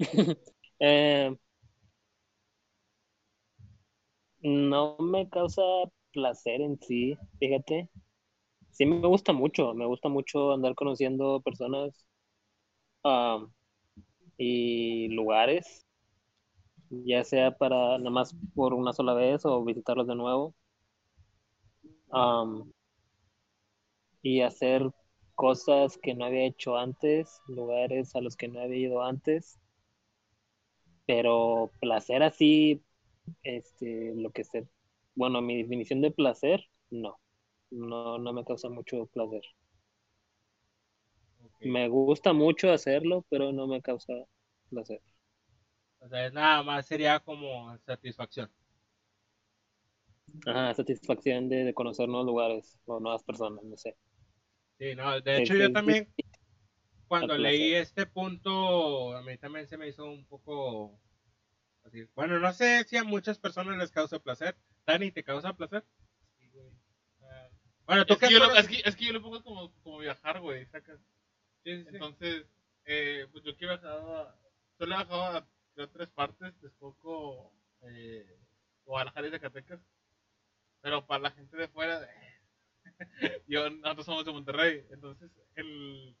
Eh, 0.80 1.30
no 4.42 4.96
me 4.98 5.28
causa 5.28 5.62
placer 6.12 6.60
en 6.60 6.78
sí, 6.80 7.16
fíjate. 7.38 7.88
Sí 8.70 8.86
me 8.86 9.06
gusta 9.06 9.32
mucho, 9.32 9.74
me 9.74 9.86
gusta 9.86 10.08
mucho 10.08 10.52
andar 10.52 10.74
conociendo 10.74 11.40
personas 11.42 12.06
ah, 13.04 13.46
y 14.38 15.08
lugares, 15.08 15.83
ya 16.90 17.24
sea 17.24 17.56
para 17.56 17.98
nada 17.98 18.10
más 18.10 18.34
por 18.54 18.74
una 18.74 18.92
sola 18.92 19.14
vez 19.14 19.44
o 19.46 19.64
visitarlos 19.64 20.06
de 20.06 20.14
nuevo. 20.14 20.54
Am, 22.12 22.72
y 24.22 24.40
hacer 24.40 24.90
cosas 25.36 25.98
que 25.98 26.14
no 26.16 26.24
había 26.24 26.46
hecho 26.46 26.76
antes, 26.76 27.40
lugares 27.46 28.16
a 28.16 28.20
los 28.20 28.36
que 28.36 28.48
no 28.48 28.58
había 28.60 28.88
ido 28.88 29.04
antes. 29.04 29.60
Pero 31.06 31.70
placer 31.80 32.22
así, 32.22 32.82
este, 33.42 34.14
lo 34.16 34.30
que 34.32 34.44
sé, 34.44 34.68
bueno, 35.14 35.42
mi 35.42 35.56
definición 35.62 36.00
de 36.02 36.10
placer, 36.12 36.64
no, 36.90 37.18
no, 37.70 38.18
no 38.18 38.32
me 38.32 38.44
causa 38.44 38.68
mucho 38.70 39.06
placer. 39.08 39.42
Me 41.62 41.88
gusta 41.88 42.32
mucho 42.32 42.70
hacerlo, 42.70 43.24
pero 43.28 43.50
no 43.52 43.66
me 43.66 43.82
causa 43.82 44.12
placer. 44.70 45.00
O 46.04 46.08
sea, 46.08 46.30
nada 46.30 46.62
más 46.62 46.86
sería 46.86 47.18
como 47.20 47.76
satisfacción. 47.78 48.50
Ajá, 50.46 50.74
satisfacción 50.74 51.48
de, 51.48 51.64
de 51.64 51.74
conocer 51.74 52.08
nuevos 52.08 52.26
lugares 52.26 52.78
o 52.84 53.00
nuevas 53.00 53.22
personas, 53.24 53.64
no 53.64 53.76
sé. 53.76 53.96
Sí, 54.78 54.94
no, 54.94 55.20
de 55.20 55.38
hecho 55.38 55.54
Este, 55.54 55.58
yo 55.62 55.66
sí, 55.68 55.72
también 55.72 56.14
cuando 57.08 57.38
leí 57.38 57.74
este 57.74 58.06
punto, 58.06 59.16
a 59.16 59.22
mí 59.22 59.38
también 59.38 59.66
se 59.66 59.76
me 59.78 59.88
hizo 59.88 60.04
un 60.04 60.26
poco 60.26 61.00
así. 61.84 62.04
Bueno, 62.14 62.38
no 62.38 62.52
sé 62.52 62.84
si 62.84 62.96
a 62.96 63.04
muchas 63.04 63.38
personas 63.38 63.78
les 63.78 63.90
causa 63.90 64.18
placer. 64.18 64.56
Dani, 64.86 65.10
¿te 65.10 65.24
causa 65.24 65.56
placer? 65.56 65.84
Sí, 66.38 66.48
güey. 66.52 66.70
Ah, 67.22 67.48
Bueno, 67.86 68.04
tú 68.04 68.14
es, 68.14 68.18
que 68.18 68.30
yo 68.30 68.38
lo, 68.40 68.54
es, 68.54 68.68
que, 68.68 68.82
es 68.84 68.96
que 68.96 69.06
yo 69.06 69.12
lo 69.12 69.22
pongo 69.22 69.42
como, 69.42 69.72
como 69.82 69.98
viajar, 69.98 70.40
güey, 70.40 70.66
sí. 70.66 71.84
Entonces, 71.88 72.46
eh, 72.84 73.26
pues 73.32 73.44
yo 73.44 73.56
que 73.56 73.64
he 73.64 73.68
viajado 73.68 74.18
a, 74.18 74.36
solo 74.76 74.94
he 74.94 74.96
viajado 74.98 75.22
a 75.22 75.48
creo, 75.74 75.88
tres 75.90 76.08
partes, 76.10 76.54
Texcoco, 76.60 77.52
eh, 77.82 78.38
Guadalajara 78.84 79.28
y 79.28 79.30
Zacatecas. 79.30 79.80
Pero 80.80 81.06
para 81.06 81.22
la 81.22 81.30
gente 81.30 81.56
de 81.56 81.68
fuera, 81.68 82.06
yo, 83.48 83.70
nosotros 83.70 84.06
somos 84.06 84.24
de 84.24 84.32
Monterrey. 84.32 84.86
Entonces, 84.90 85.30
el, 85.54 86.16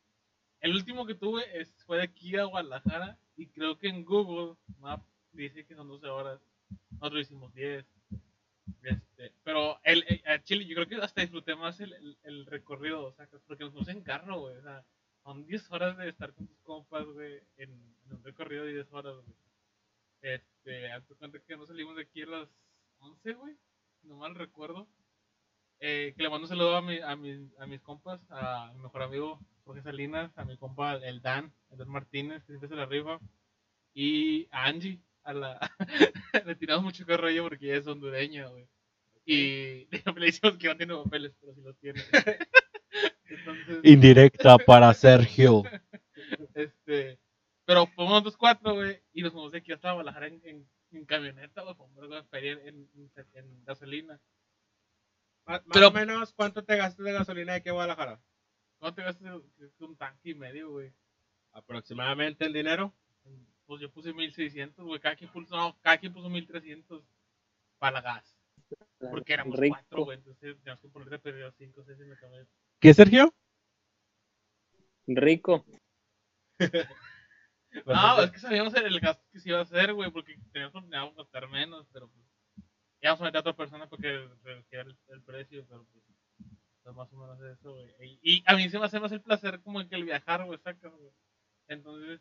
el 0.60 0.74
último 0.74 1.06
que 1.06 1.14
tuve 1.14 1.44
es, 1.60 1.74
fue 1.84 1.98
de 1.98 2.04
aquí 2.04 2.36
a 2.36 2.44
Guadalajara 2.44 3.18
y 3.36 3.48
creo 3.48 3.78
que 3.78 3.88
en 3.88 4.04
Google 4.04 4.56
Maps 4.78 5.06
dice 5.32 5.66
que 5.66 5.74
son 5.74 5.88
12 5.88 6.06
horas. 6.06 6.40
Nosotros 6.90 7.22
hicimos 7.22 7.52
10. 7.54 7.84
Este, 8.82 9.32
pero 9.42 9.78
el, 9.84 10.04
el- 10.24 10.42
Chile, 10.44 10.64
yo 10.66 10.74
creo 10.74 10.88
que 10.88 10.96
hasta 10.96 11.20
disfruté 11.20 11.54
más 11.54 11.80
el, 11.80 12.16
el, 12.22 12.46
recorrido, 12.46 13.12
sacas, 13.12 13.42
porque 13.46 13.64
nos 13.64 13.72
puse 13.74 13.90
en 13.92 14.02
carro. 14.02 14.42
O 14.42 14.62
sea, 14.62 14.84
son 15.22 15.44
10 15.46 15.70
horas 15.72 15.96
de 15.98 16.08
estar 16.08 16.32
con 16.32 16.46
tus 16.46 16.58
compas, 16.60 17.04
güey, 17.06 17.40
en, 17.56 17.70
un 18.10 18.22
recorrido 18.22 18.64
de 18.64 18.74
10 18.74 18.92
horas. 18.92 19.14
Este, 20.24 20.90
hazte 20.90 21.14
cuenta 21.16 21.38
que 21.46 21.54
nos 21.54 21.68
salimos 21.68 21.96
de 21.96 22.02
aquí 22.02 22.22
a 22.22 22.26
las 22.26 22.48
11, 22.96 23.34
güey, 23.34 23.54
si 24.00 24.08
no 24.08 24.16
mal 24.16 24.34
recuerdo. 24.34 24.88
Eh, 25.80 26.14
que 26.16 26.22
le 26.22 26.30
mando 26.30 26.46
un 26.46 26.48
saludo 26.48 26.76
a, 26.76 26.80
mi, 26.80 26.98
a, 26.98 27.14
mis, 27.14 27.40
a 27.58 27.66
mis 27.66 27.82
compas, 27.82 28.22
a 28.30 28.72
mi 28.74 28.80
mejor 28.80 29.02
amigo 29.02 29.38
Jorge 29.64 29.82
Salinas, 29.82 30.32
a 30.38 30.46
mi 30.46 30.56
compa 30.56 30.94
el 30.94 31.20
Dan, 31.20 31.52
el 31.70 31.76
Dan 31.76 31.90
Martínez, 31.90 32.42
que 32.44 32.52
siempre 32.52 32.70
se 32.70 32.74
la 32.74 32.86
rifa, 32.86 33.20
y 33.92 34.48
a 34.50 34.64
Angie, 34.64 34.98
a 35.24 35.34
la... 35.34 35.60
le 36.46 36.54
tiramos 36.54 36.84
mucho 36.84 37.04
rollo 37.04 37.42
porque 37.42 37.66
ella 37.66 37.76
es 37.80 37.86
hondureña, 37.86 38.46
güey. 38.46 38.66
Y 39.26 39.88
le 40.16 40.26
decimos 40.26 40.56
que 40.56 40.68
no 40.68 40.76
tiene 40.78 40.94
papeles, 40.94 41.36
pero 41.38 41.54
sí 41.54 41.60
los 41.60 41.78
tiene. 41.80 42.00
Entonces, 43.26 43.80
Indirecta 43.82 44.56
para 44.56 44.94
Sergio. 44.94 45.64
este, 46.54 47.18
pero 47.64 47.86
fuimos 47.88 48.12
nosotros 48.12 48.36
cuatro, 48.36 48.74
güey, 48.74 49.00
y 49.12 49.22
nos 49.22 49.32
fuimos 49.32 49.52
de 49.52 49.58
aquí 49.58 49.72
hasta 49.72 49.92
Guadalajara 49.92 50.26
en, 50.28 50.40
en, 50.44 50.68
en 50.92 51.04
camioneta, 51.04 51.62
güey, 51.62 51.74
fue 51.74 51.86
un 51.86 51.94
vergo 51.94 52.14
de 52.14 52.24
feria 52.24 52.52
en, 52.52 52.88
en, 52.94 53.10
en 53.34 53.64
gasolina. 53.64 54.20
Más, 55.46 55.60
más 55.66 55.74
Pero- 55.74 55.88
o 55.88 55.92
menos, 55.92 56.32
¿cuánto 56.32 56.64
te 56.64 56.76
gastas 56.76 57.04
de 57.04 57.12
gasolina 57.12 57.52
de 57.52 57.58
aquí 57.58 57.68
a 57.68 57.72
Guadalajara? 57.72 58.20
¿Cuánto 58.78 58.96
te 58.96 59.02
gastas? 59.04 59.40
Que 59.76 59.84
Un 59.84 59.96
tanque 59.96 60.30
y 60.30 60.34
medio, 60.34 60.70
güey. 60.70 60.92
Aproximadamente 61.52 62.46
en 62.46 62.52
dinero. 62.52 62.94
Pues 63.66 63.80
yo 63.80 63.90
puse 63.90 64.12
1600, 64.12 64.84
güey, 64.84 65.00
cada 65.00 65.16
quien 65.16 65.30
puso, 65.30 65.56
no, 65.56 65.78
cada 65.80 65.96
quien 65.98 66.12
puso 66.12 66.28
1300 66.28 67.02
para 67.78 67.92
la 67.94 68.02
gas. 68.02 68.36
Porque 69.10 69.32
éramos 69.32 69.58
Rico. 69.58 69.74
cuatro, 69.74 70.04
güey, 70.04 70.18
entonces 70.18 70.56
teníamos 70.58 70.80
que 70.80 70.88
ponerle 70.88 71.18
perdido 71.18 71.50
5 71.52 71.80
o 71.80 71.84
6 71.84 72.00
en 72.00 72.10
la 72.10 72.16
camioneta. 72.18 72.50
¿Qué, 72.80 72.92
Sergio? 72.92 73.34
Rico. 75.06 75.64
No, 77.86 78.22
es 78.22 78.30
que 78.30 78.38
sabíamos 78.38 78.74
el, 78.74 78.86
el 78.86 79.00
gasto 79.00 79.24
que 79.32 79.40
se 79.40 79.48
iba 79.48 79.58
a 79.58 79.62
hacer, 79.62 79.92
güey, 79.92 80.10
porque 80.10 80.38
teníamos 80.52 80.72
planeado 80.72 81.12
gastar 81.14 81.48
menos, 81.48 81.86
pero 81.92 82.08
pues 82.08 82.24
íbamos 83.00 83.20
a 83.20 83.24
meter 83.24 83.36
a 83.38 83.40
otra 83.40 83.56
persona 83.56 83.88
porque 83.88 84.28
redujera 84.42 84.82
el, 84.82 84.96
el 85.08 85.22
precio, 85.22 85.66
pero 85.68 85.84
pues, 85.92 86.04
pues, 86.82 86.96
más 86.96 87.12
o 87.12 87.16
menos 87.16 87.40
eso, 87.40 87.72
güey. 87.72 88.18
Y, 88.22 88.42
a 88.46 88.54
mí 88.54 88.68
se 88.68 88.78
me 88.78 88.86
hace 88.86 89.00
más 89.00 89.12
el 89.12 89.20
placer 89.20 89.60
como 89.62 89.86
que 89.88 89.94
el 89.94 90.04
viajar, 90.04 90.44
güey, 90.44 90.58
sacas, 90.58 90.92
güey. 90.92 91.12
Entonces, 91.68 92.20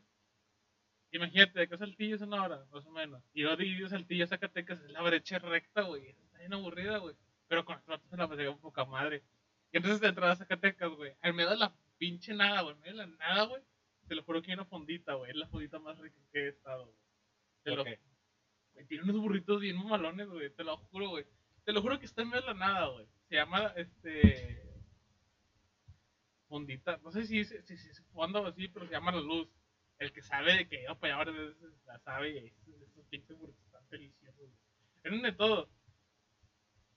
imagínate, 1.12 1.60
de 1.60 1.66
acá 1.66 1.78
Saltillo 1.78 2.16
es 2.16 2.22
una 2.22 2.43
hora, 2.43 2.66
más 2.72 2.86
o 2.86 2.91
menos. 2.91 3.24
Y 3.34 3.43
yo 3.43 3.56
divido 3.56 3.89
Saltillo 3.89 4.28
Zacatecas, 4.28 4.82
es 4.82 4.91
la 4.91 5.01
brecha 5.01 5.39
recta, 5.39 5.82
güey. 5.84 6.10
Está 6.10 6.39
bien 6.39 6.54
aburrida, 6.54 6.97
güey. 6.97 7.16
Pero 7.47 7.66
con 7.66 7.78
esto 7.78 7.99
se 8.10 8.18
la 8.18 8.28
pasé 8.28 8.49
un 8.49 8.60
poca 8.60 8.86
madre. 8.86 9.24
Y 9.72 9.78
entonces 9.78 10.01
de 10.01 10.08
entrada 10.08 10.34
a 10.34 10.38
Zacatecas, 10.38 10.91
güey, 10.91 11.14
en 11.22 11.36
medio 11.36 11.51
de 11.51 11.58
la 11.58 11.74
pinche 11.97 12.34
nada, 12.34 12.62
güey, 12.62 12.76
en 12.76 12.82
medio 12.82 12.97
de 12.97 13.08
la 13.08 13.18
nada, 13.18 13.43
güey. 13.43 13.62
Te 14.08 14.16
lo 14.16 14.24
juro 14.24 14.41
que 14.41 14.51
hay 14.51 14.56
una 14.56 14.66
fondita, 14.66 15.14
güey. 15.14 15.32
Es 15.32 15.38
la 15.38 15.47
fondita 15.47 15.80
más 15.80 15.97
rica 15.99 16.20
que 16.32 16.39
he 16.39 16.47
estado, 16.49 16.86
güey. 16.86 16.97
Te 17.64 17.76
lo- 17.76 17.84
güey, 17.84 17.99
Tiene 18.88 19.04
unos 19.04 19.22
burritos 19.22 19.62
bien 19.62 19.78
mamalones, 19.78 20.28
güey. 20.28 20.49
Te 20.51 20.64
lo 20.64 20.78
juro, 20.78 21.10
güey. 21.10 21.26
Te 21.64 21.72
lo 21.72 21.82
juro 21.82 21.99
que 21.99 22.06
está 22.06 22.22
en 22.22 22.30
medio 22.30 22.41
de 22.41 22.47
la 22.47 22.54
nada, 22.54 22.88
güey. 22.88 23.08
Se 23.30 23.36
llama, 23.36 23.74
este... 23.76 24.62
Fondita. 26.47 26.97
No 26.97 27.12
sé 27.12 27.26
si, 27.26 27.43
si, 27.45 27.62
si, 27.64 27.78
si 27.78 27.89
es 27.89 28.04
o 28.14 28.24
así, 28.45 28.68
pero 28.68 28.86
se 28.86 28.91
llama 28.91 29.12
La 29.12 29.22
Luz. 29.22 29.47
El 29.99 30.12
que 30.12 30.22
sabe 30.22 30.54
de 30.58 30.68
que 30.68 30.84
yo 30.84 30.99
para 30.99 31.16
allá 31.16 31.32
varias 31.32 31.56
veces 31.56 31.74
la 31.86 31.97
sabe 31.99 32.32
y 32.32 32.38
esos, 32.47 32.68
esos 32.82 33.06
pinches 33.06 33.38
burritos 33.38 33.64
están 33.66 33.88
deliciosos, 33.89 34.38
güey. 34.38 34.51
Tienen 35.01 35.22
de 35.22 35.32
todo. 35.32 35.70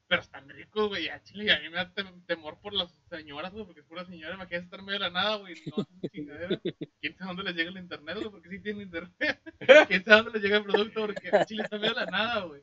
Pero 0.09 0.23
están 0.23 0.49
ricos, 0.49 0.89
güey. 0.89 1.09
A 1.09 1.21
Chile, 1.23 1.47
y 1.47 1.51
a 1.51 1.59
mí 1.59 1.69
me 1.69 1.77
da 1.77 1.93
tem- 1.93 2.25
temor 2.27 2.61
por 2.61 2.73
las 2.73 2.93
señoras, 3.09 3.53
güey, 3.53 3.65
porque 3.65 3.81
es 3.81 3.87
pura 3.87 4.05
señora. 4.05 4.37
Me 4.37 4.47
queda 4.47 4.61
estar 4.61 4.81
medio 4.83 5.01
de 5.01 5.05
la 5.07 5.11
nada, 5.11 5.37
güey. 5.37 5.55
No 5.77 5.85
chingadera. 6.13 6.61
¿Quién 7.01 7.17
sabe 7.17 7.27
dónde 7.29 7.43
les 7.45 7.57
llega 7.57 7.71
el 7.71 7.79
internet, 7.79 8.17
güey? 8.19 8.31
Porque 8.31 8.49
sí 8.49 8.61
tiene 8.61 8.83
internet. 8.85 9.41
¿Quién 9.89 10.05
sabe 10.05 10.23
dónde 10.23 10.33
les 10.39 10.43
llega 10.43 10.59
el 10.59 10.65
producto? 10.65 11.01
Porque 11.07 11.29
a 11.37 11.45
Chile 11.45 11.65
está 11.65 11.79
medio 11.79 11.95
de 11.95 12.01
la 12.05 12.07
nada, 12.07 12.45
güey. 12.45 12.63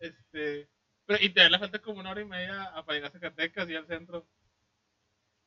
Este. 0.00 0.68
Pero, 1.06 1.24
y 1.24 1.28
te 1.30 1.48
le 1.48 1.58
falta 1.58 1.78
como 1.80 2.00
una 2.00 2.10
hora 2.10 2.20
y 2.22 2.24
media 2.24 2.64
a 2.64 2.84
para 2.84 2.96
llegar 2.96 3.10
a 3.10 3.12
Zacatecas 3.12 3.68
y 3.68 3.76
al 3.76 3.86
centro. 3.86 4.26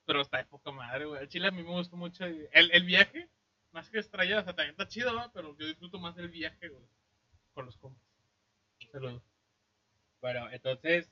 Pero 0.05 0.21
está 0.21 0.37
de 0.37 0.45
poca 0.45 0.71
madre, 0.71 1.05
güey. 1.05 1.23
A 1.23 1.27
Chile 1.27 1.47
a 1.47 1.51
mí 1.51 1.61
me 1.63 1.71
gustó 1.71 1.97
mucho. 1.97 2.25
El, 2.25 2.47
el 2.71 2.83
viaje, 2.85 3.29
más 3.71 3.89
que 3.89 3.99
estrella, 3.99 4.39
o 4.39 4.43
sea, 4.43 4.53
también 4.55 4.71
está 4.71 4.87
chido, 4.87 5.13
¿va? 5.13 5.29
Pero 5.33 5.57
yo 5.57 5.67
disfruto 5.67 5.99
más 5.99 6.17
el 6.17 6.29
viaje, 6.29 6.69
güey. 6.69 6.85
Con 7.53 7.65
los 7.65 7.77
compas. 7.77 8.01
Un 8.81 8.91
saludo. 8.91 9.23
Bueno, 10.21 10.49
entonces, 10.51 11.09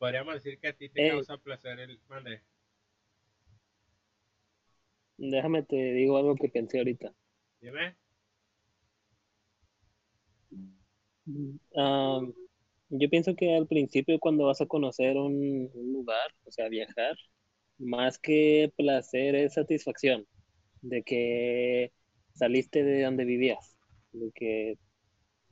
podríamos 0.00 0.34
decir 0.34 0.58
que 0.58 0.68
a 0.70 0.72
ti 0.76 0.90
te 0.90 1.00
Eh. 1.00 1.10
causa 1.12 1.38
placer 1.38 1.78
el 1.80 2.00
mande. 2.08 2.42
Déjame 5.18 5.62
te 5.62 5.76
digo 5.76 6.16
algo 6.16 6.34
que 6.34 6.48
pensé 6.48 6.78
ahorita. 6.78 7.14
Dime. 7.60 7.96
Ah, 11.76 12.20
yo 12.90 13.08
pienso 13.10 13.34
que 13.36 13.54
al 13.56 13.66
principio 13.68 14.18
cuando 14.20 14.46
vas 14.46 14.60
a 14.60 14.66
conocer 14.66 15.16
un, 15.16 15.70
un 15.74 15.92
lugar, 15.92 16.30
o 16.44 16.50
sea, 16.52 16.68
viajar, 16.68 17.16
más 17.78 18.18
que 18.18 18.72
placer 18.76 19.34
es 19.36 19.54
satisfacción 19.54 20.26
de 20.82 21.02
que 21.02 21.92
saliste 22.34 22.84
de 22.84 23.02
donde 23.04 23.24
vivías, 23.24 23.76
de 24.12 24.30
que 24.34 24.78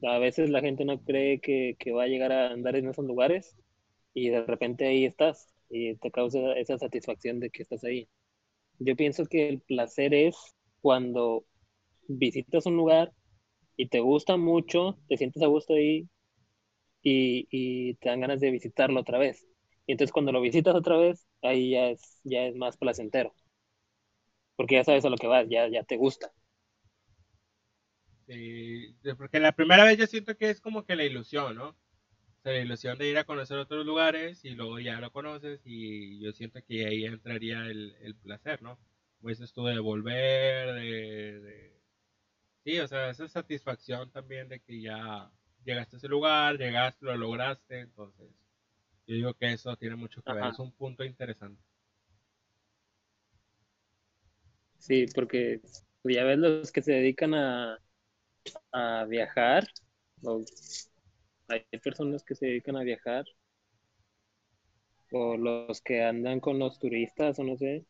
a 0.04 0.18
veces 0.18 0.50
la 0.50 0.60
gente 0.62 0.84
no 0.84 1.02
cree 1.04 1.40
que, 1.40 1.76
que 1.78 1.92
va 1.92 2.04
a 2.04 2.08
llegar 2.08 2.32
a 2.32 2.50
andar 2.52 2.76
en 2.76 2.88
esos 2.88 3.06
lugares 3.06 3.56
y 4.14 4.30
de 4.30 4.44
repente 4.44 4.86
ahí 4.86 5.04
estás 5.06 5.48
y 5.70 5.96
te 5.96 6.10
causa 6.10 6.38
esa 6.54 6.78
satisfacción 6.78 7.40
de 7.40 7.50
que 7.50 7.62
estás 7.62 7.84
ahí. 7.84 8.08
Yo 8.78 8.96
pienso 8.96 9.26
que 9.26 9.48
el 9.50 9.60
placer 9.62 10.14
es 10.14 10.36
cuando 10.82 11.44
visitas 12.08 12.66
un 12.66 12.76
lugar 12.76 13.12
y 13.76 13.88
te 13.88 14.00
gusta 14.00 14.36
mucho, 14.38 14.98
te 15.08 15.16
sientes 15.18 15.42
a 15.42 15.48
gusto 15.48 15.74
ahí 15.74 16.08
y, 17.02 17.48
y 17.50 17.94
te 17.96 18.08
dan 18.10 18.20
ganas 18.20 18.40
de 18.40 18.50
visitarlo 18.50 19.00
otra 19.00 19.18
vez. 19.18 19.46
Y 19.86 19.92
entonces 19.92 20.12
cuando 20.12 20.32
lo 20.32 20.40
visitas 20.40 20.74
otra 20.74 20.96
vez, 20.96 21.26
ahí 21.42 21.70
ya 21.72 21.90
es, 21.90 22.20
ya 22.24 22.44
es 22.46 22.56
más 22.56 22.76
placentero. 22.76 23.34
Porque 24.56 24.74
ya 24.74 24.84
sabes 24.84 25.06
a 25.06 25.08
lo 25.08 25.16
que 25.16 25.26
vas, 25.26 25.46
ya, 25.48 25.68
ya 25.68 25.84
te 25.84 25.96
gusta. 25.96 26.30
Sí, 28.26 28.94
porque 29.16 29.40
la 29.40 29.52
primera 29.52 29.84
vez 29.84 29.96
yo 29.98 30.06
siento 30.06 30.36
que 30.36 30.50
es 30.50 30.60
como 30.60 30.84
que 30.84 30.96
la 30.96 31.04
ilusión, 31.04 31.56
¿no? 31.56 31.76
La 32.52 32.58
ilusión 32.60 32.98
de 32.98 33.08
ir 33.08 33.18
a 33.18 33.24
conocer 33.24 33.58
otros 33.58 33.84
lugares 33.86 34.44
y 34.44 34.50
luego 34.50 34.78
ya 34.80 35.00
lo 35.00 35.12
conoces 35.12 35.60
y 35.64 36.20
yo 36.20 36.32
siento 36.32 36.60
que 36.66 36.86
ahí 36.86 37.04
entraría 37.04 37.60
el, 37.66 37.94
el 38.02 38.14
placer, 38.16 38.62
¿no? 38.62 38.78
Dices 39.20 39.52
tú, 39.52 39.64
de 39.66 39.78
volver, 39.78 40.74
de, 40.74 41.40
de- 41.40 41.80
Sí, 42.64 42.78
o 42.80 42.88
sea, 42.88 43.10
esa 43.10 43.28
satisfacción 43.28 44.10
también 44.12 44.48
de 44.48 44.60
que 44.60 44.80
ya 44.82 45.30
llegaste 45.64 45.96
a 45.96 45.98
ese 45.98 46.08
lugar, 46.08 46.58
llegaste, 46.58 47.06
lo 47.06 47.16
lograste, 47.16 47.80
entonces 47.80 48.28
yo 49.06 49.14
digo 49.16 49.34
que 49.34 49.52
eso 49.52 49.76
tiene 49.76 49.96
mucho 49.96 50.22
que 50.22 50.32
ver, 50.32 50.46
es 50.48 50.58
un 50.60 50.72
punto 50.72 51.04
interesante. 51.04 51.62
Sí, 54.78 55.06
porque 55.14 55.60
ya 56.04 56.24
ves 56.24 56.38
los 56.38 56.72
que 56.72 56.82
se 56.82 56.92
dedican 56.92 57.34
a, 57.34 57.78
a 58.72 59.04
viajar, 59.06 59.68
o 60.22 60.44
hay 61.48 61.64
personas 61.82 62.24
que 62.24 62.34
se 62.34 62.46
dedican 62.46 62.76
a 62.76 62.82
viajar, 62.84 63.24
o 65.12 65.36
los 65.36 65.82
que 65.82 66.02
andan 66.02 66.40
con 66.40 66.58
los 66.58 66.78
turistas, 66.78 67.38
o 67.38 67.44
no 67.44 67.58
sé. 67.58 67.84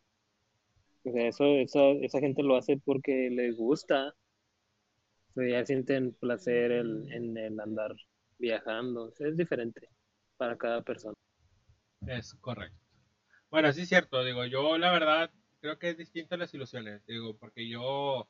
O 1.04 1.10
sea, 1.10 1.26
eso, 1.26 1.44
eso, 1.56 1.92
esa 2.02 2.20
gente 2.20 2.42
lo 2.44 2.56
hace 2.56 2.76
porque 2.78 3.30
les 3.32 3.56
gusta. 3.56 4.14
O 5.30 5.40
sea, 5.40 5.48
ya 5.48 5.64
sienten 5.64 6.12
placer 6.12 6.70
el- 6.70 7.10
en 7.12 7.36
el 7.38 7.58
andar 7.60 7.94
viajando. 8.38 9.10
Es 9.18 9.36
diferente 9.38 9.88
para 10.36 10.58
cada 10.58 10.82
persona. 10.82 11.14
Es 12.06 12.34
correcto. 12.40 12.78
Bueno, 13.50 13.72
sí 13.72 13.82
es 13.82 13.88
cierto, 13.90 14.24
digo, 14.24 14.44
yo 14.46 14.78
la 14.78 14.92
verdad 14.92 15.30
creo 15.60 15.78
que 15.78 15.90
es 15.90 15.98
distinto 15.98 16.34
a 16.36 16.38
las 16.38 16.54
ilusiones, 16.54 17.04
digo, 17.06 17.36
porque 17.38 17.68
yo 17.68 18.28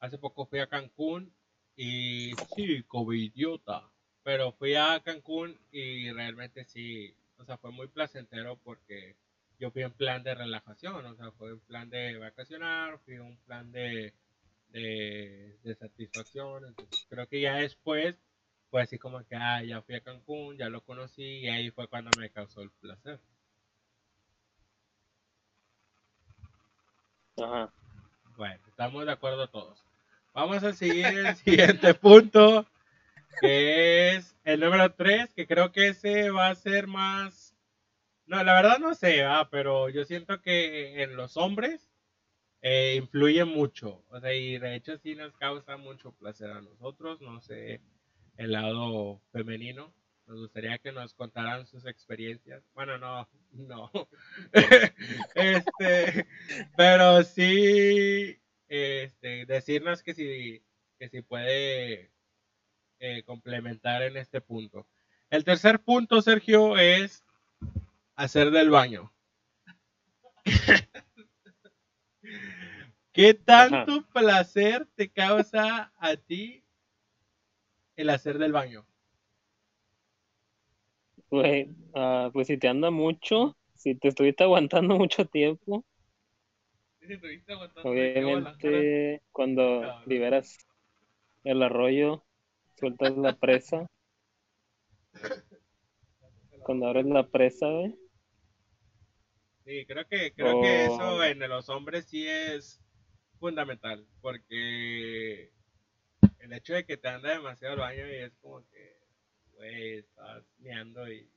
hace 0.00 0.18
poco 0.18 0.46
fui 0.46 0.60
a 0.60 0.68
Cancún 0.68 1.34
y 1.76 2.32
sí, 2.56 2.84
idiota, 3.14 3.92
pero 4.24 4.52
fui 4.52 4.74
a 4.74 5.00
Cancún 5.04 5.60
y 5.70 6.10
realmente 6.10 6.64
sí, 6.64 7.14
o 7.38 7.44
sea, 7.44 7.58
fue 7.58 7.70
muy 7.70 7.86
placentero 7.88 8.56
porque 8.64 9.16
yo 9.60 9.70
fui 9.70 9.82
en 9.82 9.92
plan 9.92 10.24
de 10.24 10.34
relajación, 10.34 11.06
o 11.06 11.14
sea, 11.14 11.30
fue 11.32 11.50
en 11.50 11.60
plan 11.60 11.90
de 11.90 12.18
vacacionar, 12.18 12.98
fui 13.04 13.14
en 13.14 13.20
un 13.22 13.36
plan 13.38 13.70
de, 13.70 14.14
de, 14.70 15.58
de 15.62 15.74
satisfacción, 15.76 16.64
entonces 16.66 17.06
creo 17.08 17.28
que 17.28 17.40
ya 17.40 17.56
después 17.56 18.16
fue 18.70 18.82
así 18.82 18.98
como 18.98 19.24
que, 19.24 19.36
ah, 19.36 19.62
ya 19.62 19.82
fui 19.82 19.94
a 19.94 20.00
Cancún, 20.02 20.56
ya 20.56 20.68
lo 20.70 20.82
conocí 20.82 21.22
y 21.22 21.48
ahí 21.48 21.70
fue 21.70 21.86
cuando 21.88 22.12
me 22.14 22.30
causó 22.30 22.62
el 22.62 22.70
placer. 22.70 23.20
Ajá. 27.36 27.72
Bueno, 28.36 28.60
estamos 28.68 29.04
de 29.06 29.12
acuerdo 29.12 29.48
todos. 29.48 29.84
Vamos 30.32 30.62
a 30.64 30.72
seguir 30.72 31.06
el 31.06 31.36
siguiente 31.36 31.94
punto, 31.94 32.66
que 33.40 34.16
es 34.16 34.36
el 34.44 34.60
número 34.60 34.92
3, 34.94 35.32
que 35.34 35.46
creo 35.46 35.72
que 35.72 35.88
ese 35.88 36.30
va 36.30 36.48
a 36.48 36.54
ser 36.54 36.86
más... 36.86 37.54
No, 38.26 38.42
la 38.42 38.54
verdad 38.54 38.78
no 38.78 38.94
sé, 38.94 39.22
ah, 39.24 39.48
pero 39.50 39.90
yo 39.90 40.04
siento 40.04 40.40
que 40.40 41.02
en 41.02 41.16
los 41.16 41.36
hombres 41.36 41.90
eh, 42.62 42.94
influye 42.96 43.44
mucho. 43.44 44.02
O 44.08 44.18
sea, 44.20 44.34
y 44.34 44.58
de 44.58 44.74
hecho 44.74 44.96
sí 44.96 45.14
nos 45.14 45.36
causa 45.36 45.76
mucho 45.76 46.12
placer 46.12 46.50
a 46.50 46.62
nosotros, 46.62 47.20
no 47.20 47.40
sé, 47.42 47.82
el 48.38 48.52
lado 48.52 49.20
femenino. 49.32 49.94
Nos 50.26 50.40
gustaría 50.40 50.78
que 50.78 50.90
nos 50.90 51.12
contaran 51.12 51.66
sus 51.66 51.84
experiencias. 51.84 52.64
Bueno, 52.72 52.96
no, 52.96 53.28
no. 53.52 53.90
este, 55.34 56.26
pero 56.74 57.22
sí, 57.22 58.40
este, 58.68 59.44
decirnos 59.44 60.02
que 60.02 60.14
si, 60.14 60.64
que 60.98 61.10
si 61.10 61.20
puede 61.20 62.13
eh, 62.98 63.22
complementar 63.24 64.02
en 64.02 64.16
este 64.16 64.40
punto. 64.40 64.86
El 65.30 65.44
tercer 65.44 65.80
punto, 65.80 66.22
Sergio, 66.22 66.78
es 66.78 67.24
hacer 68.16 68.50
del 68.50 68.70
baño. 68.70 69.12
¿Qué 73.12 73.34
tanto 73.34 74.02
placer 74.12 74.88
te 74.96 75.08
causa 75.10 75.92
a 75.98 76.16
ti 76.16 76.64
el 77.96 78.10
hacer 78.10 78.38
del 78.38 78.52
baño? 78.52 78.84
Güey, 81.30 81.68
ah, 81.94 82.30
pues 82.32 82.48
si 82.48 82.58
te 82.58 82.68
anda 82.68 82.90
mucho, 82.90 83.56
si 83.74 83.94
te 83.94 84.08
estuviste 84.08 84.42
aguantando 84.44 84.96
mucho 84.98 85.26
tiempo, 85.26 85.84
obviamente 87.82 89.22
cuando 89.30 89.82
liberas 90.06 90.58
el 91.44 91.62
arroyo, 91.62 92.23
sueltas 92.76 93.16
la 93.16 93.36
presa. 93.36 93.86
Cuando 96.64 96.88
abres 96.88 97.06
la 97.06 97.26
presa, 97.28 97.68
güey. 97.68 97.94
Sí, 99.64 99.86
creo 99.86 100.06
que, 100.06 100.32
creo 100.34 100.60
que 100.60 100.86
eso 100.86 101.24
en 101.24 101.38
los 101.48 101.68
hombres 101.70 102.06
sí 102.06 102.26
es 102.26 102.82
fundamental, 103.38 104.06
porque 104.20 105.52
el 106.38 106.52
hecho 106.52 106.74
de 106.74 106.84
que 106.84 106.98
te 106.98 107.08
anda 107.08 107.30
demasiado 107.30 107.74
al 107.74 107.80
baño 107.80 108.06
y 108.06 108.16
es 108.16 108.36
como 108.36 108.66
que, 108.68 108.98
güey, 109.52 109.98
estás 109.98 110.44
meando 110.58 111.10
y 111.10 111.30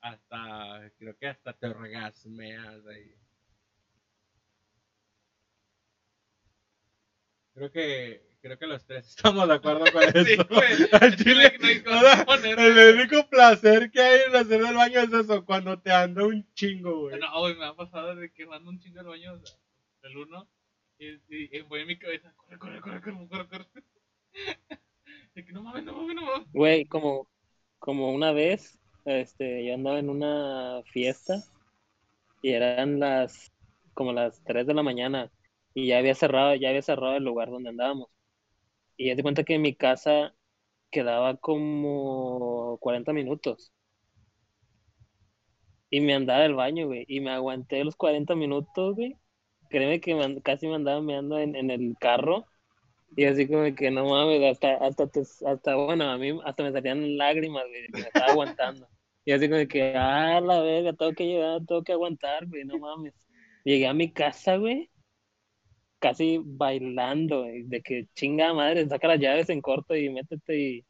hasta, 0.00 0.90
creo 0.98 1.16
que 1.18 1.26
hasta 1.26 1.52
te 1.52 1.66
orgasmeas 1.66 2.86
ahí. 2.86 3.14
Creo 7.54 7.70
que, 7.70 8.25
creo 8.46 8.58
que 8.58 8.66
los 8.66 8.86
tres 8.86 9.08
estamos 9.08 9.48
de 9.48 9.54
acuerdo 9.54 9.84
con 9.92 10.02
Sí, 10.26 10.32
eso. 10.32 10.46
güey. 10.48 10.88
Al 10.92 11.16
chile, 11.16 11.52
No 11.84 11.98
o 11.98 12.36
sea, 12.38 12.52
el 12.66 12.96
único 12.96 13.28
placer 13.28 13.90
que 13.90 14.00
hay 14.00 14.20
en 14.28 14.36
hacer 14.36 14.62
del 14.62 14.74
baño 14.76 15.00
es 15.00 15.12
eso, 15.12 15.44
cuando 15.44 15.78
te 15.80 15.90
anda 15.92 16.24
un 16.24 16.46
chingo, 16.54 17.00
güey. 17.00 17.18
No, 17.18 17.40
güey, 17.40 17.54
me 17.56 17.66
ha 17.66 17.74
pasado 17.74 18.14
de 18.14 18.32
que 18.32 18.46
mando 18.46 18.70
un 18.70 18.78
chingo 18.78 19.00
al 19.00 19.06
baño, 19.06 19.32
o 19.34 19.38
sea, 19.38 19.56
el 20.02 20.16
uno, 20.16 20.48
y, 20.98 21.08
y, 21.08 21.56
y 21.58 21.60
voy 21.62 21.80
en 21.80 21.86
mi 21.88 21.98
cabeza, 21.98 22.32
corre, 22.36 22.58
corre, 22.58 22.80
corre, 22.80 23.00
corre, 23.02 23.28
corre, 23.28 23.48
corre. 23.48 23.84
De 25.34 25.44
que 25.44 25.52
no 25.52 25.62
mames, 25.62 25.84
no 25.84 25.92
mames, 25.92 26.14
no 26.16 26.22
mames. 26.22 26.48
Güey, 26.52 26.86
como, 26.86 27.28
como 27.78 28.12
una 28.12 28.32
vez, 28.32 28.78
este, 29.04 29.66
yo 29.66 29.74
andaba 29.74 29.98
en 29.98 30.08
una 30.08 30.82
fiesta 30.92 31.42
y 32.42 32.52
eran 32.52 32.98
las, 33.00 33.52
como 33.94 34.12
las 34.12 34.42
3 34.44 34.66
de 34.66 34.74
la 34.74 34.82
mañana 34.82 35.30
y 35.74 35.88
ya 35.88 35.98
había 35.98 36.14
cerrado, 36.14 36.54
ya 36.54 36.70
había 36.70 36.82
cerrado 36.82 37.16
el 37.16 37.24
lugar 37.24 37.50
donde 37.50 37.68
andábamos. 37.70 38.08
Y 38.96 39.08
ya 39.08 39.16
te 39.16 39.22
cuenta 39.22 39.44
que 39.44 39.58
mi 39.58 39.74
casa 39.74 40.34
quedaba 40.90 41.36
como 41.38 42.78
40 42.80 43.12
minutos. 43.14 43.72
Y 45.90 46.00
me 46.00 46.14
andaba 46.14 46.44
al 46.44 46.54
baño, 46.54 46.86
güey, 46.86 47.04
y 47.08 47.20
me 47.20 47.30
aguanté 47.30 47.84
los 47.84 47.96
40 47.96 48.34
minutos, 48.34 48.94
güey. 48.96 49.16
Créeme 49.68 50.00
que 50.00 50.14
me 50.14 50.42
casi 50.42 50.66
me 50.68 50.74
andaba 50.76 51.00
meando 51.02 51.38
en, 51.38 51.56
en 51.56 51.70
el 51.70 51.96
carro. 51.98 52.46
Y 53.16 53.24
así 53.26 53.48
como 53.48 53.74
que 53.76 53.90
no 53.90 54.06
mames, 54.06 54.42
hasta, 54.52 54.76
hasta, 54.76 55.08
te- 55.08 55.22
hasta, 55.46 55.76
bueno, 55.76 56.10
a 56.10 56.18
mí 56.18 56.38
hasta 56.44 56.62
me 56.64 56.72
salían 56.72 57.16
lágrimas, 57.18 57.64
güey, 57.68 57.88
me 57.94 58.08
estaba 58.08 58.30
aguantando. 58.30 58.88
Y 59.24 59.32
así 59.32 59.48
como 59.50 59.66
que, 59.68 59.94
ah, 59.96 60.40
la 60.42 60.60
verga, 60.62 60.92
tengo 60.94 61.14
que 61.14 61.26
llegar, 61.26 61.60
tengo 61.66 61.84
que 61.84 61.92
aguantar, 61.94 62.46
güey, 62.48 62.64
no 62.64 62.78
mames. 62.78 63.14
Llegué 63.64 63.86
a 63.88 63.94
mi 63.94 64.12
casa, 64.12 64.56
güey, 64.58 64.90
casi 65.98 66.40
bailando, 66.42 67.44
de 67.44 67.82
que 67.82 68.06
chinga 68.14 68.54
madre, 68.54 68.88
saca 68.88 69.08
las 69.08 69.20
llaves 69.20 69.48
en 69.48 69.60
corto 69.60 69.96
y 69.96 70.10
métete 70.10 70.58
y 70.58 70.84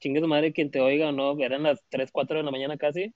chingue 0.00 0.20
su 0.20 0.28
madre 0.28 0.52
quien 0.52 0.70
te 0.70 0.80
oiga 0.80 1.08
o 1.08 1.12
no, 1.12 1.38
eran 1.38 1.62
las 1.62 1.82
3, 1.88 2.10
4 2.12 2.38
de 2.38 2.42
la 2.42 2.50
mañana 2.50 2.76
casi. 2.76 3.14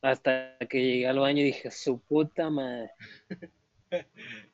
Hasta 0.00 0.56
que 0.68 0.82
llegué 0.82 1.06
al 1.06 1.20
baño 1.20 1.42
y 1.42 1.44
dije, 1.44 1.70
su 1.70 2.00
puta 2.00 2.50
madre. 2.50 2.90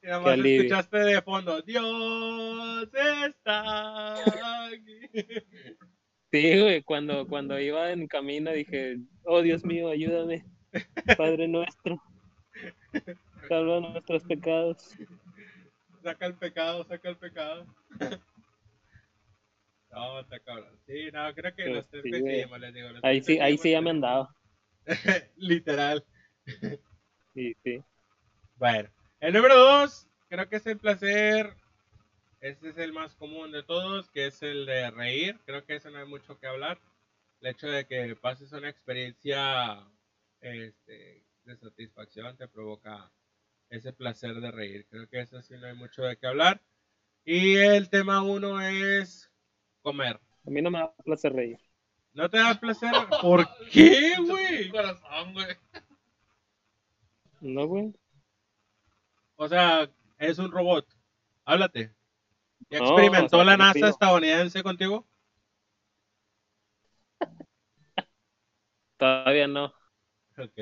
Y 0.02 0.06
nada 0.08 0.20
más 0.20 0.38
escuchaste 0.38 0.98
de 0.98 1.22
fondo, 1.22 1.62
Dios 1.62 2.88
está 2.92 4.14
aquí. 4.66 5.00
Sí, 6.30 6.60
güey, 6.60 6.82
cuando, 6.82 7.26
cuando 7.26 7.58
iba 7.58 7.90
en 7.90 8.06
camino 8.06 8.52
dije, 8.52 8.98
oh 9.24 9.40
Dios 9.40 9.64
mío, 9.64 9.88
ayúdame, 9.88 10.44
Padre 11.16 11.48
nuestro, 11.48 12.02
salva 13.48 13.80
nuestros 13.80 14.24
pecados. 14.24 14.94
Saca 16.08 16.24
el 16.24 16.38
pecado, 16.38 16.84
saca 16.84 17.10
el 17.10 17.18
pecado. 17.18 17.66
No, 19.90 20.20
está 20.20 20.38
cabrón. 20.40 20.78
Sí, 20.86 21.10
no, 21.12 21.34
creo 21.34 21.54
que 21.54 21.64
los 21.64 21.88
tres 21.88 22.02
sí, 22.02 22.10
coincidimos, 22.10 22.60
les 22.60 22.74
digo. 22.74 22.90
los 22.90 23.02
Ahí 23.02 23.22
sí, 23.22 23.40
ahí 23.40 23.56
sí 23.56 23.70
ya 23.70 23.80
me 23.80 23.90
coincidimos. 23.90 24.28
andaba. 24.86 25.32
Literal. 25.36 26.04
Sí, 27.34 27.56
sí. 27.64 27.82
Bueno, 28.56 28.90
el 29.20 29.32
número 29.32 29.56
dos, 29.56 30.06
creo 30.28 30.46
que 30.48 30.56
es 30.56 30.66
el 30.66 30.78
placer 30.78 31.54
Este 32.40 32.68
es 32.68 32.76
el 32.76 32.92
más 32.92 33.14
común 33.16 33.50
de 33.50 33.62
todos, 33.62 34.10
que 34.10 34.26
es 34.26 34.42
el 34.42 34.66
de 34.66 34.90
reír. 34.90 35.40
Creo 35.46 35.64
que 35.64 35.76
eso 35.76 35.90
no 35.90 35.98
hay 35.98 36.06
mucho 36.06 36.38
que 36.38 36.46
hablar. 36.46 36.78
El 37.40 37.48
hecho 37.48 37.66
de 37.66 37.86
que 37.86 38.14
pases 38.14 38.52
una 38.52 38.68
experiencia 38.68 39.88
este, 40.42 41.24
de 41.44 41.56
satisfacción 41.56 42.36
te 42.36 42.46
provoca 42.46 43.10
ese 43.70 43.92
placer 43.92 44.34
de 44.40 44.50
reír. 44.50 44.86
Creo 44.88 45.08
que 45.08 45.20
eso 45.20 45.40
sí 45.42 45.54
no 45.58 45.66
hay 45.66 45.74
mucho 45.74 46.02
de 46.02 46.16
qué 46.16 46.26
hablar. 46.26 46.62
Y 47.24 47.56
el 47.56 47.90
tema 47.90 48.22
uno 48.22 48.60
es 48.60 49.30
comer. 49.82 50.20
A 50.46 50.50
mí 50.50 50.62
no 50.62 50.70
me 50.70 50.78
da 50.78 50.94
placer 51.04 51.32
reír. 51.32 51.58
¿No 52.12 52.28
te 52.30 52.38
da 52.38 52.54
placer? 52.58 52.90
¿Por 53.22 53.46
qué, 53.70 54.14
güey? 54.26 54.70
Corazón, 54.70 55.32
güey. 55.34 55.56
No, 57.40 57.66
güey. 57.66 57.94
O 59.36 59.46
sea, 59.48 59.88
es 60.18 60.38
un 60.38 60.50
robot. 60.50 60.86
Háblate. 61.44 61.94
¿Ya 62.70 62.78
No, 62.80 62.86
experimentó 62.86 63.36
o 63.36 63.40
sea, 63.40 63.44
la 63.44 63.56
NASA 63.56 63.88
estadounidense 63.88 64.62
contigo? 64.62 65.06
Todavía 68.96 69.46
no. 69.46 69.66
Ok. 70.36 70.58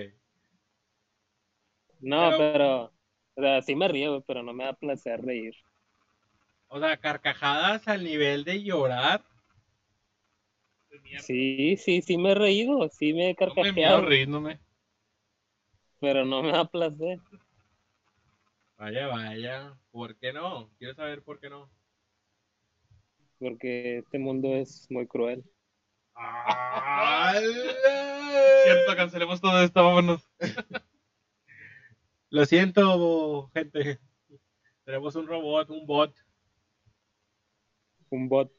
No, 2.01 2.31
Pero- 2.31 2.39
pero. 2.53 2.96
O 3.37 3.43
sea, 3.43 3.63
sí 3.63 3.77
me 3.77 3.89
río, 3.89 4.23
pero 4.23 4.43
no 4.43 4.53
me 4.53 4.65
da 4.65 4.73
placer 4.73 5.23
reír. 5.23 5.55
O 6.69 6.81
sea, 6.81 6.97
carcajadas 6.97 7.87
al 7.87 8.03
nivel 8.03 8.45
de 8.45 8.63
llorar. 8.63 9.23
Sí, 11.21 11.77
sí, 11.77 12.03
sí 12.03 12.19
me 12.19 12.33
he 12.33 12.35
reído. 12.35 12.89
Sí 12.89 13.13
me 13.13 13.31
he 13.31 13.35
No 13.35 13.55
me 13.55 13.57
carcajeado. 13.63 14.07
riéndome. 14.07 14.59
Pero 16.01 16.25
no 16.25 16.43
me 16.43 16.53
da 16.53 16.65
placer. 16.65 17.19
Vaya, 18.79 19.07
vaya. 19.09 19.75
¿Por 19.91 20.17
qué 20.17 20.33
no? 20.33 20.71
Quiero 20.79 20.95
saber 20.95 21.23
por 21.23 21.41
qué 21.41 21.51
no. 21.51 21.71
Porque 23.39 23.99
este 23.99 24.19
mundo 24.19 24.57
es 24.57 24.87
muy 24.91 25.07
cruel. 25.07 25.45
Cierto, 28.65 28.97
cancelemos 28.97 29.41
todo 29.41 29.63
esto, 29.63 29.85
vámonos. 29.85 30.27
Lo 32.31 32.45
siento, 32.45 33.51
gente. 33.55 34.01
Tenemos 34.85 35.15
un 35.17 35.27
robot, 35.27 35.71
un 35.71 35.87
bot. 35.87 36.15
Un 38.11 38.29
bot. 38.29 38.53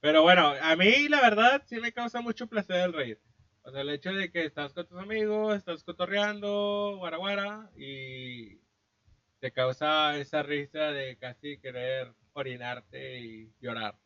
Pero 0.00 0.22
bueno, 0.22 0.52
a 0.60 0.76
mí 0.76 1.08
la 1.08 1.20
verdad 1.20 1.62
sí 1.66 1.80
me 1.80 1.92
causa 1.92 2.20
mucho 2.20 2.46
placer 2.46 2.76
el 2.76 2.92
reír. 2.92 3.20
O 3.62 3.70
sea, 3.70 3.80
el 3.80 3.88
hecho 3.90 4.12
de 4.12 4.30
que 4.30 4.44
estás 4.44 4.74
con 4.74 4.86
tus 4.86 4.98
amigos, 4.98 5.56
estás 5.56 5.82
cotorreando, 5.84 6.96
guara 6.98 7.16
guara, 7.16 7.70
y 7.76 8.60
te 9.40 9.52
causa 9.52 10.18
esa 10.18 10.42
risa 10.42 10.92
de 10.92 11.16
casi 11.16 11.58
querer 11.58 12.12
orinarte 12.34 13.20
y 13.20 13.52
llorar. 13.60 13.96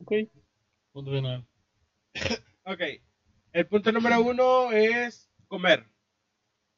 Ok. 0.00 0.39
Punto 0.92 1.10
final. 1.10 1.46
Ok, 2.64 2.80
el 3.52 3.66
punto 3.66 3.92
número 3.92 4.20
uno 4.22 4.72
es 4.72 5.30
comer. 5.48 5.86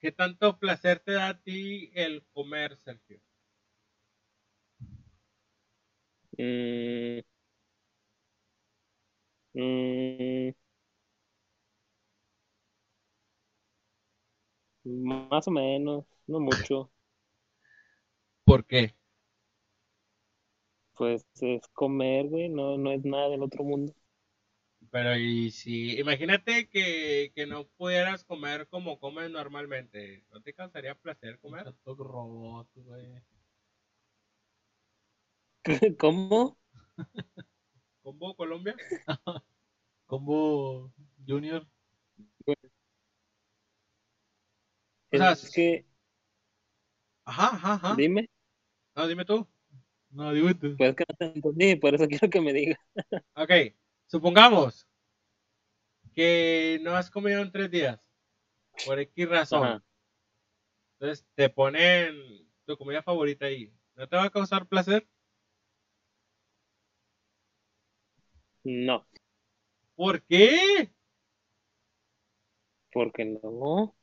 ¿Qué 0.01 0.13
tanto 0.13 0.59
placer 0.59 1.01
te 1.01 1.13
da 1.13 1.29
a 1.29 1.41
ti 1.41 1.91
el 1.95 2.25
comer, 2.33 2.77
Sergio? 2.79 3.21
Mm. 6.39 7.23
Mm. 9.55 10.53
Más 14.85 15.49
o 15.49 15.51
menos, 15.51 16.05
no 16.29 16.39
mucho. 16.39 16.91
¿Por 18.45 18.65
qué? 18.65 18.95
Pues 20.97 21.27
es 21.43 21.69
comer, 21.75 22.29
güey, 22.29 22.49
no, 22.49 22.79
no 22.79 22.93
es 22.93 23.05
nada 23.05 23.29
del 23.29 23.43
otro 23.43 23.63
mundo. 23.63 23.95
Pero 24.93 25.17
y 25.17 25.51
si, 25.51 25.99
imagínate 25.99 26.69
que, 26.69 27.33
que 27.35 27.47
no 27.47 27.67
pudieras 27.77 28.25
comer 28.25 28.69
como 28.69 29.01
comes 29.01 29.29
normalmente, 29.31 30.25
¿no 30.31 30.41
te 30.43 30.55
causaría 30.55 30.95
placer 30.95 31.41
comer? 31.41 31.75
Robot, 31.87 32.69
güey. 32.77 33.23
¿Cómo? 35.99 36.57
¿Combo 38.03 38.37
Colombia? 38.37 38.81
Combo 40.07 40.93
Junior. 41.27 41.67
O 45.13 45.17
sea, 45.17 45.37
Es 45.43 45.51
que, 45.51 45.87
Ajá, 47.25 47.49
ajá, 47.57 47.73
ajá. 47.75 48.05
dime, 48.09 48.29
No, 48.97 49.09
dime 49.09 49.25
tú. 49.27 49.49
No, 50.11 50.33
digo 50.33 50.55
tú. 50.57 50.77
pues 50.77 50.95
que 50.97 51.05
no 51.09 51.15
te 51.17 51.25
entendí, 51.27 51.77
por 51.77 51.95
eso 51.95 52.07
quiero 52.09 52.31
que 52.31 52.41
me 52.41 52.53
digas. 52.53 52.79
Ok, 53.35 53.75
supongamos 54.13 54.87
que 56.15 56.79
no 56.83 56.95
has 56.95 57.11
comido 57.11 57.41
en 57.41 57.51
tres 57.51 57.71
días, 57.71 57.99
por 58.85 58.99
X 58.99 59.27
razón. 59.27 59.65
Ajá. 59.65 59.85
Entonces 60.99 61.27
te 61.35 61.49
ponen 61.49 62.15
tu 62.67 62.77
comida 62.77 63.03
favorita 63.03 63.47
ahí. 63.47 63.73
¿No 63.95 64.07
te 64.07 64.17
va 64.17 64.25
a 64.25 64.31
causar 64.31 64.69
placer? 64.69 65.09
No, 68.65 69.07
¿Por 69.97 70.23
qué? 70.25 70.93
porque 72.93 73.25
no, 73.25 73.97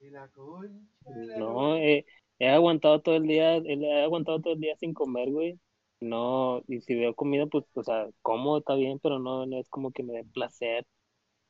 Y 0.00 0.10
la 0.10 0.28
concha 0.28 0.74
de 1.04 1.26
la 1.28 1.38
no, 1.38 1.76
he, 1.76 2.04
he 2.40 2.48
aguantado 2.48 3.00
todo 3.00 3.14
el 3.14 3.28
día, 3.28 3.58
he 3.58 4.02
aguantado 4.02 4.40
todo 4.40 4.54
el 4.54 4.60
día 4.60 4.76
sin 4.76 4.92
comer, 4.92 5.30
güey. 5.30 5.60
No, 6.00 6.62
y 6.68 6.80
si 6.80 6.94
veo 6.94 7.14
comida, 7.14 7.46
pues, 7.46 7.64
o 7.74 7.82
sea, 7.84 8.06
como 8.22 8.58
está 8.58 8.74
bien, 8.74 8.98
pero 9.00 9.18
no, 9.18 9.46
no 9.46 9.58
es 9.60 9.68
como 9.68 9.92
que 9.92 10.02
me 10.04 10.12
dé 10.14 10.24
placer 10.24 10.86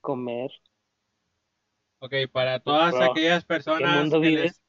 comer. 0.03 0.51
Ok, 2.01 2.13
para 2.33 2.59
todas 2.61 3.01
Bro, 3.01 3.01
aquellas 3.01 3.45
¿Qué 3.77 3.87
personas 3.87 3.87
mundo 3.87 4.21
que 4.21 4.31
vives, 4.31 4.33
les- 4.33 4.61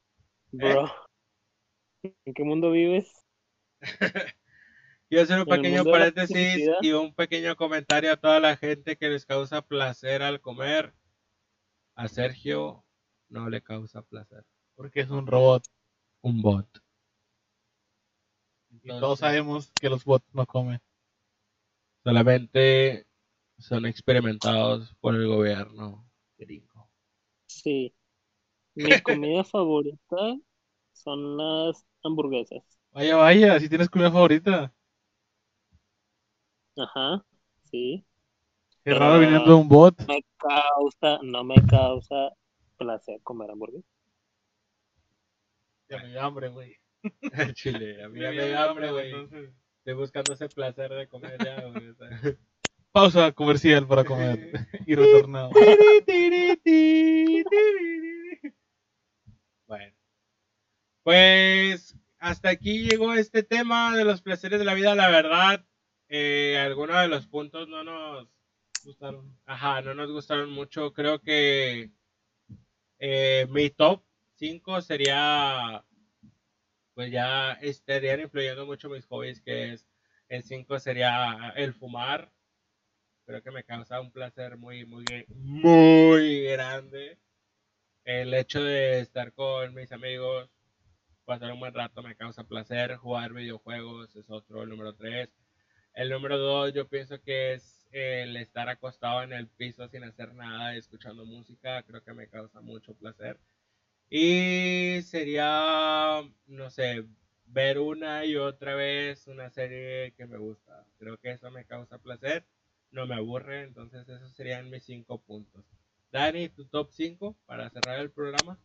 bro? 0.52 0.86
¿En 2.24 2.34
qué 2.34 2.44
mundo 2.44 2.70
vives? 2.70 3.12
Quiero 5.08 5.24
hacer 5.24 5.40
un 5.40 5.46
En 5.46 5.54
pequeño 5.60 5.86
paréntesis 5.86 6.70
y 6.80 6.92
un 6.92 7.14
pequeño 7.14 7.56
comentario 7.56 8.12
a 8.12 8.16
toda 8.18 8.40
la 8.40 8.56
gente 8.56 8.96
que 8.96 9.08
les 9.10 9.26
causa 9.26 9.62
placer 9.62 10.22
al 10.22 10.40
comer. 10.40 10.94
A 11.94 12.08
Sergio 12.08 12.84
no 13.28 13.48
le 13.48 13.62
causa 13.62 14.02
placer. 14.02 14.44
Porque 14.74 15.02
es 15.02 15.10
un 15.10 15.28
robot. 15.28 15.62
Un 16.22 16.42
bot. 16.42 16.66
Todos 18.86 19.18
sabemos 19.18 19.72
que 19.80 19.88
los 19.88 20.04
bots 20.04 20.26
no 20.32 20.46
comen. 20.46 20.80
Solamente 22.04 23.06
son 23.58 23.84
experimentados 23.86 24.94
por 25.00 25.14
el 25.14 25.26
gobierno 25.26 26.08
gringo. 26.38 26.88
Sí. 27.46 27.94
Mi 28.74 29.00
comida 29.02 29.44
favorita 29.44 30.36
son 30.92 31.36
las 31.36 31.84
hamburguesas. 32.02 32.62
Vaya, 32.92 33.16
vaya, 33.16 33.60
si 33.60 33.68
tienes 33.68 33.88
comida 33.88 34.10
favorita. 34.10 34.72
Ajá, 36.76 37.24
sí. 37.70 38.04
Qué 38.84 38.94
raro 38.94 39.20
viniendo 39.20 39.50
de 39.50 39.54
un 39.54 39.68
bot. 39.68 39.94
Me 40.06 40.24
causa, 40.38 41.18
no 41.22 41.44
me 41.44 41.56
causa 41.66 42.32
placer 42.78 43.20
comer 43.22 43.50
hamburguesas. 43.50 43.90
Ya 45.88 45.98
me 45.98 46.08
dio 46.08 46.22
hambre, 46.22 46.48
güey. 46.48 46.79
Chile, 47.54 48.02
a 48.02 48.08
mí 48.08 48.20
ya 48.20 48.30
me 48.30 48.46
dio 48.46 48.58
hambre, 48.58 48.90
güey. 48.90 49.12
Estoy 49.78 49.94
buscando 49.94 50.32
ese 50.32 50.48
placer 50.48 50.90
de 50.92 51.08
comer 51.08 51.42
ya, 51.42 51.62
güey. 51.66 51.94
Pausa 52.92 53.32
comercial 53.32 53.86
para 53.86 54.04
comer. 54.04 54.68
y 54.86 54.94
retornado. 54.94 55.50
Bueno, 59.66 59.94
pues 61.04 61.96
hasta 62.18 62.48
aquí 62.48 62.88
llegó 62.88 63.14
este 63.14 63.44
tema 63.44 63.96
de 63.96 64.04
los 64.04 64.20
placeres 64.20 64.58
de 64.58 64.64
la 64.64 64.74
vida. 64.74 64.96
La 64.96 65.08
verdad, 65.08 65.64
eh, 66.08 66.58
algunos 66.58 67.00
de 67.00 67.06
los 67.06 67.28
puntos 67.28 67.68
no 67.68 67.84
nos 67.84 68.26
Gustaron. 68.84 69.38
Ajá, 69.44 69.82
no 69.82 69.94
nos 69.94 70.10
gustaron 70.10 70.50
mucho. 70.50 70.92
Creo 70.92 71.20
que 71.20 71.90
eh, 72.98 73.46
mi 73.50 73.70
top 73.70 74.02
5 74.36 74.80
sería, 74.80 75.84
pues 77.00 77.12
ya 77.12 77.52
estarían 77.62 78.20
influyendo 78.20 78.66
mucho 78.66 78.90
mis 78.90 79.06
hobbies, 79.06 79.40
que 79.40 79.72
es, 79.72 79.86
el 80.28 80.42
5 80.42 80.78
sería 80.80 81.54
el 81.56 81.72
fumar. 81.72 82.30
Creo 83.24 83.42
que 83.42 83.50
me 83.50 83.64
causa 83.64 84.02
un 84.02 84.12
placer 84.12 84.58
muy, 84.58 84.84
muy, 84.84 85.06
muy 85.28 86.42
grande. 86.44 87.16
El 88.04 88.34
hecho 88.34 88.62
de 88.62 89.00
estar 89.00 89.32
con 89.32 89.72
mis 89.72 89.90
amigos, 89.92 90.50
pasar 91.24 91.50
un 91.52 91.60
buen 91.60 91.72
rato 91.72 92.02
me 92.02 92.16
causa 92.16 92.44
placer. 92.44 92.96
Jugar 92.96 93.32
videojuegos 93.32 94.14
es 94.14 94.28
otro, 94.28 94.62
el 94.62 94.68
número 94.68 94.94
3. 94.94 95.30
El 95.94 96.10
número 96.10 96.36
2 96.36 96.74
yo 96.74 96.86
pienso 96.86 97.18
que 97.22 97.54
es 97.54 97.88
el 97.92 98.36
estar 98.36 98.68
acostado 98.68 99.22
en 99.22 99.32
el 99.32 99.48
piso 99.48 99.88
sin 99.88 100.04
hacer 100.04 100.34
nada, 100.34 100.76
escuchando 100.76 101.24
música, 101.24 101.82
creo 101.82 102.04
que 102.04 102.12
me 102.12 102.28
causa 102.28 102.60
mucho 102.60 102.92
placer. 102.92 103.40
Y 104.10 105.02
sería, 105.02 106.20
no 106.46 106.70
sé, 106.70 107.06
ver 107.46 107.78
una 107.78 108.24
y 108.24 108.36
otra 108.36 108.74
vez 108.74 109.28
una 109.28 109.50
serie 109.50 110.12
que 110.16 110.26
me 110.26 110.36
gusta. 110.36 110.84
Creo 110.98 111.16
que 111.18 111.30
eso 111.30 111.50
me 111.52 111.64
causa 111.64 111.98
placer, 111.98 112.44
no 112.90 113.06
me 113.06 113.14
aburre, 113.14 113.62
entonces 113.62 114.08
esos 114.08 114.32
serían 114.34 114.68
mis 114.68 114.84
cinco 114.84 115.18
puntos. 115.20 115.64
Dani, 116.10 116.48
tu 116.48 116.64
top 116.64 116.90
5 116.90 117.36
para 117.46 117.70
cerrar 117.70 118.00
el 118.00 118.10
programa. 118.10 118.58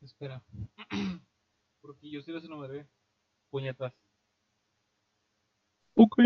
Espera. 0.00 0.40
Porque 1.80 2.08
yo 2.08 2.22
sí 2.22 2.30
los 2.30 2.44
enumeré. 2.44 2.86
Puñetas. 3.50 3.92
Ok. 5.96 6.18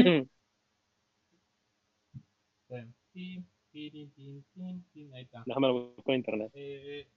Ahí 5.14 5.22
está. 5.22 5.42
Déjame 5.46 5.68
en 6.06 6.14
internet. 6.14 6.50
Eh, 6.54 7.08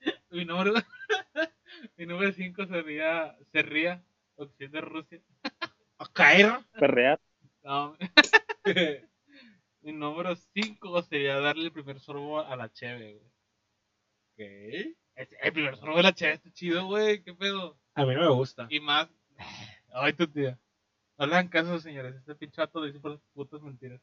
mi 0.30 0.44
número 0.44 0.74
mi 1.96 2.06
número 2.06 2.32
5 2.32 2.66
sería 2.66 3.36
Serría, 3.52 4.02
opción 4.36 4.70
de 4.72 4.80
Rusia. 4.80 5.20
¿A 5.98 6.06
caer? 6.12 6.52
Perrear. 6.78 7.20
No, 7.62 7.96
mi 9.82 9.92
número 9.92 10.34
5 10.36 11.02
sería 11.02 11.40
darle 11.40 11.64
el 11.66 11.72
primer 11.72 12.00
sorbo 12.00 12.40
a 12.40 12.56
la 12.56 12.72
cheve, 12.72 13.20
güey. 14.36 14.96
Es- 15.16 15.28
El 15.42 15.52
primer 15.52 15.76
sorbo 15.76 15.96
de 15.96 16.02
la 16.04 16.14
cheve 16.14 16.34
está 16.34 16.50
chido, 16.52 16.86
güey. 16.86 17.22
¿Qué 17.22 17.34
pedo? 17.34 17.76
A 17.94 18.04
mí 18.04 18.14
no 18.14 18.20
me 18.20 18.28
gusta. 18.30 18.66
Y 18.70 18.80
más. 18.80 19.08
Ay, 19.92 20.12
tu 20.12 20.26
tía. 20.28 20.58
No 21.18 21.26
le 21.26 21.34
hagan 21.34 21.48
caso, 21.48 21.80
señores. 21.80 22.14
Este 22.14 22.34
pinche 22.36 22.60
vato 22.60 22.82
dice 22.82 23.00
por 23.00 23.20
putas 23.34 23.60
mentiras. 23.60 24.00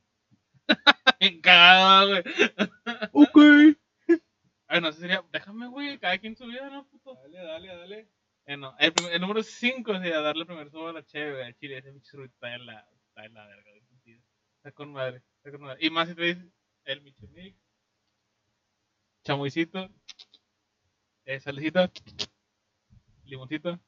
Bien 1.19 1.39
cagado, 1.39 2.09
güey. 2.09 2.23
Ok. 3.13 3.77
Ay, 4.67 4.81
no, 4.81 4.91
sería. 4.91 5.23
Déjame, 5.31 5.67
güey. 5.67 5.99
Cada 5.99 6.17
quien 6.17 6.35
su 6.35 6.45
vida, 6.45 6.69
¿no, 6.69 6.87
puto? 6.87 7.15
Dale, 7.15 7.39
dale, 7.39 7.67
dale. 7.67 8.09
Eh, 8.47 8.57
no, 8.57 8.75
el, 8.77 8.93
el 9.11 9.21
número 9.21 9.41
5 9.41 9.93
sería 9.93 10.21
darle 10.21 10.45
primer 10.45 10.69
sorbo 10.69 10.89
a 10.89 10.93
la 10.93 11.05
cheve, 11.05 11.43
al 11.43 11.55
Chile, 11.55 11.79
ese 11.79 11.99
sorbo 12.01 12.25
está 12.25 12.53
en 12.53 12.65
la, 12.67 12.87
está 13.07 13.25
en 13.25 13.33
la 13.33 13.47
verga, 13.47 13.71
güey. 13.71 14.21
Está 14.57 14.71
con 14.71 14.91
madre. 14.91 15.21
Está 15.37 15.51
con 15.51 15.61
madre. 15.61 15.79
Y 15.85 15.89
más 15.89 16.09
si 16.09 16.15
te 16.15 16.23
dices 16.23 16.45
el 16.85 17.01
Michemix, 17.01 17.57
chamuicito, 19.23 19.89
eh, 21.25 21.39
salecita, 21.39 21.91
limoncito. 23.25 23.79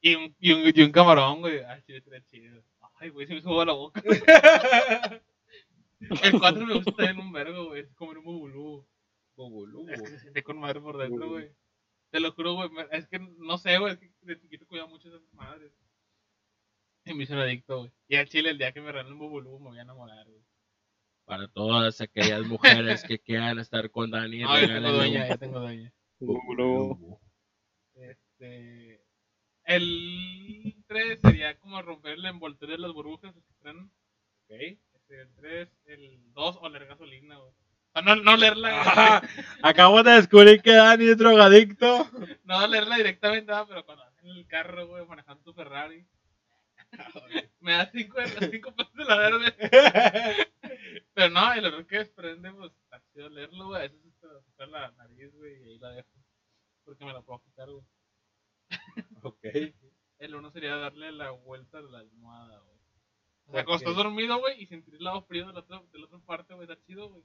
Y 0.00 0.14
un, 0.14 0.36
y, 0.38 0.52
un, 0.52 0.72
y 0.74 0.82
un 0.82 0.92
camarón, 0.92 1.40
güey. 1.40 1.62
Ay, 1.64 1.82
chile, 1.82 1.98
estaría 1.98 2.24
chido. 2.26 2.62
Ay, 2.94 3.10
güey, 3.10 3.26
se 3.26 3.34
me 3.34 3.40
subo 3.42 3.60
a 3.60 3.66
la 3.66 3.72
boca. 3.72 4.02
El 6.00 6.38
4 6.38 6.66
me 6.66 6.74
gusta 6.74 6.92
también 6.92 7.18
un 7.18 7.32
vergo, 7.32 7.66
güey. 7.66 7.82
Es 7.82 7.92
comer 7.94 8.18
un 8.18 8.24
bubulú. 8.24 8.86
Bubulú. 9.36 9.88
Es 9.88 10.02
que 10.02 10.08
se 10.08 10.20
siente 10.20 10.42
con 10.42 10.58
madre 10.58 10.80
por 10.80 10.98
dentro, 10.98 11.28
güey. 11.30 11.50
Te 12.10 12.20
lo 12.20 12.32
juro, 12.32 12.54
güey. 12.54 12.70
Es 12.92 13.06
que 13.08 13.18
no 13.18 13.58
sé, 13.58 13.78
güey. 13.78 13.94
Es 13.94 13.98
que 13.98 14.12
de 14.22 14.38
chiquito 14.38 14.66
cuidaba 14.66 14.88
mucho 14.88 15.10
de 15.10 15.16
esas 15.16 15.32
madres. 15.34 15.72
Y 17.04 17.14
me 17.14 17.24
hizo 17.24 17.34
un 17.34 17.40
adicto, 17.40 17.80
güey. 17.80 17.92
Y 18.08 18.16
al 18.16 18.28
chile, 18.28 18.50
el 18.50 18.58
día 18.58 18.72
que 18.72 18.80
me 18.80 18.92
regalen 18.92 19.12
un 19.12 19.18
bubulú, 19.18 19.58
me 19.58 19.70
voy 19.70 19.78
a 19.78 19.82
enamorar, 19.82 20.26
güey. 20.26 20.44
Para 21.24 21.48
todas 21.48 22.00
aquellas 22.00 22.46
mujeres 22.46 23.02
que 23.02 23.18
quieran 23.18 23.58
estar 23.58 23.90
con 23.90 24.10
Dani. 24.10 24.40
No, 24.40 24.60
ya 24.60 24.66
tengo 24.66 24.92
dueña, 24.92 25.28
ya 25.28 25.36
tengo 25.36 25.60
dueña. 25.60 25.92
bubulú. 26.18 27.18
Este. 27.94 29.04
El 29.64 30.84
3 30.86 31.20
sería 31.20 31.58
como 31.58 31.82
romper 31.82 32.12
el 32.12 32.24
envoltorio 32.26 32.76
de 32.76 32.82
las 32.82 32.92
burbujas 32.92 33.34
que 33.34 33.54
traen. 33.60 33.90
Ok. 34.48 34.78
El 35.08 35.32
3, 35.36 35.68
el 35.86 36.32
2, 36.34 36.58
oler 36.62 36.86
gasolina, 36.86 37.36
güey. 37.36 37.52
O 37.94 38.02
no, 38.02 38.16
no 38.16 38.34
olerla, 38.34 38.70
Ah, 38.84 39.22
Acabo 39.62 40.02
de 40.02 40.12
descubrir 40.12 40.60
que 40.60 40.72
Dani 40.72 41.08
es 41.08 41.16
drogadicto. 41.16 42.10
no 42.44 42.64
olerla 42.64 42.96
directamente, 42.96 43.52
ah, 43.52 43.64
pero 43.66 43.84
cuando 43.86 44.04
en 44.22 44.28
el 44.28 44.46
carro, 44.46 44.86
güey, 44.88 45.06
manejando 45.06 45.42
tu 45.42 45.54
Ferrari. 45.54 46.06
me 47.60 47.72
da 47.72 47.90
5 47.90 48.16
cinco 48.50 48.74
pesos 48.74 48.94
de 48.94 49.04
la 49.04 49.16
verde. 49.16 49.54
Pero 51.14 51.30
no, 51.30 51.52
el 51.54 51.64
olor 51.66 51.86
que 51.86 51.98
desprende, 51.98 52.52
pues, 52.52 52.72
está 52.84 53.02
chido 53.12 53.26
olerlo, 53.26 53.66
güey. 53.68 53.78
A 53.78 53.82
veces 53.88 54.00
toca 54.20 54.66
la 54.66 54.90
nariz, 54.92 55.32
güey, 55.34 55.54
y 55.62 55.64
ahí 55.70 55.78
la 55.78 55.90
dejo. 55.90 56.08
Porque 56.84 57.04
me 57.04 57.12
la 57.12 57.22
puedo 57.22 57.42
quitar, 57.42 57.68
güey. 57.70 57.84
ok. 59.22 59.44
El 60.18 60.34
uno 60.34 60.50
sería 60.50 60.76
darle 60.76 61.12
la 61.12 61.30
vuelta 61.30 61.78
a 61.78 61.82
la 61.82 61.98
almohada, 61.98 62.58
güey. 62.60 62.75
O 63.48 63.52
sea, 63.52 63.64
cuando 63.64 63.74
Ok. 63.74 63.82
estás 63.82 63.96
dormido, 63.96 64.38
güey, 64.38 64.62
y 64.62 64.66
sentir 64.66 64.94
el 64.94 65.04
lado 65.04 65.22
frío 65.22 65.46
de 65.46 65.52
la 65.52 65.60
otra, 65.60 65.82
de 65.92 65.98
la 65.98 66.06
otra 66.06 66.18
parte, 66.18 66.54
güey, 66.54 66.68
está 66.68 66.82
chido, 66.84 67.08
güey. 67.08 67.22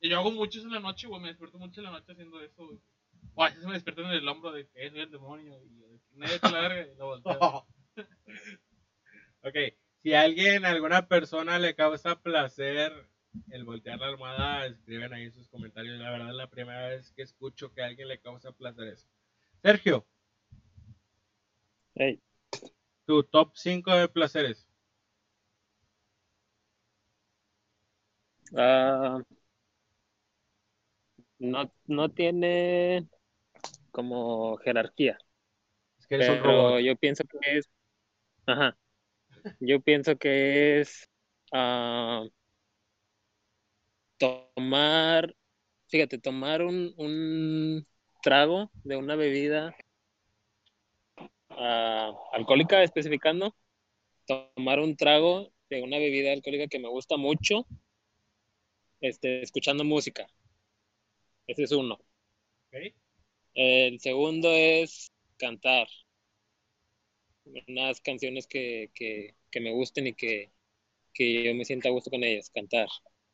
Y 0.00 0.10
yo 0.10 0.18
hago 0.18 0.30
mucho 0.30 0.58
eso 0.58 0.68
en 0.68 0.74
la 0.74 0.80
noche, 0.80 1.06
güey, 1.06 1.20
me 1.20 1.28
despierto 1.28 1.58
mucho 1.58 1.80
en 1.80 1.84
la 1.86 1.92
noche 1.92 2.12
haciendo 2.12 2.40
eso, 2.42 2.66
güey. 2.66 2.78
O 3.34 3.42
a 3.42 3.48
veces 3.48 3.64
me 3.64 3.72
despierto 3.72 4.02
en 4.02 4.10
el 4.10 4.28
hombro 4.28 4.52
de 4.52 4.68
que 4.68 4.90
soy 4.90 5.00
el 5.00 5.10
demonio, 5.10 5.58
y 5.64 5.80
yo 5.80 5.88
de 5.88 5.98
que 5.98 6.16
nadie 6.16 6.38
te 6.38 6.50
la 6.50 6.60
verga, 6.60 6.92
y 6.92 6.96
la 6.96 7.04
volteo. 7.04 7.66
ok. 9.42 9.56
Si 10.02 10.12
a 10.12 10.20
alguien, 10.22 10.64
alguna 10.64 11.08
persona 11.08 11.58
le 11.58 11.74
causa 11.74 12.20
placer 12.22 12.92
el 13.50 13.64
voltear 13.64 13.98
la 13.98 14.08
almohada, 14.08 14.66
escriben 14.66 15.12
ahí 15.12 15.24
en 15.24 15.32
sus 15.32 15.48
comentarios. 15.48 15.98
La 15.98 16.10
verdad 16.10 16.30
es 16.30 16.36
la 16.36 16.48
primera 16.48 16.88
vez 16.88 17.10
que 17.12 17.22
escucho 17.22 17.72
que 17.72 17.82
a 17.82 17.86
alguien 17.86 18.08
le 18.08 18.20
causa 18.20 18.52
placer 18.52 18.88
eso. 18.88 19.08
Sergio, 19.62 20.06
Ey, 21.94 22.20
tu 23.06 23.22
top 23.24 23.52
5 23.54 23.94
de 23.94 24.08
placeres. 24.08 24.65
Ah, 28.54 29.20
no, 31.38 31.70
no 31.86 32.08
tiene 32.10 33.08
como 33.92 34.56
jerarquía. 34.58 35.18
Es 35.98 36.06
que 36.06 36.16
Pero 36.16 36.36
robot. 36.42 36.80
yo 36.80 36.96
pienso 36.96 37.24
que 37.24 37.58
es. 37.58 37.70
Ajá. 38.46 38.76
Yo 39.60 39.80
pienso 39.80 40.16
que 40.18 40.80
es. 40.80 41.08
ah, 41.52 42.24
tomar. 44.18 45.34
Fíjate, 45.88 46.18
tomar 46.18 46.62
un, 46.62 46.94
un 46.98 47.86
trago 48.22 48.70
de 48.84 48.96
una 48.96 49.16
bebida 49.16 49.74
ah, 51.50 52.12
alcohólica, 52.32 52.82
especificando. 52.82 53.54
Tomar 54.26 54.80
un 54.80 54.96
trago 54.96 55.52
de 55.70 55.82
una 55.82 55.98
bebida 55.98 56.32
alcohólica 56.32 56.68
que 56.68 56.78
me 56.80 56.88
gusta 56.88 57.16
mucho. 57.16 57.66
Este, 59.00 59.42
escuchando 59.42 59.84
música. 59.84 60.26
Ese 61.46 61.64
es 61.64 61.72
uno. 61.72 61.98
El 63.54 64.00
segundo 64.00 64.50
es 64.52 65.10
cantar. 65.38 65.88
Unas 67.68 68.00
canciones 68.00 68.46
que, 68.46 68.90
que, 68.94 69.34
que 69.50 69.60
me 69.60 69.72
gusten 69.72 70.08
y 70.08 70.14
que, 70.14 70.50
que 71.14 71.44
yo 71.44 71.54
me 71.54 71.64
sienta 71.64 71.88
a 71.88 71.92
gusto 71.92 72.10
con 72.10 72.22
ellas, 72.24 72.50
cantar. 72.50 72.88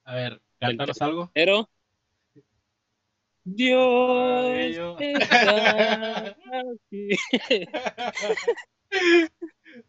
A 0.04 0.14
ver, 0.14 0.40
cántanos 0.60 1.00
algo. 1.02 1.30
Pero 1.34 1.68
Dios 3.44 5.00
está 5.00 6.28
aquí. 6.86 7.08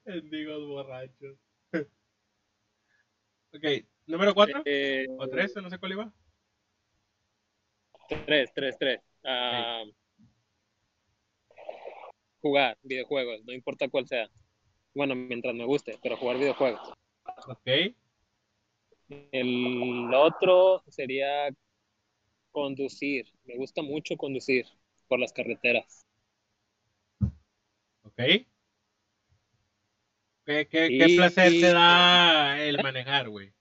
Mendigos 0.06 0.68
borrachos. 0.68 1.38
ok, 3.54 3.86
número 4.08 4.34
4 4.34 4.62
Eh, 4.66 5.06
o 5.18 5.28
3, 5.28 5.56
no 5.58 5.70
sé 5.70 5.78
cuál 5.78 5.92
iba. 5.94 6.14
tres, 8.26 8.52
tres, 8.54 8.78
tres. 8.78 9.00
Ah, 9.24 9.84
Jugar 12.42 12.78
videojuegos, 12.84 13.44
no 13.46 13.54
importa 13.54 13.88
cuál 13.90 14.08
sea. 14.08 14.30
Bueno, 14.94 15.16
mientras 15.16 15.56
me 15.56 15.66
guste, 15.66 15.98
pero 16.04 16.18
jugar 16.18 16.38
videojuegos. 16.38 16.94
Ok, 17.48 17.68
El 19.32 20.14
otro 20.14 20.84
sería 20.88 21.50
conducir. 22.52 23.26
Me 23.44 23.58
gusta 23.58 23.82
mucho 23.82 24.16
conducir 24.16 24.66
por 25.10 25.20
las 25.20 25.34
carreteras. 25.34 26.06
ok. 28.04 28.46
¿Qué, 30.46 30.68
qué, 30.68 30.68
qué 30.98 31.10
placer 31.10 31.52
te 31.60 31.72
da 31.74 32.62
el 32.62 32.80
manejar, 32.80 33.30
güey? 33.30 33.54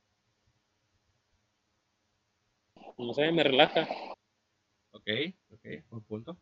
No 3.06 3.12
sé, 3.18 3.30
me 3.32 3.44
relaja. 3.44 3.86
Ok, 4.92 5.06
ok, 5.50 5.64
buen 5.90 6.02
punto. 6.04 6.38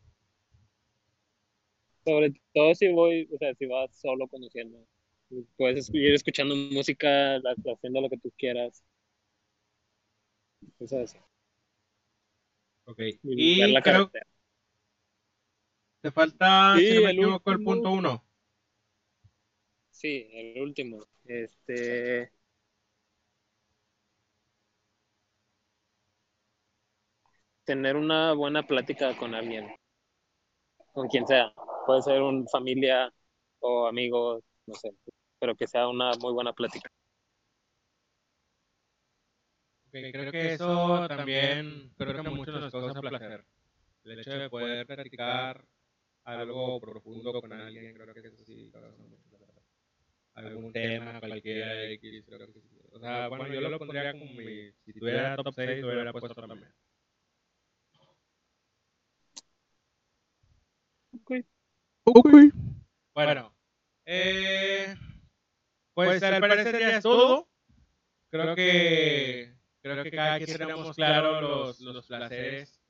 Sobre 2.04 2.32
todo 2.54 2.74
si 2.74 2.88
voy, 2.92 3.28
o 3.32 3.38
sea, 3.38 3.54
si 3.54 3.66
vas 3.66 3.94
solo 3.98 4.26
conduciendo. 4.28 4.78
Puedes 5.56 5.88
es- 5.88 5.90
ir 5.94 6.14
escuchando 6.14 6.54
música, 6.56 7.36
haciendo 7.36 8.00
lo 8.00 8.08
que 8.10 8.18
tú 8.18 8.32
quieras. 8.36 8.82
Cosas 10.78 11.02
así. 11.14 11.18
Ok, 12.84 13.00
Y 13.22 13.72
la 13.72 13.82
creo 13.82 14.12
te 16.02 16.10
falta, 16.10 16.78
Sí, 16.78 16.80
si 16.82 16.92
no 16.92 17.00
me 17.00 17.10
el 17.10 17.16
equivoco, 17.16 17.50
el 17.50 17.62
punto 17.62 17.90
1. 17.90 18.22
Sí, 19.90 20.28
el 20.32 20.60
último. 20.62 21.06
Este. 21.24 22.32
Tener 27.70 27.94
una 27.94 28.32
buena 28.32 28.64
plática 28.64 29.16
con 29.16 29.32
alguien, 29.32 29.72
con 30.92 31.06
quien 31.06 31.24
sea. 31.24 31.52
Puede 31.86 32.02
ser 32.02 32.20
un 32.20 32.48
familia 32.48 33.08
o 33.60 33.86
amigos, 33.86 34.42
no 34.66 34.74
sé, 34.74 34.90
pero 35.38 35.54
que 35.54 35.68
sea 35.68 35.86
una 35.86 36.10
muy 36.20 36.32
buena 36.32 36.52
plática. 36.52 36.90
Creo 39.92 40.32
que 40.32 40.54
eso 40.54 41.06
también, 41.06 41.92
creo 41.96 42.24
que 42.24 42.30
muchos 42.30 42.60
nos 42.60 42.72
causa 42.72 43.00
placer. 43.00 43.44
El 44.02 44.18
hecho 44.18 44.32
de 44.32 44.50
poder 44.50 44.84
platicar 44.84 45.64
algo 46.24 46.80
profundo 46.80 47.40
con 47.40 47.52
alguien, 47.52 47.94
creo 47.94 48.12
que 48.12 48.20
eso 48.20 48.44
sí 48.44 48.68
causa 48.72 48.98
mucho. 48.98 49.38
Algún 50.34 50.72
tema, 50.72 51.20
cualquiera 51.20 51.84
X, 51.84 52.24
creo 52.26 52.38
que 52.48 52.52
sí. 52.52 52.62
O 52.90 52.98
sea, 52.98 53.28
bueno, 53.28 53.46
yo 53.46 53.60
lo 53.60 53.78
pondría 53.78 54.10
como 54.10 54.24
mi, 54.24 54.72
si 54.84 54.92
tuviera 54.92 55.36
top 55.36 55.54
6, 55.54 55.82
lo 55.82 55.86
hubiera 55.86 56.12
puesto 56.12 56.34
también. 56.34 56.68
Bueno, 63.14 63.54
eh, 64.04 64.94
pues 65.94 66.22
al 66.22 66.40
parecer 66.40 66.78
ya 66.78 66.96
es 66.96 67.02
todo. 67.02 67.48
Creo 68.30 68.54
que 68.54 69.54
creo 69.82 70.02
que 70.02 70.10
cada 70.10 70.38
quien 70.38 70.58
tenemos 70.58 70.94
claro 70.96 71.40
los, 71.40 71.80
los 71.80 72.06
placeres 72.06 72.80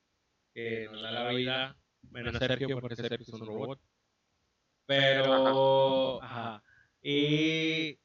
que 0.54 0.88
nos 0.90 1.02
da 1.02 1.10
la 1.10 1.28
vida, 1.28 1.76
menos 2.10 2.36
Sergio 2.36 2.80
porque 2.80 2.96
Sergio 2.96 3.18
es 3.20 3.28
un 3.28 3.46
robot. 3.46 3.80
Pero, 4.86 6.22
ajá. 6.22 6.62
Y 7.02 7.98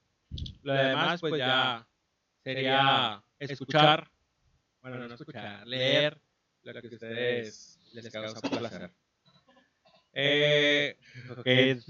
lo 0.62 0.74
demás, 0.74 1.20
pues 1.20 1.38
ya 1.38 1.88
sería 2.44 3.24
escuchar, 3.40 4.10
bueno, 4.82 5.08
no 5.08 5.16
escuchar, 5.16 5.66
leer 5.68 6.22
lo 6.62 6.74
que 6.74 6.88
a 6.88 6.92
ustedes 6.92 7.80
les 7.92 8.10
causa 8.12 8.40
placer. 8.42 8.92
Eh, 10.18 10.98
ok, 11.30 11.46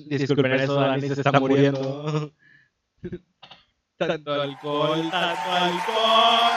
disculpen 0.10 0.54
eso, 0.54 0.74
Dani 0.74 1.08
se 1.10 1.14
está 1.14 1.40
muriendo. 1.40 2.34
tanto 3.98 4.34
alcohol, 4.34 5.12
tanto 5.12 5.52
alcohol. 5.52 6.54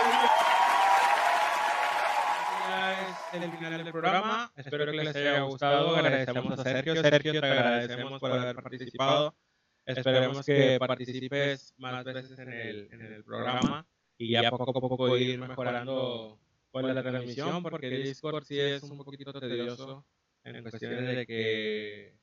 Ya 2.67 3.11
es 3.33 3.43
el 3.43 3.53
final 3.53 3.85
del 3.85 3.93
programa. 3.93 4.51
Espero 4.57 4.87
que 4.87 4.93
les 4.93 5.15
haya 5.15 5.41
gustado. 5.43 5.95
Agradecemos 5.95 6.59
a 6.59 6.63
Sergio. 6.63 7.03
Sergio, 7.03 7.33
te 7.33 7.47
agradecemos 7.47 8.19
por 8.19 8.33
haber 8.33 8.57
participado. 8.57 9.37
Esperemos 9.85 10.47
que 10.47 10.79
participes 10.79 11.75
más 11.77 12.03
veces 12.03 12.39
en 12.39 12.51
el, 12.51 12.89
en 12.93 13.01
el 13.13 13.25
programa 13.25 13.87
y 14.17 14.33
ya 14.33 14.51
poco 14.51 14.71
a 14.71 14.81
poco 14.81 15.19
ir 15.19 15.39
mejorando 15.39 16.39
con 16.71 16.95
la 16.95 17.03
transmisión, 17.03 17.63
porque 17.63 17.89
el 17.89 18.05
Discord 18.05 18.45
sí 18.45 18.59
es 18.59 18.83
un 18.85 18.97
poquito 18.97 19.39
tedioso 19.39 20.07
en 20.57 20.63
cuestiones 20.63 21.17
de 21.17 21.27
que 21.27 22.15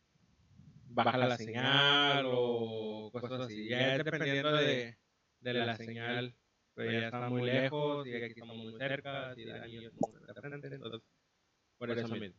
baja 0.87 1.17
la 1.17 1.37
señal 1.37 2.25
o 2.27 3.09
cosas 3.11 3.41
así. 3.41 3.67
Ya 3.67 3.95
es 3.95 4.03
dependiendo 4.03 4.55
de, 4.55 4.97
de 5.39 5.53
la 5.53 5.75
señal, 5.75 6.35
pero 6.73 6.91
ya 6.91 7.05
está 7.05 7.29
muy 7.29 7.43
lejos 7.43 8.07
y 8.07 8.15
aquí 8.15 8.33
estamos 8.33 8.57
muy 8.57 8.77
cerca, 8.77 9.33
y 9.35 9.45
Dani 9.45 9.77
de 9.77 9.91
frente, 10.33 10.67
entonces 10.67 11.01
por 11.77 11.91
eso 11.91 12.07
mismo. 12.07 12.37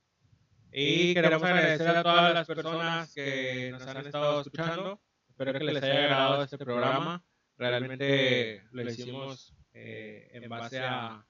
Y 0.73 1.15
queremos 1.15 1.43
agradecer 1.43 1.89
a 1.89 2.03
todas 2.03 2.35
las 2.35 2.47
personas 2.47 3.13
que 3.15 3.71
nos 3.71 3.87
han 3.87 4.07
estado 4.07 4.41
escuchando. 4.41 5.01
Espero 5.29 5.53
que 5.53 5.65
les 5.65 5.83
haya 5.83 6.05
agradado 6.05 6.43
este 6.43 6.59
programa. 6.59 7.25
Realmente 7.57 8.63
lo 8.73 8.83
hicimos 8.83 9.55
eh, 9.73 10.29
en 10.33 10.49
base 10.49 10.81
a, 10.81 11.27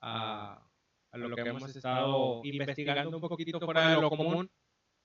a, 0.00 0.65
a 1.24 1.28
lo 1.28 1.36
que 1.36 1.42
hemos 1.42 1.74
estado 1.74 2.40
investigando 2.44 3.16
un 3.16 3.28
poquito 3.28 3.60
fuera 3.60 3.90
de 3.90 4.00
lo 4.00 4.10
común. 4.10 4.50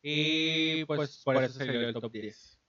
Y 0.04 0.84
pues 0.86 1.22
por 1.24 1.44
eso 1.44 1.54
salió 1.54 1.88
el 1.88 1.94
top 1.94 2.12
10. 2.12 2.60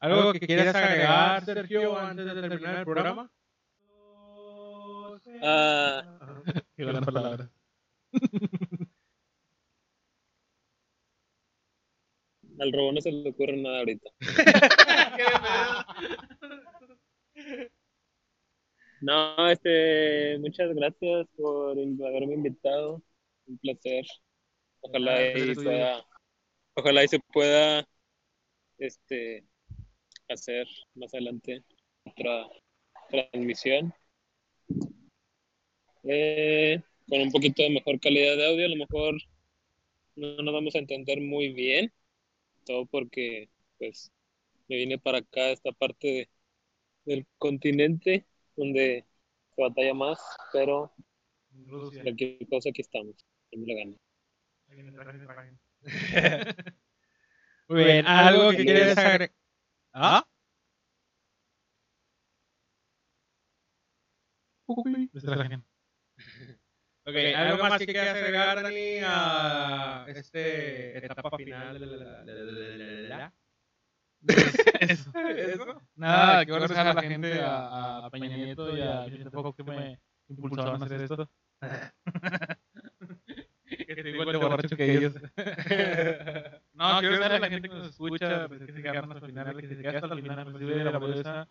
¿Algo 0.00 0.32
que 0.32 0.40
quieras 0.40 0.74
agregar, 0.74 1.44
Sergio, 1.44 1.98
antes 1.98 2.26
de 2.26 2.40
terminar 2.40 2.78
el 2.78 2.84
programa? 2.84 3.30
Ah, 5.42 6.42
Qué 6.76 6.84
buena 6.84 7.00
palabra. 7.00 7.50
al 12.58 12.72
robot 12.72 12.94
no 12.94 13.00
se 13.00 13.12
le 13.12 13.30
ocurre 13.30 13.56
nada 13.56 13.78
ahorita. 13.78 14.10
No, 19.00 19.50
este, 19.50 20.38
muchas 20.38 20.74
gracias 20.74 21.26
por 21.36 21.72
haberme 21.72 22.34
invitado. 22.34 23.02
Un 23.46 23.58
placer. 23.58 24.04
Ojalá 24.80 25.16
Ah, 25.18 25.32
y 25.38 25.54
pueda, 25.54 26.06
ojalá 26.74 27.04
y 27.04 27.08
se 27.08 27.18
pueda, 27.32 27.86
este, 28.78 29.44
hacer 30.28 30.66
más 30.94 31.12
adelante 31.14 31.64
otra 32.04 32.48
transmisión. 33.10 33.92
Eh, 36.04 36.80
con 37.08 37.20
un 37.20 37.30
poquito 37.32 37.62
de 37.62 37.70
mejor 37.70 38.00
calidad 38.00 38.36
de 38.36 38.46
audio, 38.46 38.66
a 38.66 38.68
lo 38.70 38.76
mejor 38.76 39.16
no 40.16 40.36
nos 40.42 40.54
vamos 40.54 40.74
a 40.74 40.78
entender 40.78 41.20
muy 41.20 41.52
bien, 41.52 41.92
todo 42.64 42.86
porque, 42.86 43.48
pues, 43.78 44.12
me 44.68 44.76
vine 44.76 44.98
para 44.98 45.18
acá, 45.18 45.50
esta 45.50 45.72
parte 45.72 46.06
de- 46.08 46.30
del 47.04 47.26
continente 47.38 48.26
donde 48.56 49.04
se 49.54 49.62
batalla 49.62 49.94
más, 49.94 50.18
pero 50.52 50.92
Rusia. 51.66 52.02
cualquier 52.02 52.48
cosa 52.48 52.70
aquí 52.70 52.82
estamos. 52.82 53.14
Dame 53.52 53.66
la 53.66 53.74
gana. 53.74 53.96
Muy 57.68 57.84
bien, 57.84 58.06
¿algo 58.06 58.50
que 58.50 58.64
quieres 58.64 58.96
agregar? 58.96 59.32
¿Ah? 59.92 60.26
Traje. 65.20 65.60
Ok, 67.04 67.14
¿algo 67.36 67.62
más 67.62 67.78
que 67.78 67.86
quieras 67.86 68.16
agregar, 68.16 68.62
Dani, 68.62 68.98
a 69.04 70.06
este 70.08 71.04
etapa 71.06 71.36
final 71.36 71.78
de 71.78 73.08
la... 73.08 73.32
Eso. 74.80 75.10
¿Eso? 75.18 75.82
Nada, 75.94 76.44
quiero 76.44 76.56
agradecer 76.56 76.86
a 76.86 76.94
la 76.94 77.02
gente, 77.02 77.40
a, 77.40 78.06
a 78.06 78.10
Peña 78.10 78.36
Nieto 78.36 78.76
y 78.76 78.80
a 78.80 79.06
Vicente 79.06 79.30
Fox 79.30 79.56
que 79.56 79.64
me 79.64 79.98
impulsaron 80.28 80.82
a 80.82 80.86
hacer 80.86 81.00
esto. 81.02 81.30
que 83.66 83.92
estoy 83.92 84.12
igual 84.12 84.32
de 84.32 84.38
borracho 84.38 84.76
que 84.76 84.96
ellos. 84.96 85.14
No, 86.76 86.98
quiero 87.00 87.14
agradecer 87.14 87.32
a 87.32 87.38
la 87.38 87.48
gente 87.48 87.68
que 87.70 87.74
nos 87.74 87.88
escucha, 87.88 88.48
pues, 88.48 88.60
que 88.66 88.72
se 88.72 88.82
quedaron 88.82 89.10
hasta 89.10 89.24
el 89.24 89.32
final, 89.32 89.56
que 89.58 89.66
se 89.66 89.78
queda 89.78 89.98
hasta 89.98 90.14
el 90.14 90.20
final, 90.20 90.52
recibe 90.52 90.84
la 90.84 90.98
valiosa 90.98 91.48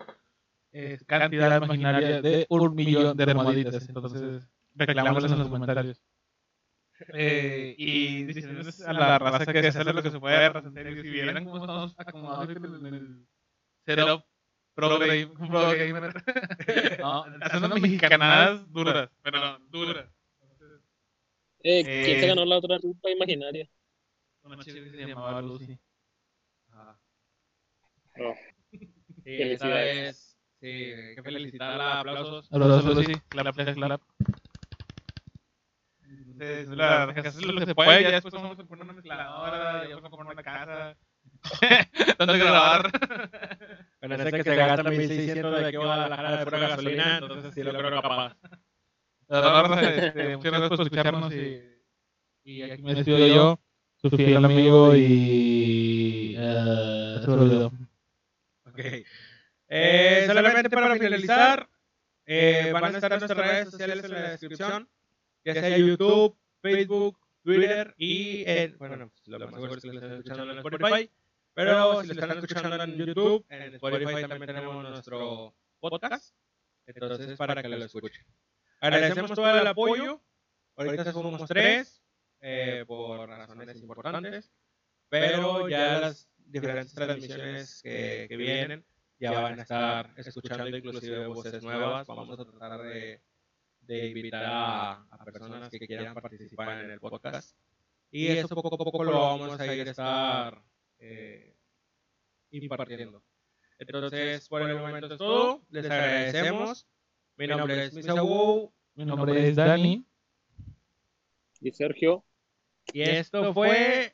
eh, 0.72 1.00
cantidad 1.08 1.64
imaginaria 1.64 2.22
de 2.22 2.46
un 2.48 2.76
millón 2.76 3.18
de 3.18 3.26
remoditas. 3.26 3.90
Entonces, 3.90 4.48
reclamarles 4.76 5.32
en 5.32 5.40
los 5.40 5.50
comentarios. 5.50 6.00
Eh, 7.10 7.76
y 7.78 8.24
decirles 8.24 8.82
a 8.82 8.94
la 8.94 9.20
raza 9.20 9.52
que 9.52 9.60
hacerle 9.60 9.94
lo 9.94 10.04
que 10.04 10.12
se 10.12 10.20
puede, 10.20 10.52
serio, 10.72 11.02
si 11.04 11.10
vieran 11.10 11.44
cómo 11.46 11.58
estamos 11.58 11.94
acomodados 11.98 12.50
en 12.56 12.86
el 12.86 13.28
setup 13.86 14.24
pro, 14.74 15.00
game- 15.00 15.28
pro 15.28 15.72
gamer, 15.72 16.14
no, 17.02 17.26
haciendo 17.42 17.76
mexicanadas 17.78 18.72
duras, 18.72 19.10
pero 19.22 19.40
no, 19.40 19.60
duras. 19.70 20.06
Eh, 21.64 21.84
¿Quién 21.84 22.18
Eh, 22.18 22.22
se 22.22 22.28
ganó 22.28 22.46
la 22.46 22.58
otra 22.58 22.78
ruta 22.78 23.10
imaginaria? 23.10 23.68
Una 24.44 24.64
chica 24.64 24.84
que 24.84 24.90
se 24.92 24.98
llamaba 24.98 25.42
Lucy. 25.42 25.78
No. 28.18 28.34
Sí, 29.26 29.32
esta 29.42 29.66
Felicidades. 29.66 29.96
vez, 30.06 30.38
sí, 30.60 30.68
hay 30.68 31.16
que 31.16 31.24
felicitarla, 31.24 32.00
aplausos. 32.02 32.54
Aplausos, 32.54 32.96
Lucy. 32.96 33.14
Clap, 33.30 33.56
clap, 33.56 33.74
clap. 33.76 34.02
Entonces, 36.38 36.68
la, 36.76 37.04
hacer 37.04 37.46
lo 37.46 37.60
que 37.62 37.66
se 37.66 37.76
puede, 37.76 38.04
ya 38.04 38.12
después 38.12 38.34
vamos 38.34 38.60
a 38.60 38.64
poner 38.64 38.84
una 38.84 38.94
mezcladora, 38.94 39.88
ya 39.88 39.96
vamos 39.96 40.12
a 40.12 40.18
poner 40.18 40.34
una 40.34 40.44
casa, 40.44 40.98
donde 42.20 42.38
grabar. 42.40 42.92
Con 44.02 44.12
ese 44.12 44.32
que 44.32 44.44
se 44.44 44.56
gasta 44.56 44.84
1600 44.84 45.60
de 45.60 45.66
aquí 45.66 45.76
a 45.78 45.80
Guadalajara 45.80 46.38
de 46.38 46.44
pura 46.46 46.60
gasolina, 46.60 47.18
entonces 47.20 47.54
sí 47.54 47.64
lo 47.64 47.72
creo 47.72 48.02
capaz. 48.02 48.36
La 49.28 49.62
verdad, 49.62 49.84
este, 49.84 50.38
muchas 50.38 50.52
gracias 50.52 50.70
por 50.70 50.82
escucharnos 50.82 51.34
y, 51.34 51.62
y 52.44 52.62
aquí 52.64 52.84
me 52.84 52.96
despido 52.96 53.28
yo, 53.28 53.60
su 53.96 54.10
fiel 54.10 54.44
amigo 54.44 54.94
y... 54.94 56.36
eh, 56.38 57.20
se 57.24 57.32
olvidó. 57.32 57.72
Ok. 58.66 58.80
Eh, 59.70 60.24
solamente 60.28 60.70
para 60.70 60.94
finalizar, 60.96 61.70
eh, 62.26 62.72
van 62.74 62.84
a 62.84 62.90
estar 62.90 63.18
nuestras 63.18 63.38
redes 63.38 63.72
sociales 63.72 64.04
en 64.04 64.12
la 64.12 64.30
descripción, 64.32 64.90
ya 65.46 65.54
sea 65.54 65.78
YouTube, 65.78 66.36
Facebook, 66.62 67.18
Twitter 67.44 67.94
y 67.98 68.44
en, 68.48 68.78
bueno, 68.78 69.12
lo 69.26 69.40
más 69.40 69.54
seguro 69.54 69.76
es 69.76 69.82
que 69.82 69.88
lo 69.88 69.94
están 69.94 70.12
escuchando 70.14 70.52
en 70.52 70.58
Spotify, 70.58 71.12
pero 71.54 72.02
si 72.02 72.08
lo 72.08 72.14
están 72.14 72.38
escuchando 72.38 72.84
en 72.84 72.98
YouTube, 72.98 73.46
en 73.50 73.76
Spotify 73.76 74.28
también 74.28 74.48
tenemos 74.48 74.84
nuestro 74.84 75.56
podcast, 75.80 76.36
entonces 76.88 77.38
para 77.38 77.62
que 77.62 77.70
lo 77.70 77.86
escuchen. 77.86 78.26
Agradecemos 78.82 79.32
todo 79.32 79.60
el 79.60 79.68
apoyo, 79.68 80.22
ahorita 80.76 81.14
somos 81.14 81.48
tres, 81.48 82.02
eh, 82.42 82.84
por 82.88 83.30
razones 83.30 83.80
importantes, 83.80 84.52
pero 85.08 85.70
ya 85.70 86.00
las 86.00 86.28
diferentes 86.38 86.94
transmisiones 86.96 87.82
que, 87.84 88.26
que 88.28 88.38
vienen 88.38 88.84
ya 89.20 89.40
van 89.40 89.60
a 89.60 89.62
estar 89.62 90.12
escuchando 90.18 90.68
inclusive 90.76 91.28
voces 91.28 91.64
nuevas. 91.64 92.08
Vamos 92.08 92.40
a 92.40 92.46
tratar 92.46 92.82
de, 92.82 93.22
de 93.88 94.08
invitar 94.08 94.44
a, 94.46 94.92
a 95.10 95.26
personas 95.26 95.70
que 95.70 95.80
quieran 95.80 96.14
participar 96.14 96.84
en 96.84 96.92
el 96.92 97.00
podcast. 97.00 97.56
Y 98.12 98.28
eso 98.28 98.56
poco 98.56 98.74
a 98.74 98.78
poco 98.78 99.04
lo 99.04 99.12
vamos 99.12 99.60
a 99.60 99.76
ir 99.76 99.88
a 99.88 99.92
estar 99.92 100.62
eh, 101.00 101.56
impartiendo. 102.52 103.24
Entonces, 103.78 104.48
por 104.48 104.62
el 104.62 104.78
momento 104.78 105.12
es 105.12 105.18
todo. 105.18 105.62
Les 105.70 105.86
agradecemos. 105.86 106.88
Mi 107.38 107.48
nombre 107.48 107.86
es 107.86 107.94
Misa 107.94 108.24
Wu. 108.24 108.72
Mi 108.96 109.06
nombre 109.06 109.50
es 109.50 109.56
Dani. 109.56 110.06
Y 111.60 111.72
Sergio. 111.72 112.24
Y 112.94 113.02
esto 113.02 113.54
fue. 113.54 114.14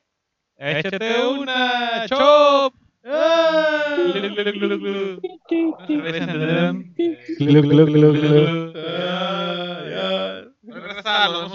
Échate 0.57 1.27
una 1.27 2.05
chop. 2.07 2.73
¡Ah! 3.03 3.97
Ah, 11.23 11.51